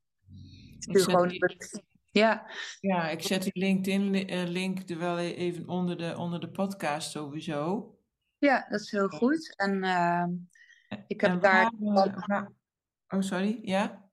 Ik 0.79 0.99
gewoon... 0.99 1.29
die... 1.29 1.93
Ja. 2.15 2.47
ja, 2.81 3.09
ik 3.09 3.23
zet 3.23 3.43
die 3.43 3.59
LinkedIn-link 3.59 4.91
er 4.91 4.99
wel 4.99 5.19
e-, 5.19 5.35
even 5.35 5.69
onder 5.69 5.97
de, 5.97 6.17
onder 6.17 6.41
de 6.41 6.51
podcast 6.51 7.11
sowieso. 7.11 7.95
Ja, 8.39 8.67
dat 8.69 8.81
is 8.81 8.91
heel 8.91 9.09
goed. 9.09 9.57
En 9.57 9.85
ik 11.07 11.21
heb 11.21 11.31
en 11.31 11.41
daar... 11.41 11.73
Waar... 11.79 12.53
Oh, 13.09 13.21
sorry, 13.21 13.59
ja? 13.63 14.09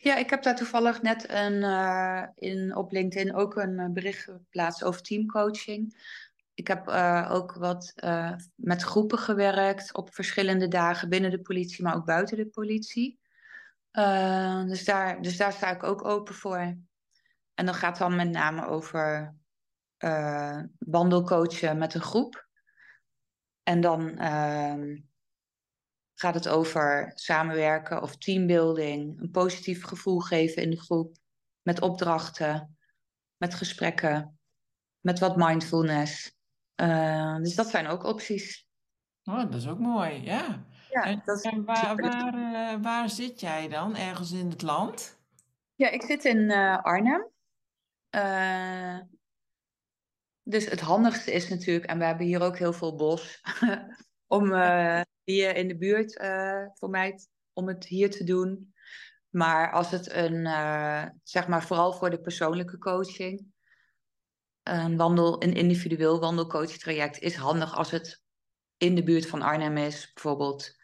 Ja, 0.00 0.16
ik 0.16 0.30
heb 0.30 0.42
daar 0.42 0.56
toevallig 0.56 1.02
net 1.02 1.30
een, 1.30 1.62
in, 2.34 2.76
op 2.76 2.92
LinkedIn 2.92 3.34
ook 3.34 3.56
een 3.56 3.92
bericht 3.92 4.22
geplaatst 4.22 4.84
over 4.84 5.02
teamcoaching. 5.02 5.96
Ik 6.54 6.66
heb 6.66 6.88
uh, 6.88 7.28
ook 7.32 7.54
wat 7.54 7.94
met 8.54 8.82
groepen 8.82 9.18
gewerkt 9.18 9.94
op 9.94 10.14
verschillende 10.14 10.68
dagen 10.68 11.08
binnen 11.08 11.30
de 11.30 11.40
politie, 11.40 11.84
maar 11.84 11.96
ook 11.96 12.06
buiten 12.06 12.36
de 12.36 12.46
politie. 12.46 13.18
Dus, 14.66 14.84
daar, 14.84 15.22
dus 15.22 15.36
daar 15.36 15.52
sta 15.52 15.70
ik 15.70 15.82
ook 15.82 16.04
open 16.04 16.34
voor. 16.34 16.76
En 17.56 17.64
dan 17.66 17.74
gaat 17.74 17.98
dan 17.98 18.16
met 18.16 18.30
name 18.30 18.66
over 18.66 19.34
wandelcoachen 20.78 21.78
met 21.78 21.94
een 21.94 22.00
groep. 22.00 22.48
En 23.62 23.80
dan 23.80 24.18
ehm, 24.18 24.96
gaat 26.14 26.34
het 26.34 26.48
over 26.48 27.12
samenwerken 27.14 28.02
of 28.02 28.16
teambuilding, 28.16 29.20
een 29.20 29.30
positief 29.30 29.84
gevoel 29.84 30.18
geven 30.20 30.62
in 30.62 30.70
de 30.70 30.80
groep, 30.80 31.16
met 31.62 31.80
opdrachten, 31.80 32.76
met 33.36 33.54
gesprekken, 33.54 34.38
met 35.00 35.18
wat 35.18 35.36
mindfulness. 35.36 36.34
Uh, 36.80 37.36
dus 37.36 37.54
dat 37.54 37.68
zijn 37.68 37.86
ook 37.86 38.04
opties. 38.04 38.66
Oh, 39.24 39.38
dat 39.38 39.54
is 39.54 39.68
ook 39.68 39.78
mooi, 39.78 40.22
ja. 40.22 40.64
ja 40.90 41.02
en, 41.04 41.22
dat 41.24 41.42
en 41.42 41.64
waar, 41.64 41.96
waar, 41.96 42.34
uh, 42.34 42.82
waar 42.82 43.10
zit 43.10 43.40
jij 43.40 43.68
dan? 43.68 43.96
Ergens 43.96 44.32
in 44.32 44.50
het 44.50 44.62
land? 44.62 45.20
Ja, 45.74 45.88
ik 45.88 46.02
zit 46.02 46.24
in 46.24 46.50
Arnhem. 48.16 49.08
dus 50.42 50.70
het 50.70 50.80
handigste 50.80 51.32
is 51.32 51.48
natuurlijk, 51.48 51.84
en 51.84 51.98
we 51.98 52.04
hebben 52.04 52.26
hier 52.26 52.40
ook 52.40 52.58
heel 52.58 52.72
veel 52.72 52.96
bos, 52.96 53.40
om 54.26 54.54
hier 55.24 55.56
in 55.56 55.68
de 55.68 55.76
buurt 55.76 56.16
voor 56.74 56.90
mij, 56.90 57.18
om 57.52 57.68
het 57.68 57.84
hier 57.84 58.10
te 58.10 58.24
doen. 58.24 58.74
Maar 59.28 59.72
als 59.72 59.90
het 59.90 60.12
een, 60.12 60.46
zeg 61.22 61.48
maar 61.48 61.62
vooral 61.62 61.92
voor 61.92 62.10
de 62.10 62.20
persoonlijke 62.20 62.78
coaching, 62.78 63.46
een, 64.62 64.96
wandel, 64.96 65.42
een 65.42 65.54
individueel 65.54 66.20
wandelcoachtraject 66.20 67.18
is 67.18 67.34
handig 67.34 67.76
als 67.76 67.90
het 67.90 68.22
in 68.76 68.94
de 68.94 69.02
buurt 69.02 69.26
van 69.26 69.42
Arnhem 69.42 69.76
is, 69.76 70.12
bijvoorbeeld 70.12 70.75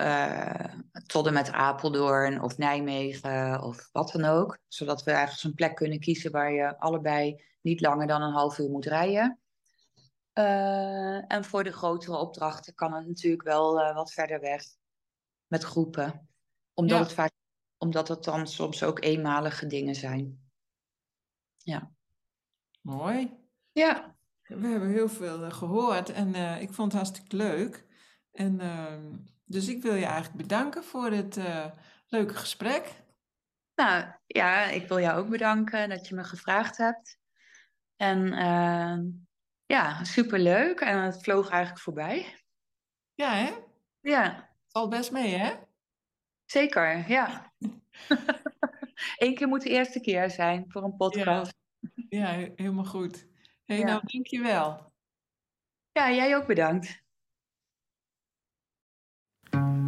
uh, 0.00 0.64
tot 1.06 1.26
en 1.26 1.32
met 1.32 1.52
Apeldoorn 1.52 2.42
of 2.42 2.58
Nijmegen 2.58 3.62
of 3.62 3.88
wat 3.92 4.12
dan 4.12 4.24
ook. 4.24 4.58
Zodat 4.68 5.02
we 5.02 5.10
ergens 5.10 5.44
een 5.44 5.54
plek 5.54 5.74
kunnen 5.74 6.00
kiezen 6.00 6.30
waar 6.30 6.52
je 6.52 6.78
allebei 6.78 7.44
niet 7.60 7.80
langer 7.80 8.06
dan 8.06 8.22
een 8.22 8.32
half 8.32 8.58
uur 8.58 8.70
moet 8.70 8.86
rijden. 8.86 9.38
Uh, 10.34 11.32
en 11.32 11.44
voor 11.44 11.64
de 11.64 11.72
grotere 11.72 12.16
opdrachten 12.16 12.74
kan 12.74 12.92
het 12.92 13.06
natuurlijk 13.06 13.42
wel 13.42 13.80
uh, 13.80 13.94
wat 13.94 14.12
verder 14.12 14.40
weg 14.40 14.64
met 15.46 15.62
groepen. 15.62 16.28
Omdat, 16.74 16.98
het 16.98 17.12
vaak, 17.12 17.32
omdat 17.78 18.08
het 18.08 18.24
dan 18.24 18.46
soms 18.46 18.82
ook 18.82 19.02
eenmalige 19.02 19.66
dingen 19.66 19.94
zijn. 19.94 20.50
Ja. 21.56 21.92
Mooi. 22.80 23.36
Ja. 23.72 24.16
We 24.42 24.66
hebben 24.66 24.88
heel 24.88 25.08
veel 25.08 25.44
eh, 25.44 25.52
gehoord 25.52 26.10
en 26.10 26.34
ik 26.60 26.72
vond 26.72 26.92
het 26.92 27.00
hartstikke 27.02 27.36
leuk. 27.36 27.86
En, 28.32 28.60
uh, 28.60 28.94
dus 29.44 29.68
ik 29.68 29.82
wil 29.82 29.94
je 29.94 30.04
eigenlijk 30.04 30.36
bedanken 30.36 30.84
voor 30.84 31.10
het 31.10 31.36
uh, 31.36 31.66
leuke 32.06 32.34
gesprek. 32.34 33.02
Nou 33.74 34.04
ja, 34.26 34.64
ik 34.64 34.88
wil 34.88 35.00
jou 35.00 35.18
ook 35.18 35.28
bedanken 35.28 35.88
dat 35.88 36.08
je 36.08 36.14
me 36.14 36.24
gevraagd 36.24 36.76
hebt. 36.76 37.18
En 37.96 38.32
ehm, 38.32 39.02
ja, 39.66 40.04
superleuk. 40.04 40.80
En 40.80 41.02
het 41.02 41.22
vloog 41.22 41.48
eigenlijk 41.48 41.82
voorbij. 41.82 42.36
Ja, 43.14 43.34
hè? 43.34 43.52
Ja. 44.00 44.50
Valt 44.68 44.90
best 44.90 45.12
mee, 45.12 45.34
hè? 45.34 45.54
Zeker, 46.44 47.08
ja. 47.08 47.52
Eén 49.16 49.34
keer 49.34 49.48
moet 49.48 49.62
de 49.62 49.68
eerste 49.68 50.00
keer 50.00 50.30
zijn 50.30 50.64
voor 50.68 50.82
een 50.82 50.96
podcast. 50.96 51.54
Ja, 52.08 52.28
helemaal 52.56 52.84
goed. 52.84 53.26
Hé, 53.64 53.74
hey, 53.74 53.78
ja. 53.78 53.84
nou, 53.84 54.00
dankjewel. 54.04 54.92
Ja, 55.92 56.10
jij 56.10 56.36
ook 56.36 56.46
bedankt. 56.46 57.03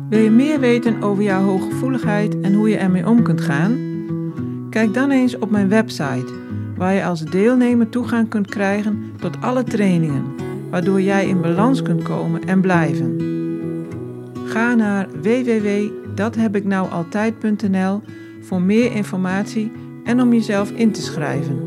Wil 0.08 0.20
je 0.20 0.30
meer 0.30 0.60
weten 0.60 1.02
over 1.02 1.22
jouw 1.22 1.42
hooggevoeligheid 1.42 2.40
en 2.40 2.54
hoe 2.54 2.68
je 2.68 2.76
ermee 2.76 3.06
om 3.06 3.22
kunt 3.22 3.40
gaan? 3.40 3.78
Kijk 4.70 4.94
dan 4.94 5.10
eens 5.10 5.38
op 5.38 5.50
mijn 5.50 5.68
website, 5.68 6.32
waar 6.76 6.94
je 6.94 7.04
als 7.04 7.24
deelnemer 7.24 7.88
toegang 7.88 8.28
kunt 8.28 8.46
krijgen 8.46 9.12
tot 9.20 9.40
alle 9.40 9.64
trainingen, 9.64 10.24
waardoor 10.70 11.00
jij 11.00 11.28
in 11.28 11.40
balans 11.40 11.82
kunt 11.82 12.02
komen 12.02 12.44
en 12.44 12.60
blijven. 12.60 13.20
Ga 14.44 14.74
naar 14.74 15.08
www.dathebiknoualtijd.nl 15.22 18.02
voor 18.40 18.62
meer 18.62 18.92
informatie 18.92 19.72
en 20.04 20.20
om 20.20 20.32
jezelf 20.32 20.70
in 20.70 20.92
te 20.92 21.02
schrijven. 21.02 21.58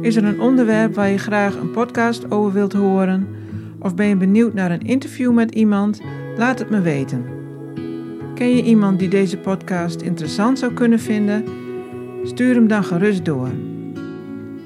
Is 0.00 0.16
er 0.16 0.24
een 0.24 0.40
onderwerp 0.40 0.94
waar 0.94 1.10
je 1.10 1.18
graag 1.18 1.56
een 1.56 1.70
podcast 1.70 2.30
over 2.30 2.52
wilt 2.52 2.72
horen? 2.72 3.28
Of 3.78 3.94
ben 3.94 4.06
je 4.06 4.16
benieuwd 4.16 4.54
naar 4.54 4.70
een 4.70 4.86
interview 4.86 5.32
met 5.32 5.54
iemand? 5.54 6.00
Laat 6.40 6.58
het 6.58 6.70
me 6.70 6.80
weten. 6.80 7.24
Ken 8.34 8.56
je 8.56 8.62
iemand 8.62 8.98
die 8.98 9.08
deze 9.08 9.38
podcast 9.38 10.00
interessant 10.00 10.58
zou 10.58 10.72
kunnen 10.72 11.00
vinden? 11.00 11.44
Stuur 12.24 12.54
hem 12.54 12.68
dan 12.68 12.84
gerust 12.84 13.24
door. 13.24 13.48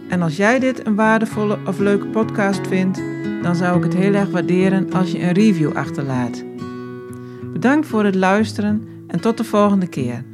En 0.09 0.23
als 0.23 0.37
jij 0.37 0.59
dit 0.59 0.87
een 0.87 0.95
waardevolle 0.95 1.59
of 1.67 1.79
leuke 1.79 2.07
podcast 2.07 2.67
vindt, 2.67 3.03
dan 3.43 3.57
zou 3.57 3.77
ik 3.77 3.85
het 3.85 3.95
heel 3.95 4.15
erg 4.15 4.31
waarderen 4.31 4.93
als 4.93 5.13
je 5.13 5.23
een 5.23 5.33
review 5.33 5.77
achterlaat. 5.77 6.45
Bedankt 7.53 7.87
voor 7.87 8.05
het 8.05 8.15
luisteren 8.15 8.83
en 9.07 9.21
tot 9.21 9.37
de 9.37 9.45
volgende 9.45 9.87
keer. 9.87 10.25